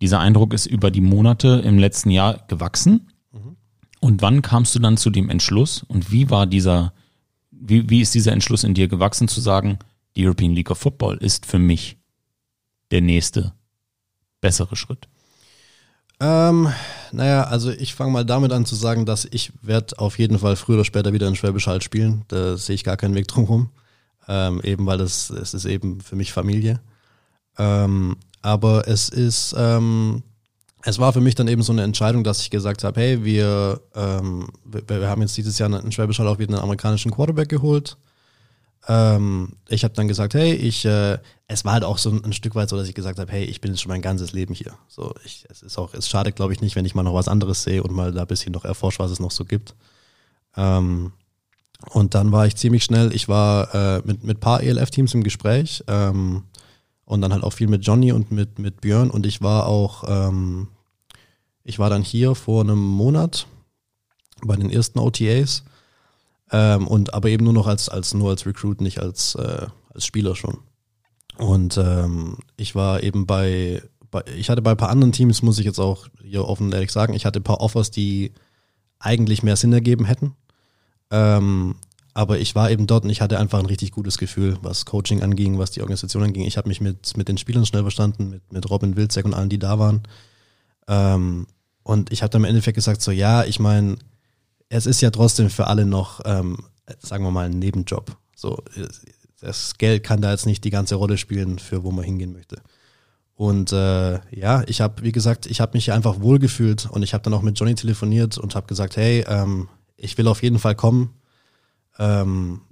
Dieser 0.00 0.20
Eindruck 0.20 0.54
ist 0.54 0.64
über 0.64 0.90
die 0.90 1.02
Monate 1.02 1.62
im 1.62 1.78
letzten 1.78 2.10
Jahr 2.10 2.46
gewachsen. 2.48 3.10
Mhm. 3.30 3.56
Und 4.00 4.22
wann 4.22 4.40
kamst 4.40 4.74
du 4.74 4.78
dann 4.78 4.96
zu 4.96 5.10
dem 5.10 5.28
Entschluss 5.28 5.82
und 5.82 6.10
wie 6.10 6.30
war 6.30 6.46
dieser, 6.46 6.94
wie, 7.60 7.88
wie 7.88 8.00
ist 8.00 8.14
dieser 8.14 8.32
Entschluss 8.32 8.64
in 8.64 8.74
dir 8.74 8.88
gewachsen 8.88 9.28
zu 9.28 9.40
sagen, 9.40 9.78
die 10.16 10.26
European 10.26 10.52
League 10.52 10.70
of 10.70 10.78
Football 10.78 11.18
ist 11.18 11.46
für 11.46 11.58
mich 11.58 11.98
der 12.90 13.00
nächste 13.00 13.52
bessere 14.40 14.74
Schritt? 14.74 15.06
Ähm, 16.18 16.68
naja, 17.12 17.44
also 17.44 17.70
ich 17.70 17.94
fange 17.94 18.12
mal 18.12 18.24
damit 18.24 18.52
an 18.52 18.66
zu 18.66 18.74
sagen, 18.74 19.06
dass 19.06 19.26
ich 19.30 19.52
werde 19.62 19.98
auf 19.98 20.18
jeden 20.18 20.38
Fall 20.38 20.56
früher 20.56 20.76
oder 20.76 20.84
später 20.84 21.12
wieder 21.12 21.28
in 21.28 21.36
Schwäbisch 21.36 21.66
Hall 21.66 21.80
spielen. 21.80 22.24
Da 22.28 22.56
sehe 22.56 22.74
ich 22.74 22.84
gar 22.84 22.96
keinen 22.96 23.14
Weg 23.14 23.28
drum 23.28 23.70
Ähm, 24.28 24.60
eben 24.62 24.86
weil 24.86 25.00
es 25.00 25.30
ist 25.30 25.64
eben 25.64 26.00
für 26.00 26.16
mich 26.16 26.32
Familie. 26.32 26.80
Ähm, 27.58 28.16
aber 28.42 28.86
es 28.86 29.08
ist, 29.08 29.54
ähm, 29.56 30.22
es 30.82 30.98
war 30.98 31.12
für 31.12 31.20
mich 31.20 31.34
dann 31.34 31.48
eben 31.48 31.62
so 31.62 31.72
eine 31.72 31.82
Entscheidung, 31.82 32.24
dass 32.24 32.40
ich 32.40 32.50
gesagt 32.50 32.84
habe, 32.84 33.00
hey, 33.00 33.24
wir, 33.24 33.80
ähm, 33.94 34.48
wir, 34.64 34.88
wir, 34.88 35.08
haben 35.08 35.20
jetzt 35.22 35.36
dieses 35.36 35.58
Jahr 35.58 35.68
in 35.68 35.92
Schwäbisch 35.92 36.18
Hall 36.18 36.28
auch 36.28 36.38
wieder 36.38 36.54
einen 36.54 36.62
amerikanischen 36.62 37.10
Quarterback 37.10 37.48
geholt. 37.48 37.96
Ähm, 38.88 39.56
ich 39.68 39.84
habe 39.84 39.92
dann 39.94 40.08
gesagt, 40.08 40.32
hey, 40.34 40.54
ich, 40.54 40.86
äh, 40.86 41.18
es 41.48 41.64
war 41.64 41.74
halt 41.74 41.84
auch 41.84 41.98
so 41.98 42.10
ein, 42.10 42.24
ein, 42.24 42.32
Stück 42.32 42.54
weit 42.54 42.70
so, 42.70 42.76
dass 42.76 42.88
ich 42.88 42.94
gesagt 42.94 43.18
habe, 43.18 43.30
hey, 43.30 43.44
ich 43.44 43.60
bin 43.60 43.72
jetzt 43.72 43.82
schon 43.82 43.90
mein 43.90 44.00
ganzes 44.00 44.32
Leben 44.32 44.54
hier. 44.54 44.72
So, 44.88 45.14
ich, 45.24 45.44
es 45.50 45.62
ist 45.62 45.76
auch, 45.76 45.92
es 45.92 46.08
schadet, 46.08 46.36
glaube 46.36 46.54
ich, 46.54 46.62
nicht, 46.62 46.76
wenn 46.76 46.86
ich 46.86 46.94
mal 46.94 47.02
noch 47.02 47.14
was 47.14 47.28
anderes 47.28 47.62
sehe 47.62 47.82
und 47.82 47.92
mal 47.92 48.12
da 48.12 48.22
ein 48.22 48.26
bisschen 48.26 48.52
noch 48.52 48.64
erforsche, 48.64 49.00
was 49.00 49.10
es 49.10 49.20
noch 49.20 49.30
so 49.30 49.44
gibt. 49.44 49.74
Ähm, 50.56 51.12
und 51.90 52.14
dann 52.14 52.32
war 52.32 52.46
ich 52.46 52.56
ziemlich 52.56 52.84
schnell, 52.84 53.14
ich 53.14 53.28
war 53.28 53.74
äh, 53.74 54.02
mit 54.04 54.24
mit 54.24 54.40
paar 54.40 54.62
ELF-Teams 54.62 55.14
im 55.14 55.22
Gespräch 55.22 55.82
ähm, 55.86 56.44
und 57.10 57.22
dann 57.22 57.32
halt 57.32 57.42
auch 57.42 57.52
viel 57.52 57.66
mit 57.66 57.84
Johnny 57.84 58.12
und 58.12 58.30
mit 58.30 58.60
mit 58.60 58.80
Björn 58.80 59.10
und 59.10 59.26
ich 59.26 59.42
war 59.42 59.66
auch, 59.66 60.04
ähm, 60.06 60.68
ich 61.64 61.80
war 61.80 61.90
dann 61.90 62.02
hier 62.02 62.36
vor 62.36 62.62
einem 62.62 62.78
Monat 62.78 63.48
bei 64.44 64.54
den 64.54 64.70
ersten 64.70 65.00
OTAs 65.00 65.64
ähm, 66.52 66.86
und 66.86 67.12
aber 67.12 67.28
eben 67.28 67.42
nur 67.42 67.52
noch 67.52 67.66
als, 67.66 67.88
als 67.88 68.14
nur 68.14 68.30
als 68.30 68.46
Recruit, 68.46 68.80
nicht 68.80 69.00
als, 69.00 69.34
äh, 69.34 69.66
als 69.92 70.06
Spieler 70.06 70.36
schon. 70.36 70.58
Und 71.36 71.76
ähm, 71.78 72.38
ich 72.56 72.76
war 72.76 73.02
eben 73.02 73.26
bei, 73.26 73.82
bei, 74.12 74.22
ich 74.36 74.48
hatte 74.48 74.62
bei 74.62 74.70
ein 74.70 74.76
paar 74.76 74.90
anderen 74.90 75.12
Teams, 75.12 75.42
muss 75.42 75.58
ich 75.58 75.66
jetzt 75.66 75.80
auch 75.80 76.06
hier 76.22 76.46
offen 76.46 76.70
ehrlich 76.72 76.92
sagen, 76.92 77.14
ich 77.14 77.26
hatte 77.26 77.40
ein 77.40 77.44
paar 77.44 77.60
Offers, 77.60 77.90
die 77.90 78.32
eigentlich 79.00 79.42
mehr 79.42 79.56
Sinn 79.56 79.72
ergeben 79.72 80.04
hätten. 80.04 80.36
Ähm, 81.10 81.74
aber 82.14 82.38
ich 82.38 82.54
war 82.54 82.70
eben 82.70 82.86
dort 82.86 83.04
und 83.04 83.10
ich 83.10 83.20
hatte 83.20 83.38
einfach 83.38 83.58
ein 83.58 83.66
richtig 83.66 83.92
gutes 83.92 84.18
Gefühl, 84.18 84.58
was 84.62 84.84
Coaching 84.84 85.22
anging, 85.22 85.58
was 85.58 85.70
die 85.70 85.80
Organisation 85.80 86.22
anging. 86.22 86.44
Ich 86.44 86.56
habe 86.56 86.68
mich 86.68 86.80
mit, 86.80 87.16
mit 87.16 87.28
den 87.28 87.38
Spielern 87.38 87.66
schnell 87.66 87.82
verstanden, 87.82 88.30
mit, 88.30 88.52
mit 88.52 88.68
Robin 88.68 88.96
Wilczek 88.96 89.24
und 89.24 89.34
allen, 89.34 89.48
die 89.48 89.58
da 89.58 89.78
waren. 89.78 90.02
Ähm, 90.88 91.46
und 91.82 92.12
ich 92.12 92.22
habe 92.22 92.30
dann 92.30 92.42
im 92.42 92.48
Endeffekt 92.48 92.74
gesagt, 92.74 93.02
so 93.02 93.10
ja, 93.10 93.44
ich 93.44 93.60
meine, 93.60 93.96
es 94.68 94.86
ist 94.86 95.00
ja 95.00 95.10
trotzdem 95.10 95.50
für 95.50 95.66
alle 95.66 95.86
noch, 95.86 96.20
ähm, 96.24 96.58
sagen 96.98 97.24
wir 97.24 97.30
mal, 97.30 97.46
ein 97.46 97.58
Nebenjob. 97.58 98.16
So, 98.34 98.62
das 99.40 99.78
Geld 99.78 100.04
kann 100.04 100.20
da 100.20 100.30
jetzt 100.30 100.46
nicht 100.46 100.64
die 100.64 100.70
ganze 100.70 100.96
Rolle 100.96 101.18
spielen, 101.18 101.58
für 101.58 101.84
wo 101.84 101.90
man 101.90 102.04
hingehen 102.04 102.32
möchte. 102.32 102.60
Und 103.34 103.72
äh, 103.72 104.20
ja, 104.36 104.64
ich 104.66 104.80
habe, 104.80 105.02
wie 105.02 105.12
gesagt, 105.12 105.46
ich 105.46 105.60
habe 105.60 105.76
mich 105.76 105.92
einfach 105.92 106.20
wohlgefühlt 106.20 106.88
und 106.90 107.02
ich 107.02 107.14
habe 107.14 107.24
dann 107.24 107.32
auch 107.32 107.42
mit 107.42 107.58
Johnny 107.58 107.74
telefoniert 107.74 108.36
und 108.36 108.54
habe 108.54 108.66
gesagt, 108.66 108.96
hey, 108.96 109.24
ähm, 109.26 109.68
ich 109.96 110.18
will 110.18 110.28
auf 110.28 110.42
jeden 110.42 110.58
Fall 110.58 110.74
kommen. 110.74 111.14
Ähm, 112.00 112.62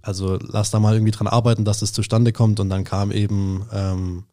also 0.00 0.38
lass 0.40 0.70
da 0.70 0.80
mal 0.80 0.94
irgendwie 0.94 1.12
dran 1.12 1.26
arbeiten, 1.26 1.66
dass 1.66 1.80
das 1.80 1.92
zustande 1.92 2.32
kommt. 2.32 2.60
Und 2.60 2.70
dann 2.70 2.84
kam 2.84 3.10
eben, 3.10 3.66
ähm, 3.72 4.24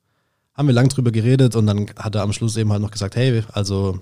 haben 0.54 0.68
wir 0.68 0.74
lang 0.74 0.88
drüber 0.88 1.12
geredet 1.12 1.56
und 1.56 1.68
dann 1.68 1.88
hat 1.98 2.16
er 2.16 2.22
am 2.22 2.32
Schluss 2.32 2.56
eben 2.56 2.72
halt 2.72 2.82
noch 2.82 2.92
gesagt, 2.92 3.16
hey, 3.16 3.44
also 3.52 4.00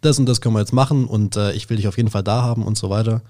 das 0.00 0.18
und 0.18 0.26
das 0.26 0.40
können 0.40 0.54
wir 0.54 0.60
jetzt 0.60 0.72
machen 0.72 1.06
und 1.06 1.36
äh, 1.36 1.52
ich 1.52 1.68
will 1.68 1.76
dich 1.76 1.88
auf 1.88 1.96
jeden 1.96 2.10
Fall 2.10 2.22
da 2.22 2.42
haben 2.42 2.64
und 2.64 2.78
so 2.78 2.90
weiter. 2.90 3.22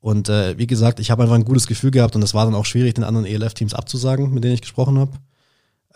Und 0.00 0.28
äh, 0.28 0.58
wie 0.58 0.66
gesagt, 0.66 0.98
ich 0.98 1.10
habe 1.10 1.22
einfach 1.22 1.36
ein 1.36 1.44
gutes 1.44 1.66
Gefühl 1.66 1.92
gehabt 1.92 2.16
und 2.16 2.22
es 2.22 2.34
war 2.34 2.44
dann 2.44 2.56
auch 2.56 2.64
schwierig, 2.64 2.94
den 2.94 3.04
anderen 3.04 3.26
ELF-Teams 3.26 3.74
abzusagen, 3.74 4.34
mit 4.34 4.42
denen 4.42 4.54
ich 4.54 4.62
gesprochen 4.62 4.98
habe. 4.98 5.12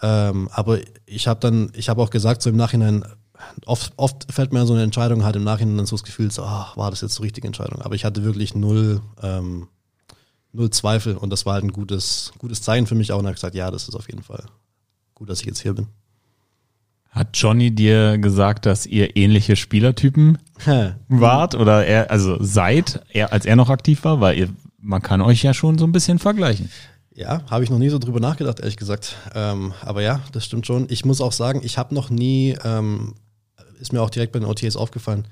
Ähm, 0.03 0.49
aber 0.53 0.79
ich 1.07 1.27
habe 1.27 1.41
dann, 1.41 1.73
ich 1.75 1.89
habe 1.89 2.03
auch 2.03 2.11
gesagt, 2.11 2.43
so 2.43 2.51
im 2.51 2.57
Nachhinein, 2.57 3.05
oft, 3.65 3.93
oft 3.97 4.33
fällt 4.33 4.53
mir 4.53 4.67
so 4.67 4.75
eine 4.75 4.83
Entscheidung 4.83 5.25
halt 5.25 5.37
im 5.37 5.45
Nachhinein 5.45 5.77
dann 5.77 5.87
so 5.87 5.97
das 5.97 6.05
Gefühl, 6.05 6.31
so, 6.31 6.43
ach, 6.43 6.77
war 6.77 6.91
das 6.91 7.01
jetzt 7.01 7.19
die 7.19 7.23
richtige 7.23 7.47
Entscheidung? 7.47 7.83
Aber 7.83 7.95
ich 7.95 8.05
hatte 8.05 8.25
wirklich 8.25 8.55
null, 8.55 9.01
ähm, 9.23 9.69
null 10.53 10.71
Zweifel 10.71 11.17
und 11.17 11.31
das 11.31 11.47
war 11.47 11.55
halt 11.55 11.65
ein 11.65 11.73
gutes, 11.73 12.33
gutes 12.39 12.63
Zeichen 12.63 12.87
für 12.87 12.95
mich 12.95 13.13
auch 13.13 13.19
und 13.19 13.27
habe 13.27 13.35
gesagt, 13.35 13.55
ja, 13.55 13.71
das 13.71 13.89
ist 13.89 13.95
auf 13.95 14.09
jeden 14.09 14.23
Fall 14.23 14.45
gut, 15.15 15.31
dass 15.31 15.41
ich 15.41 15.47
jetzt 15.47 15.61
hier 15.61 15.75
bin. 15.75 15.89
Hat 17.11 17.29
Johnny 17.33 17.75
dir 17.75 18.19
gesagt, 18.19 18.67
dass 18.67 18.85
ihr 18.85 19.17
ähnliche 19.17 19.57
Spielertypen 19.57 20.39
wart 21.09 21.55
oder 21.55 21.87
er, 21.87 22.11
also 22.11 22.37
seid, 22.43 23.01
er, 23.09 23.33
als 23.33 23.47
er 23.47 23.57
noch 23.57 23.71
aktiv 23.71 24.05
war? 24.05 24.21
Weil 24.21 24.39
ihr, 24.39 24.49
man 24.79 25.01
kann 25.03 25.23
euch 25.23 25.43
ja 25.43 25.55
schon 25.55 25.79
so 25.79 25.87
ein 25.87 25.93
bisschen 25.93 26.19
vergleichen. 26.19 26.71
Ja, 27.15 27.41
habe 27.51 27.65
ich 27.65 27.71
noch 27.71 27.79
nie 27.79 27.89
so 27.89 27.99
drüber 27.99 28.21
nachgedacht, 28.21 28.61
ehrlich 28.61 28.77
gesagt. 28.77 29.17
Ähm, 29.35 29.73
aber 29.81 30.03
ja, 30.03 30.21
das 30.33 30.45
stimmt 30.45 30.67
schon. 30.67 30.87
Ich 30.91 31.07
muss 31.07 31.23
auch 31.23 31.33
sagen, 31.33 31.63
ich 31.65 31.79
habe 31.79 31.95
noch 31.95 32.11
nie, 32.11 32.55
ähm, 32.63 33.15
ist 33.81 33.93
mir 33.93 34.03
auch 34.03 34.11
direkt 34.11 34.33
bei 34.33 34.39
den 34.39 34.49
OTAs 34.49 34.77
aufgefallen, 34.77 35.27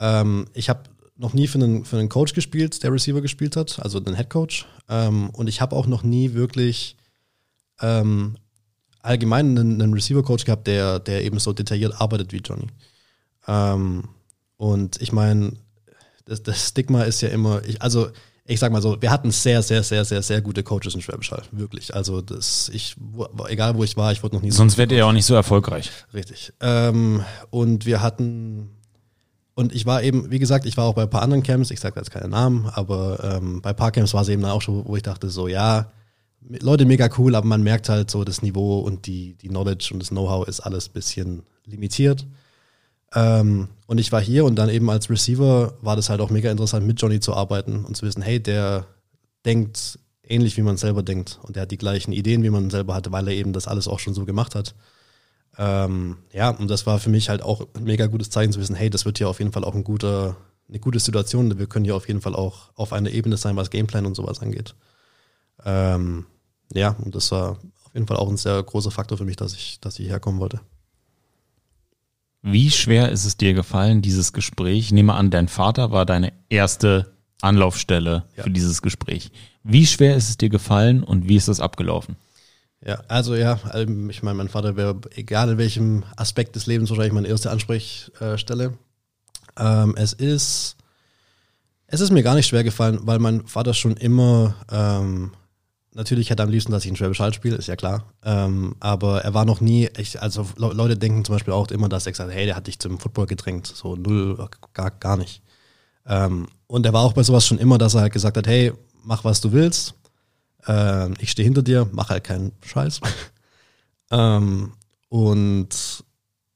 ähm, 0.00 0.46
ich 0.54 0.68
habe 0.68 0.82
noch 1.16 1.34
nie 1.34 1.48
für 1.48 1.58
einen, 1.58 1.84
für 1.84 1.98
einen 1.98 2.08
Coach 2.08 2.32
gespielt, 2.32 2.82
der 2.82 2.92
Receiver 2.92 3.20
gespielt 3.20 3.56
hat, 3.56 3.80
also 3.80 3.98
den 3.98 4.14
Head 4.16 4.30
Coach. 4.30 4.66
Ähm, 4.88 5.30
und 5.30 5.48
ich 5.48 5.60
habe 5.60 5.74
auch 5.74 5.86
noch 5.86 6.04
nie 6.04 6.34
wirklich 6.34 6.96
ähm, 7.80 8.36
allgemein 9.02 9.58
einen, 9.58 9.82
einen 9.82 9.94
Receiver-Coach 9.94 10.44
gehabt, 10.44 10.66
der, 10.66 11.00
der 11.00 11.24
eben 11.24 11.38
so 11.40 11.52
detailliert 11.52 12.00
arbeitet 12.00 12.32
wie 12.32 12.38
Johnny. 12.38 12.68
Ähm, 13.48 14.04
und 14.56 15.00
ich 15.02 15.12
meine, 15.12 15.52
das, 16.24 16.42
das 16.42 16.68
Stigma 16.68 17.02
ist 17.02 17.20
ja 17.20 17.30
immer, 17.30 17.64
ich, 17.64 17.82
also 17.82 18.10
ich 18.48 18.58
sag 18.58 18.72
mal 18.72 18.80
so, 18.80 19.00
wir 19.00 19.10
hatten 19.10 19.30
sehr, 19.30 19.62
sehr, 19.62 19.82
sehr, 19.82 20.04
sehr, 20.06 20.22
sehr 20.22 20.40
gute 20.40 20.62
Coaches 20.62 20.94
in 20.94 21.02
Schwäbisch 21.02 21.30
Hall. 21.30 21.42
Wirklich. 21.52 21.94
Also 21.94 22.22
das, 22.22 22.70
ich, 22.72 22.96
egal 23.48 23.76
wo 23.76 23.84
ich 23.84 23.96
war, 23.96 24.10
ich 24.10 24.22
wurde 24.22 24.36
noch 24.36 24.42
nie 24.42 24.50
so. 24.50 24.56
Sonst 24.56 24.78
wärt 24.78 24.90
ihr 24.90 24.98
ja 24.98 25.04
auch 25.04 25.12
nicht 25.12 25.26
so 25.26 25.34
erfolgreich. 25.34 25.90
Richtig. 26.14 26.54
Ähm, 26.60 27.22
und 27.50 27.84
wir 27.84 28.00
hatten, 28.00 28.70
und 29.54 29.74
ich 29.74 29.84
war 29.84 30.02
eben, 30.02 30.30
wie 30.30 30.38
gesagt, 30.38 30.64
ich 30.64 30.78
war 30.78 30.86
auch 30.86 30.94
bei 30.94 31.02
ein 31.02 31.10
paar 31.10 31.20
anderen 31.20 31.42
Camps, 31.42 31.70
ich 31.70 31.78
sage 31.78 32.00
jetzt 32.00 32.10
keine 32.10 32.28
Namen, 32.28 32.66
aber 32.72 33.22
ähm, 33.22 33.60
bei 33.60 33.70
ein 33.70 33.76
paar 33.76 33.92
Camps 33.92 34.14
war 34.14 34.22
es 34.22 34.28
eben 34.30 34.40
dann 34.40 34.52
auch 34.52 34.62
schon, 34.62 34.86
wo 34.86 34.96
ich 34.96 35.02
dachte, 35.02 35.28
so, 35.28 35.46
ja, 35.46 35.92
Leute 36.40 36.86
mega 36.86 37.10
cool, 37.18 37.34
aber 37.34 37.46
man 37.46 37.62
merkt 37.62 37.90
halt 37.90 38.10
so, 38.10 38.24
das 38.24 38.40
Niveau 38.40 38.78
und 38.78 39.06
die, 39.06 39.34
die 39.34 39.48
Knowledge 39.48 39.90
und 39.92 40.00
das 40.00 40.08
Know-how 40.08 40.48
ist 40.48 40.60
alles 40.60 40.88
ein 40.88 40.92
bisschen 40.94 41.42
limitiert. 41.66 42.26
Ähm, 43.14 43.68
und 43.88 43.96
ich 43.96 44.12
war 44.12 44.20
hier 44.20 44.44
und 44.44 44.56
dann 44.56 44.68
eben 44.68 44.90
als 44.90 45.08
Receiver 45.08 45.72
war 45.80 45.96
das 45.96 46.10
halt 46.10 46.20
auch 46.20 46.28
mega 46.28 46.50
interessant, 46.50 46.86
mit 46.86 47.00
Johnny 47.00 47.20
zu 47.20 47.32
arbeiten 47.32 47.86
und 47.86 47.96
zu 47.96 48.04
wissen, 48.04 48.20
hey, 48.20 48.38
der 48.38 48.86
denkt 49.46 49.98
ähnlich, 50.22 50.58
wie 50.58 50.62
man 50.62 50.76
selber 50.76 51.02
denkt. 51.02 51.40
Und 51.42 51.56
der 51.56 51.62
hat 51.62 51.70
die 51.70 51.78
gleichen 51.78 52.12
Ideen, 52.12 52.42
wie 52.42 52.50
man 52.50 52.68
selber 52.68 52.94
hatte, 52.94 53.12
weil 53.12 53.28
er 53.28 53.34
eben 53.34 53.54
das 53.54 53.66
alles 53.66 53.88
auch 53.88 53.98
schon 53.98 54.12
so 54.12 54.26
gemacht 54.26 54.54
hat. 54.54 54.74
Ähm, 55.56 56.18
ja, 56.34 56.50
und 56.50 56.68
das 56.68 56.84
war 56.84 56.98
für 56.98 57.08
mich 57.08 57.30
halt 57.30 57.40
auch 57.40 57.66
ein 57.74 57.84
mega 57.84 58.08
gutes 58.08 58.28
Zeichen 58.28 58.52
zu 58.52 58.60
wissen, 58.60 58.76
hey, 58.76 58.90
das 58.90 59.06
wird 59.06 59.16
hier 59.16 59.28
auf 59.30 59.38
jeden 59.38 59.52
Fall 59.52 59.64
auch 59.64 59.74
ein 59.74 59.84
guter, 59.84 60.36
eine 60.68 60.80
gute 60.80 61.00
Situation. 61.00 61.58
Wir 61.58 61.66
können 61.66 61.86
hier 61.86 61.96
auf 61.96 62.08
jeden 62.08 62.20
Fall 62.20 62.34
auch 62.34 62.70
auf 62.74 62.92
einer 62.92 63.10
Ebene 63.10 63.38
sein, 63.38 63.56
was 63.56 63.70
Gameplan 63.70 64.04
und 64.04 64.16
sowas 64.16 64.42
angeht. 64.42 64.74
Ähm, 65.64 66.26
ja, 66.74 66.90
und 67.02 67.14
das 67.14 67.32
war 67.32 67.52
auf 67.86 67.94
jeden 67.94 68.06
Fall 68.06 68.18
auch 68.18 68.28
ein 68.28 68.36
sehr 68.36 68.62
großer 68.62 68.90
Faktor 68.90 69.16
für 69.16 69.24
mich, 69.24 69.36
dass 69.36 69.54
ich, 69.54 69.80
dass 69.80 69.98
ich 69.98 70.10
herkommen 70.10 70.40
wollte. 70.40 70.60
Wie 72.50 72.70
schwer 72.70 73.10
ist 73.10 73.26
es 73.26 73.36
dir 73.36 73.52
gefallen, 73.52 74.00
dieses 74.00 74.32
Gespräch? 74.32 74.78
Ich 74.78 74.92
nehme 74.92 75.14
an, 75.14 75.30
dein 75.30 75.48
Vater 75.48 75.90
war 75.90 76.06
deine 76.06 76.32
erste 76.48 77.12
Anlaufstelle 77.42 78.24
ja. 78.36 78.42
für 78.42 78.50
dieses 78.50 78.80
Gespräch. 78.80 79.30
Wie 79.64 79.86
schwer 79.86 80.16
ist 80.16 80.30
es 80.30 80.38
dir 80.38 80.48
gefallen 80.48 81.02
und 81.02 81.28
wie 81.28 81.36
ist 81.36 81.48
das 81.48 81.60
abgelaufen? 81.60 82.16
Ja, 82.84 83.02
also 83.08 83.34
ja, 83.34 83.60
ähm, 83.74 84.08
ich 84.08 84.22
meine, 84.22 84.36
mein 84.36 84.48
Vater 84.48 84.76
wäre, 84.76 84.98
egal 85.14 85.50
in 85.50 85.58
welchem 85.58 86.04
Aspekt 86.16 86.56
des 86.56 86.66
Lebens, 86.66 86.88
wahrscheinlich 86.88 87.12
meine 87.12 87.28
erste 87.28 87.50
Ansprechstelle. 87.50 88.78
Ähm, 89.58 89.94
es 89.98 90.14
ist, 90.14 90.76
es 91.86 92.00
ist 92.00 92.12
mir 92.12 92.22
gar 92.22 92.34
nicht 92.34 92.46
schwer 92.46 92.64
gefallen, 92.64 93.00
weil 93.02 93.18
mein 93.18 93.46
Vater 93.46 93.74
schon 93.74 93.96
immer 93.96 94.54
ähm, 94.70 95.32
Natürlich 95.94 96.30
hätte 96.30 96.42
er 96.42 96.46
am 96.46 96.50
liebsten, 96.50 96.70
dass 96.70 96.84
ich 96.84 96.90
ein 96.90 96.96
Schwäbisch 96.96 97.20
Hall 97.20 97.32
spiele, 97.32 97.56
ist 97.56 97.66
ja 97.66 97.76
klar. 97.76 98.12
Ähm, 98.22 98.74
aber 98.78 99.22
er 99.24 99.34
war 99.34 99.44
noch 99.44 99.60
nie, 99.60 99.88
ich, 99.96 100.20
also 100.20 100.46
Leute 100.56 100.96
denken 100.96 101.24
zum 101.24 101.34
Beispiel 101.34 101.54
auch 101.54 101.68
immer, 101.68 101.88
dass 101.88 102.06
er 102.06 102.12
gesagt 102.12 102.30
hat, 102.30 102.36
hey, 102.36 102.46
der 102.46 102.56
hat 102.56 102.66
dich 102.66 102.78
zum 102.78 102.98
Football 102.98 103.26
gedrängt. 103.26 103.66
So 103.66 103.96
null, 103.96 104.48
gar, 104.74 104.90
gar 104.90 105.16
nicht. 105.16 105.42
Ähm, 106.06 106.46
und 106.66 106.84
er 106.86 106.92
war 106.92 107.02
auch 107.02 107.14
bei 107.14 107.22
sowas 107.22 107.46
schon 107.46 107.58
immer, 107.58 107.78
dass 107.78 107.94
er 107.94 108.02
halt 108.02 108.12
gesagt 108.12 108.36
hat, 108.36 108.46
hey, 108.46 108.72
mach 109.02 109.24
was 109.24 109.40
du 109.40 109.52
willst. 109.52 109.94
Ähm, 110.66 111.14
ich 111.18 111.30
stehe 111.30 111.44
hinter 111.44 111.62
dir, 111.62 111.88
mach 111.92 112.10
halt 112.10 112.24
keinen 112.24 112.52
Scheiß. 112.62 113.00
ähm, 114.10 114.72
und 115.08 116.04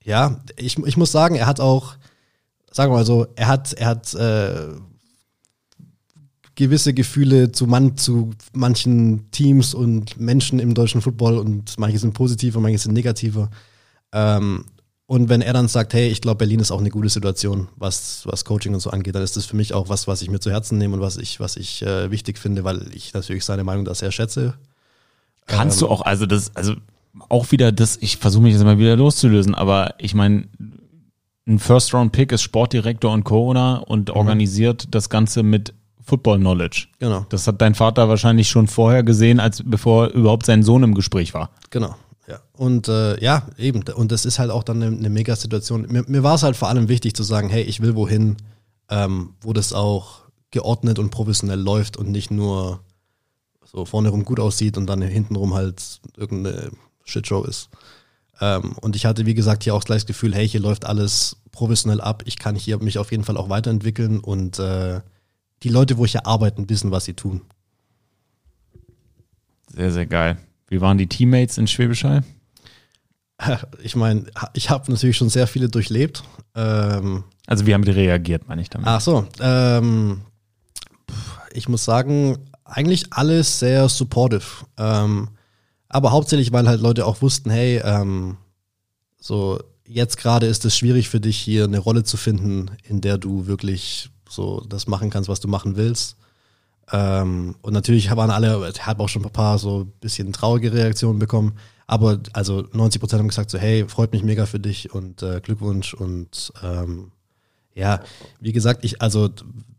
ja, 0.04 0.40
ich, 0.56 0.78
ich 0.78 0.96
muss 0.96 1.12
sagen, 1.12 1.36
er 1.36 1.46
hat 1.46 1.60
auch, 1.60 1.94
sagen 2.70 2.92
wir 2.92 2.98
mal 2.98 3.06
so, 3.06 3.26
er 3.36 3.48
hat, 3.48 3.72
er 3.72 3.86
hat 3.86 4.14
äh, 4.14 4.74
gewisse 6.54 6.94
Gefühle 6.94 7.52
zu, 7.52 7.66
man, 7.66 7.96
zu 7.96 8.30
manchen 8.52 9.30
Teams 9.30 9.74
und 9.74 10.20
Menschen 10.20 10.58
im 10.58 10.74
deutschen 10.74 11.00
Football 11.00 11.38
und 11.38 11.78
manche 11.78 11.98
sind 11.98 12.12
positiver, 12.14 12.60
manche 12.60 12.78
sind 12.78 12.92
negativer. 12.92 13.50
Ähm, 14.12 14.64
und 15.06 15.28
wenn 15.28 15.42
er 15.42 15.52
dann 15.52 15.68
sagt, 15.68 15.94
hey, 15.94 16.08
ich 16.08 16.20
glaube, 16.20 16.38
Berlin 16.38 16.60
ist 16.60 16.70
auch 16.70 16.80
eine 16.80 16.90
gute 16.90 17.08
Situation, 17.08 17.68
was, 17.76 18.22
was 18.24 18.44
Coaching 18.44 18.72
und 18.74 18.80
so 18.80 18.90
angeht, 18.90 19.14
dann 19.14 19.22
ist 19.22 19.36
das 19.36 19.44
für 19.44 19.56
mich 19.56 19.74
auch 19.74 19.88
was, 19.88 20.06
was 20.06 20.22
ich 20.22 20.30
mir 20.30 20.40
zu 20.40 20.50
Herzen 20.50 20.78
nehme 20.78 20.94
und 20.94 21.00
was 21.00 21.16
ich, 21.16 21.40
was 21.40 21.56
ich 21.56 21.82
äh, 21.82 22.10
wichtig 22.10 22.38
finde, 22.38 22.64
weil 22.64 22.86
ich 22.94 23.12
natürlich 23.12 23.44
seine 23.44 23.64
Meinung 23.64 23.84
da 23.84 23.94
sehr 23.94 24.10
schätze. 24.10 24.54
Kannst 25.46 25.82
ähm, 25.82 25.88
du 25.88 25.92
auch, 25.92 26.02
also 26.02 26.24
das, 26.24 26.54
also 26.56 26.74
auch 27.28 27.50
wieder 27.50 27.72
das, 27.72 27.98
ich 28.00 28.16
versuche 28.16 28.42
mich 28.42 28.54
jetzt 28.54 28.64
mal 28.64 28.78
wieder 28.78 28.96
loszulösen, 28.96 29.54
aber 29.54 29.94
ich 29.98 30.14
meine, 30.14 30.48
ein 31.46 31.58
First-Round-Pick 31.58 32.32
ist 32.32 32.42
Sportdirektor 32.42 33.12
und 33.12 33.24
Corona 33.24 33.78
und 33.78 34.08
mhm. 34.08 34.14
organisiert 34.14 34.86
das 34.92 35.10
Ganze 35.10 35.42
mit 35.42 35.74
Football 36.04 36.38
Knowledge. 36.38 36.88
Genau. 36.98 37.26
Das 37.28 37.46
hat 37.46 37.60
dein 37.60 37.74
Vater 37.74 38.08
wahrscheinlich 38.08 38.48
schon 38.48 38.66
vorher 38.66 39.02
gesehen, 39.02 39.40
als 39.40 39.62
bevor 39.64 40.08
überhaupt 40.08 40.46
sein 40.46 40.62
Sohn 40.62 40.82
im 40.82 40.94
Gespräch 40.94 41.34
war. 41.34 41.50
Genau. 41.70 41.94
Ja. 42.28 42.40
Und 42.52 42.88
äh, 42.88 43.22
ja, 43.22 43.46
eben. 43.58 43.82
Und 43.94 44.12
das 44.12 44.24
ist 44.24 44.38
halt 44.38 44.50
auch 44.50 44.62
dann 44.62 44.82
eine, 44.82 44.96
eine 44.96 45.10
mega 45.10 45.36
Situation. 45.36 45.86
Mir, 45.88 46.04
mir 46.06 46.22
war 46.22 46.34
es 46.34 46.42
halt 46.42 46.56
vor 46.56 46.68
allem 46.68 46.88
wichtig 46.88 47.14
zu 47.14 47.22
sagen, 47.22 47.48
hey, 47.48 47.62
ich 47.62 47.80
will 47.80 47.94
wohin, 47.94 48.36
ähm, 48.88 49.34
wo 49.40 49.52
das 49.52 49.72
auch 49.72 50.22
geordnet 50.50 50.98
und 50.98 51.10
professionell 51.10 51.60
läuft 51.60 51.96
und 51.96 52.10
nicht 52.10 52.30
nur 52.30 52.80
so 53.64 53.84
vorne 53.84 54.10
rum 54.10 54.24
gut 54.24 54.38
aussieht 54.38 54.76
und 54.76 54.86
dann 54.86 55.02
hintenrum 55.02 55.54
halt 55.54 56.00
irgendeine 56.16 56.70
Shitshow 57.04 57.44
ist. 57.44 57.70
Ähm, 58.40 58.72
und 58.80 58.96
ich 58.96 59.06
hatte, 59.06 59.26
wie 59.26 59.34
gesagt, 59.34 59.64
hier 59.64 59.74
auch 59.74 59.84
gleich 59.84 60.02
das 60.02 60.06
Gefühl, 60.06 60.34
hey, 60.34 60.48
hier 60.48 60.60
läuft 60.60 60.84
alles 60.84 61.36
professionell 61.52 62.00
ab. 62.00 62.22
Ich 62.26 62.38
kann 62.38 62.54
hier 62.54 62.78
mich 62.78 62.98
auf 62.98 63.10
jeden 63.10 63.24
Fall 63.24 63.36
auch 63.36 63.48
weiterentwickeln 63.48 64.20
und 64.20 64.58
äh, 64.58 65.00
die 65.62 65.68
Leute, 65.68 65.98
wo 65.98 66.04
ich 66.04 66.14
ja 66.14 66.24
arbeiten, 66.24 66.68
wissen, 66.68 66.90
was 66.90 67.04
sie 67.04 67.14
tun. 67.14 67.42
Sehr, 69.68 69.90
sehr 69.90 70.06
geil. 70.06 70.38
Wie 70.68 70.80
waren 70.80 70.98
die 70.98 71.06
Teammates 71.06 71.58
in 71.58 71.66
Schwäbisch 71.66 72.04
Hall? 72.04 72.24
Ich 73.82 73.96
meine, 73.96 74.26
ich 74.54 74.70
habe 74.70 74.90
natürlich 74.92 75.16
schon 75.16 75.28
sehr 75.28 75.48
viele 75.48 75.68
durchlebt. 75.68 76.22
Ähm, 76.54 77.24
also 77.46 77.66
wie 77.66 77.74
haben 77.74 77.84
die 77.84 77.90
reagiert, 77.90 78.48
meine 78.48 78.62
ich 78.62 78.70
damit? 78.70 78.86
Ach 78.86 79.00
so, 79.00 79.26
ähm, 79.40 80.20
ich 81.52 81.68
muss 81.68 81.84
sagen, 81.84 82.38
eigentlich 82.64 83.12
alles 83.12 83.58
sehr 83.58 83.88
supportive. 83.88 84.44
Ähm, 84.78 85.30
aber 85.88 86.12
hauptsächlich, 86.12 86.52
weil 86.52 86.68
halt 86.68 86.80
Leute 86.80 87.04
auch 87.04 87.20
wussten, 87.20 87.50
hey, 87.50 87.82
ähm, 87.84 88.36
so 89.18 89.58
jetzt 89.86 90.16
gerade 90.16 90.46
ist 90.46 90.64
es 90.64 90.76
schwierig 90.76 91.08
für 91.08 91.20
dich 91.20 91.36
hier 91.36 91.64
eine 91.64 91.78
Rolle 91.78 92.04
zu 92.04 92.16
finden, 92.16 92.70
in 92.84 93.00
der 93.00 93.18
du 93.18 93.46
wirklich 93.46 94.10
so 94.32 94.64
das 94.68 94.86
machen 94.86 95.10
kannst, 95.10 95.28
was 95.28 95.40
du 95.40 95.48
machen 95.48 95.76
willst. 95.76 96.16
Ähm, 96.90 97.54
und 97.62 97.72
natürlich 97.72 98.10
waren 98.14 98.30
alle, 98.30 98.68
ich 98.68 98.86
habe 98.86 99.02
auch 99.02 99.08
schon 99.08 99.24
ein 99.24 99.30
paar 99.30 99.58
so 99.58 99.82
ein 99.82 99.92
bisschen 100.00 100.32
traurige 100.32 100.72
Reaktionen 100.72 101.18
bekommen, 101.18 101.54
aber 101.86 102.20
also 102.32 102.66
90 102.72 103.00
Prozent 103.00 103.20
haben 103.20 103.28
gesagt 103.28 103.50
so, 103.50 103.58
hey, 103.58 103.86
freut 103.88 104.12
mich 104.12 104.22
mega 104.22 104.46
für 104.46 104.60
dich 104.60 104.92
und 104.92 105.22
äh, 105.22 105.40
Glückwunsch 105.40 105.94
und 105.94 106.52
ähm, 106.62 107.12
ja, 107.74 108.00
wie 108.40 108.52
gesagt, 108.52 108.84
ich, 108.84 109.00
also 109.00 109.30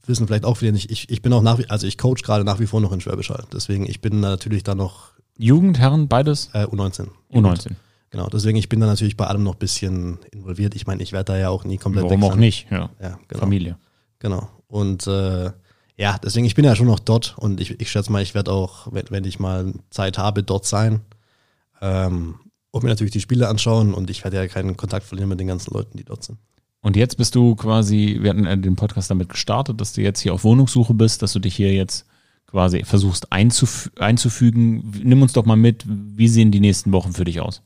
wissen 0.05 0.27
vielleicht 0.27 0.45
auch 0.45 0.57
viele 0.57 0.71
nicht, 0.71 0.89
ich, 0.89 1.09
ich 1.09 1.21
bin 1.21 1.33
auch 1.33 1.41
nach 1.43 1.59
wie, 1.59 1.69
also 1.69 1.85
ich 1.85 1.97
coach 1.97 2.23
gerade 2.23 2.43
nach 2.43 2.59
wie 2.59 2.67
vor 2.67 2.81
noch 2.81 2.91
in 2.91 3.01
Schwäbisch 3.01 3.29
Hall, 3.29 3.45
deswegen 3.51 3.85
ich 3.85 4.01
bin 4.01 4.21
natürlich 4.21 4.63
da 4.63 4.73
noch 4.73 5.11
Jugend, 5.37 5.79
Herren, 5.79 6.07
beides? 6.07 6.49
Äh, 6.53 6.65
U19. 6.65 7.07
U19. 7.31 7.71
Genau, 8.11 8.27
deswegen 8.27 8.57
ich 8.57 8.69
bin 8.69 8.79
da 8.79 8.85
natürlich 8.85 9.17
bei 9.17 9.25
allem 9.25 9.41
noch 9.41 9.53
ein 9.53 9.59
bisschen 9.59 10.19
involviert. 10.31 10.75
Ich 10.75 10.85
meine, 10.85 11.01
ich 11.01 11.11
werde 11.13 11.33
da 11.33 11.37
ja 11.37 11.49
auch 11.49 11.63
nie 11.65 11.77
komplett 11.77 12.05
Warum 12.05 12.23
auch 12.23 12.35
nicht, 12.35 12.67
ja. 12.69 12.91
ja 13.01 13.17
genau. 13.27 13.39
Familie. 13.39 13.75
Genau. 14.23 14.47
Und 14.67 15.05
äh, 15.05 15.51
ja, 15.97 16.17
deswegen, 16.23 16.45
ich 16.45 16.55
bin 16.55 16.65
ja 16.65 16.75
schon 16.75 16.87
noch 16.87 16.99
dort 16.99 17.37
und 17.37 17.59
ich, 17.59 17.79
ich 17.79 17.91
schätze 17.91 18.11
mal, 18.11 18.23
ich 18.23 18.33
werde 18.33 18.51
auch, 18.51 18.91
wenn, 18.91 19.05
wenn 19.09 19.25
ich 19.25 19.37
mal 19.37 19.73
Zeit 19.89 20.17
habe, 20.17 20.43
dort 20.43 20.65
sein. 20.65 21.01
Ähm, 21.81 22.35
und 22.71 22.83
mir 22.83 22.89
natürlich 22.89 23.11
die 23.11 23.21
Spiele 23.21 23.49
anschauen 23.49 23.93
und 23.93 24.09
ich 24.09 24.23
werde 24.23 24.37
ja 24.37 24.47
keinen 24.47 24.77
Kontakt 24.77 25.05
verlieren 25.05 25.29
mit 25.29 25.39
den 25.39 25.47
ganzen 25.47 25.73
Leuten, 25.73 25.97
die 25.97 26.05
dort 26.05 26.23
sind. 26.23 26.39
Und 26.81 26.95
jetzt 26.95 27.17
bist 27.17 27.35
du 27.35 27.55
quasi, 27.55 28.17
wir 28.21 28.29
hatten 28.29 28.61
den 28.61 28.77
Podcast 28.77 29.11
damit 29.11 29.29
gestartet, 29.29 29.79
dass 29.79 29.93
du 29.93 30.01
jetzt 30.01 30.21
hier 30.21 30.33
auf 30.33 30.43
Wohnungssuche 30.45 30.93
bist, 30.93 31.21
dass 31.21 31.33
du 31.33 31.39
dich 31.39 31.55
hier 31.55 31.73
jetzt 31.73 32.05
quasi 32.47 32.83
versuchst 32.83 33.31
einzuf 33.31 33.91
einzufügen. 33.99 35.01
Nimm 35.03 35.21
uns 35.21 35.33
doch 35.33 35.45
mal 35.45 35.57
mit, 35.57 35.83
wie 35.85 36.29
sehen 36.29 36.51
die 36.51 36.61
nächsten 36.61 36.93
Wochen 36.93 37.11
für 37.11 37.25
dich 37.25 37.41
aus? 37.41 37.61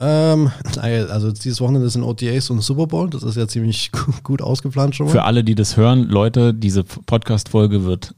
Ähm, 0.00 0.50
also 0.80 1.30
dieses 1.30 1.60
Wochenende 1.60 1.88
sind 1.90 2.02
OTAs 2.02 2.50
und 2.50 2.60
Super 2.62 2.86
Bowl. 2.86 3.10
Das 3.10 3.22
ist 3.22 3.36
ja 3.36 3.46
ziemlich 3.46 3.90
gut 4.22 4.42
ausgeplant 4.42 4.96
schon 4.96 5.06
mal. 5.06 5.12
Für 5.12 5.24
alle, 5.24 5.44
die 5.44 5.54
das 5.54 5.76
hören, 5.76 6.08
Leute, 6.08 6.54
diese 6.54 6.82
Podcast-Folge 6.84 7.84
wird 7.84 8.14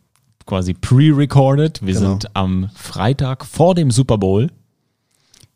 quasi 0.47 0.74
pre-recorded. 0.74 1.85
Wir 1.85 1.95
genau. 1.95 2.11
sind 2.11 2.37
am 2.37 2.70
Freitag 2.74 3.45
vor 3.45 3.74
dem 3.74 3.91
Super 3.91 4.18
Bowl. 4.18 4.49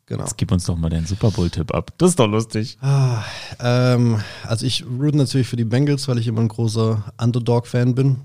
Genau. 0.06 0.22
Jetzt 0.22 0.36
gib 0.36 0.52
uns 0.52 0.64
doch 0.64 0.76
mal 0.76 0.88
den 0.88 1.04
Super 1.04 1.32
Bowl-Tipp 1.32 1.74
ab. 1.74 1.92
Das 1.98 2.10
ist 2.10 2.20
doch 2.20 2.28
lustig. 2.28 2.78
Ah, 2.80 3.24
ähm, 3.58 4.20
also 4.44 4.64
ich 4.64 4.84
root 4.86 5.16
natürlich 5.16 5.48
für 5.48 5.56
die 5.56 5.64
Bengals, 5.64 6.06
weil 6.06 6.18
ich 6.18 6.28
immer 6.28 6.42
ein 6.42 6.48
großer 6.48 7.12
Underdog-Fan 7.20 7.96
bin. 7.96 8.18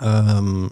Ähm, 0.00 0.70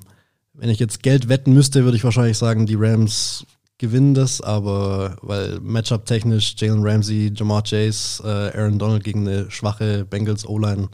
wenn 0.55 0.71
ich 0.71 0.79
jetzt 0.79 1.03
Geld 1.03 1.29
wetten 1.29 1.53
müsste, 1.53 1.85
würde 1.85 1.97
ich 1.97 2.05
wahrscheinlich 2.05 2.39
sagen, 2.39 2.67
die 2.67 2.77
Rams 2.77 3.47
gewinnen 3.79 4.15
das, 4.15 4.41
aber 4.41 5.17
weil 5.23 5.61
Matchup 5.61 6.05
technisch 6.05 6.55
Jalen 6.59 6.83
Ramsey, 6.83 7.33
Jamar 7.35 7.63
Chase, 7.63 8.23
äh, 8.25 8.59
Aaron 8.59 8.79
Donald 8.79 9.05
gegen 9.05 9.27
eine 9.27 9.51
schwache 9.51 10.05
Bengals 10.05 10.47
O-Line 10.47 10.89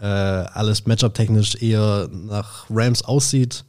äh, 0.00 0.06
alles 0.06 0.86
Matchup 0.86 1.14
technisch 1.14 1.60
eher 1.60 2.08
nach 2.12 2.66
Rams 2.70 3.02
aussieht. 3.02 3.64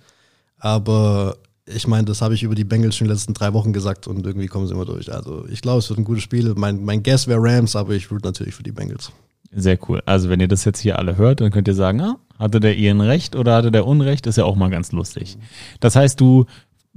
Aber 0.60 1.38
ich 1.66 1.88
meine, 1.88 2.06
das 2.06 2.22
habe 2.22 2.34
ich 2.34 2.44
über 2.44 2.56
die 2.56 2.64
Bengals 2.64 2.96
schon 2.96 3.06
in 3.06 3.10
den 3.10 3.16
letzten 3.16 3.34
drei 3.34 3.54
Wochen 3.54 3.74
gesagt 3.74 4.08
und 4.08 4.26
irgendwie 4.26 4.48
kommen 4.48 4.68
sie 4.68 4.74
immer 4.74 4.86
durch. 4.86 5.12
Also 5.12 5.46
ich 5.50 5.62
glaube, 5.62 5.80
es 5.80 5.90
wird 5.90 6.00
ein 6.00 6.06
gutes 6.06 6.24
Spiel. 6.24 6.54
Mein, 6.56 6.84
mein 6.84 7.04
Guess 7.04 7.28
wäre 7.28 7.42
Rams, 7.42 7.76
aber 7.76 7.94
ich 7.94 8.12
root 8.12 8.24
natürlich 8.24 8.56
für 8.56 8.64
die 8.64 8.72
Bengals. 8.72 9.12
Sehr 9.52 9.80
cool. 9.90 10.02
Also 10.06 10.30
wenn 10.30 10.40
ihr 10.40 10.48
das 10.48 10.66
jetzt 10.66 10.80
hier 10.80 11.00
alle 11.00 11.18
hört, 11.18 11.42
dann 11.42 11.52
könnt 11.52 11.68
ihr 11.68 11.74
sagen, 11.74 12.02
ah, 12.02 12.18
hatte 12.38 12.60
der 12.60 12.78
Ian 12.78 13.02
recht 13.02 13.36
oder 13.36 13.56
hatte 13.56 13.72
der 13.72 13.88
Unrecht? 13.88 14.28
ist 14.28 14.38
ja 14.38 14.46
auch 14.46 14.56
mal 14.56 14.70
ganz 14.70 14.92
lustig. 14.92 15.38
Das 15.80 15.96
heißt, 15.96 16.20
du 16.20 16.46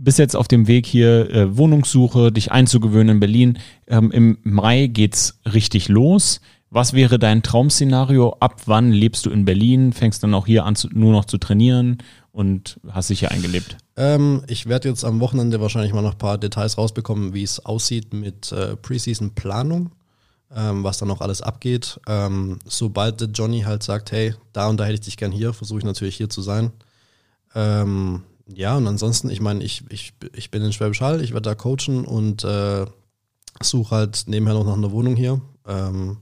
bist 0.03 0.18
jetzt 0.18 0.36
auf 0.36 0.48
dem 0.48 0.66
Weg 0.66 0.86
hier 0.86 1.30
äh, 1.30 1.57
Wohnungssuche, 1.57 2.32
dich 2.32 2.50
einzugewöhnen 2.53 3.16
in 3.16 3.20
Berlin. 3.20 3.59
Ähm, 3.86 4.11
Im 4.11 4.38
Mai 4.42 4.88
geht's 4.88 5.38
richtig 5.44 5.88
los. 5.88 6.40
Was 6.70 6.94
wäre 6.94 7.18
dein 7.18 7.42
Traumszenario? 7.42 8.36
Ab 8.40 8.62
wann 8.64 8.92
lebst 8.92 9.26
du 9.26 9.30
in 9.30 9.44
Berlin? 9.44 9.92
Fängst 9.92 10.22
dann 10.22 10.34
auch 10.34 10.46
hier 10.46 10.64
an, 10.64 10.74
zu, 10.74 10.88
nur 10.90 11.12
noch 11.12 11.26
zu 11.26 11.38
trainieren 11.38 11.98
und 12.32 12.80
hast 12.88 13.11
dich 13.11 13.20
hier 13.20 13.30
eingelebt? 13.30 13.76
Ähm, 13.96 14.42
ich 14.48 14.66
werde 14.66 14.88
jetzt 14.88 15.05
am 15.05 15.20
Wochenende 15.20 15.61
wahrscheinlich 15.61 15.92
mal 15.92 16.00
noch 16.00 16.12
ein 16.12 16.18
paar 16.18 16.38
Details 16.38 16.78
rausbekommen, 16.78 17.34
wie 17.34 17.42
es 17.42 17.64
aussieht 17.64 18.14
mit 18.14 18.50
äh, 18.53 18.74
Preseason-Planung, 18.76 19.90
ähm, 20.57 20.82
was 20.82 20.96
da 20.96 21.05
noch 21.05 21.20
alles 21.20 21.42
abgeht. 21.42 22.00
Ähm, 22.09 22.59
sobald 22.64 23.20
der 23.20 23.28
Johnny 23.28 23.61
halt 23.61 23.82
sagt, 23.82 24.11
hey, 24.11 24.34
da 24.55 24.68
und 24.68 24.78
da 24.78 24.84
hätte 24.84 24.94
ich 24.94 25.00
dich 25.00 25.16
gern 25.18 25.30
hier, 25.30 25.53
versuche 25.53 25.80
ich 25.80 25.84
natürlich 25.84 26.16
hier 26.16 26.30
zu 26.30 26.40
sein. 26.40 26.72
Ähm, 27.55 28.22
ja, 28.47 28.76
und 28.76 28.86
ansonsten, 28.86 29.30
ich 29.30 29.40
meine, 29.40 29.62
ich, 29.62 29.84
ich, 29.88 30.14
ich 30.34 30.51
bin 30.51 30.62
in 30.62 30.72
Schwäbisch 30.72 31.01
Hall, 31.01 31.22
ich 31.22 31.32
werde 31.32 31.49
da 31.51 31.55
coachen 31.55 32.05
und 32.05 32.45
äh, 32.45 32.86
suche 33.61 33.95
halt 33.95 34.24
nebenher 34.26 34.55
noch 34.55 34.64
nach 34.64 34.74
einer 34.74 34.93
Wohnung 34.93 35.16
hier. 35.16 35.40
Ähm, 35.66 36.18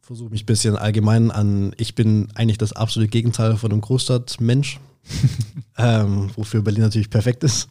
versuche 0.00 0.30
mich 0.30 0.42
ein 0.42 0.46
bisschen 0.46 0.76
allgemein 0.76 1.30
an, 1.30 1.74
ich 1.78 1.94
bin 1.94 2.28
eigentlich 2.34 2.58
das 2.58 2.72
absolute 2.72 3.10
Gegenteil 3.10 3.56
von 3.56 3.72
einem 3.72 3.80
Großstadtmensch, 3.80 4.78
ähm, 5.78 6.30
wofür 6.36 6.62
Berlin 6.62 6.82
natürlich 6.82 7.10
perfekt 7.10 7.42
ist. 7.44 7.68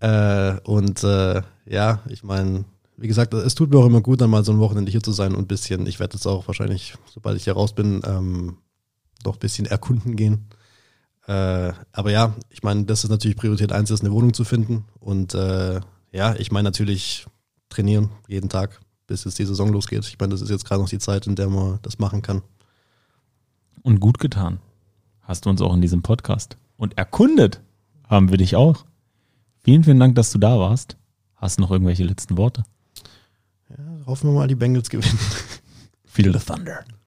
Äh, 0.00 0.58
und 0.64 1.04
äh, 1.04 1.42
ja, 1.66 2.00
ich 2.08 2.22
meine, 2.22 2.64
wie 2.96 3.08
gesagt, 3.08 3.34
es 3.34 3.54
tut 3.54 3.70
mir 3.70 3.78
auch 3.78 3.86
immer 3.86 4.00
gut, 4.00 4.20
dann 4.20 4.30
mal 4.30 4.44
so 4.44 4.52
ein 4.52 4.58
Wochenende 4.58 4.90
hier 4.90 5.02
zu 5.02 5.12
sein 5.12 5.34
und 5.34 5.42
ein 5.44 5.46
bisschen, 5.46 5.86
ich 5.86 6.00
werde 6.00 6.14
jetzt 6.14 6.26
auch 6.26 6.46
wahrscheinlich, 6.46 6.94
sobald 7.12 7.36
ich 7.36 7.44
hier 7.44 7.52
raus 7.52 7.74
bin, 7.74 8.00
ähm, 8.06 8.56
noch 9.24 9.36
ein 9.36 9.40
bisschen 9.40 9.66
erkunden 9.66 10.16
gehen. 10.16 10.46
Äh, 11.30 11.74
aber 11.92 12.10
ja, 12.10 12.34
ich 12.48 12.64
meine, 12.64 12.86
das 12.86 13.04
ist 13.04 13.10
natürlich 13.10 13.36
Priorität 13.36 13.70
eins, 13.70 13.92
ist 13.92 14.00
eine 14.00 14.10
Wohnung 14.10 14.34
zu 14.34 14.42
finden. 14.42 14.86
Und 14.98 15.32
äh, 15.34 15.80
ja, 16.10 16.34
ich 16.34 16.50
meine 16.50 16.66
natürlich 16.66 17.24
trainieren 17.68 18.10
jeden 18.26 18.48
Tag, 18.48 18.80
bis 19.06 19.22
jetzt 19.22 19.38
die 19.38 19.44
Saison 19.44 19.72
losgeht. 19.72 20.04
Ich 20.08 20.18
meine, 20.18 20.32
das 20.32 20.42
ist 20.42 20.50
jetzt 20.50 20.64
gerade 20.64 20.82
noch 20.82 20.88
die 20.88 20.98
Zeit, 20.98 21.28
in 21.28 21.36
der 21.36 21.48
man 21.48 21.78
das 21.82 22.00
machen 22.00 22.22
kann. 22.22 22.42
Und 23.82 24.00
gut 24.00 24.18
getan. 24.18 24.58
Hast 25.20 25.46
du 25.46 25.50
uns 25.50 25.62
auch 25.62 25.72
in 25.72 25.80
diesem 25.80 26.02
Podcast. 26.02 26.56
Und 26.76 26.98
erkundet 26.98 27.60
haben 28.08 28.30
wir 28.30 28.36
dich 28.36 28.56
auch. 28.56 28.84
Vielen, 29.62 29.84
vielen 29.84 30.00
Dank, 30.00 30.16
dass 30.16 30.32
du 30.32 30.38
da 30.38 30.58
warst. 30.58 30.96
Hast 31.36 31.58
du 31.58 31.62
noch 31.62 31.70
irgendwelche 31.70 32.02
letzten 32.02 32.38
Worte? 32.38 32.64
Ja, 33.68 33.76
hoffen 34.06 34.30
wir 34.30 34.34
mal, 34.34 34.48
die 34.48 34.56
Bengals 34.56 34.90
gewinnen. 34.90 35.18
Feel 36.06 36.36
the 36.36 36.44
thunder. 36.44 36.84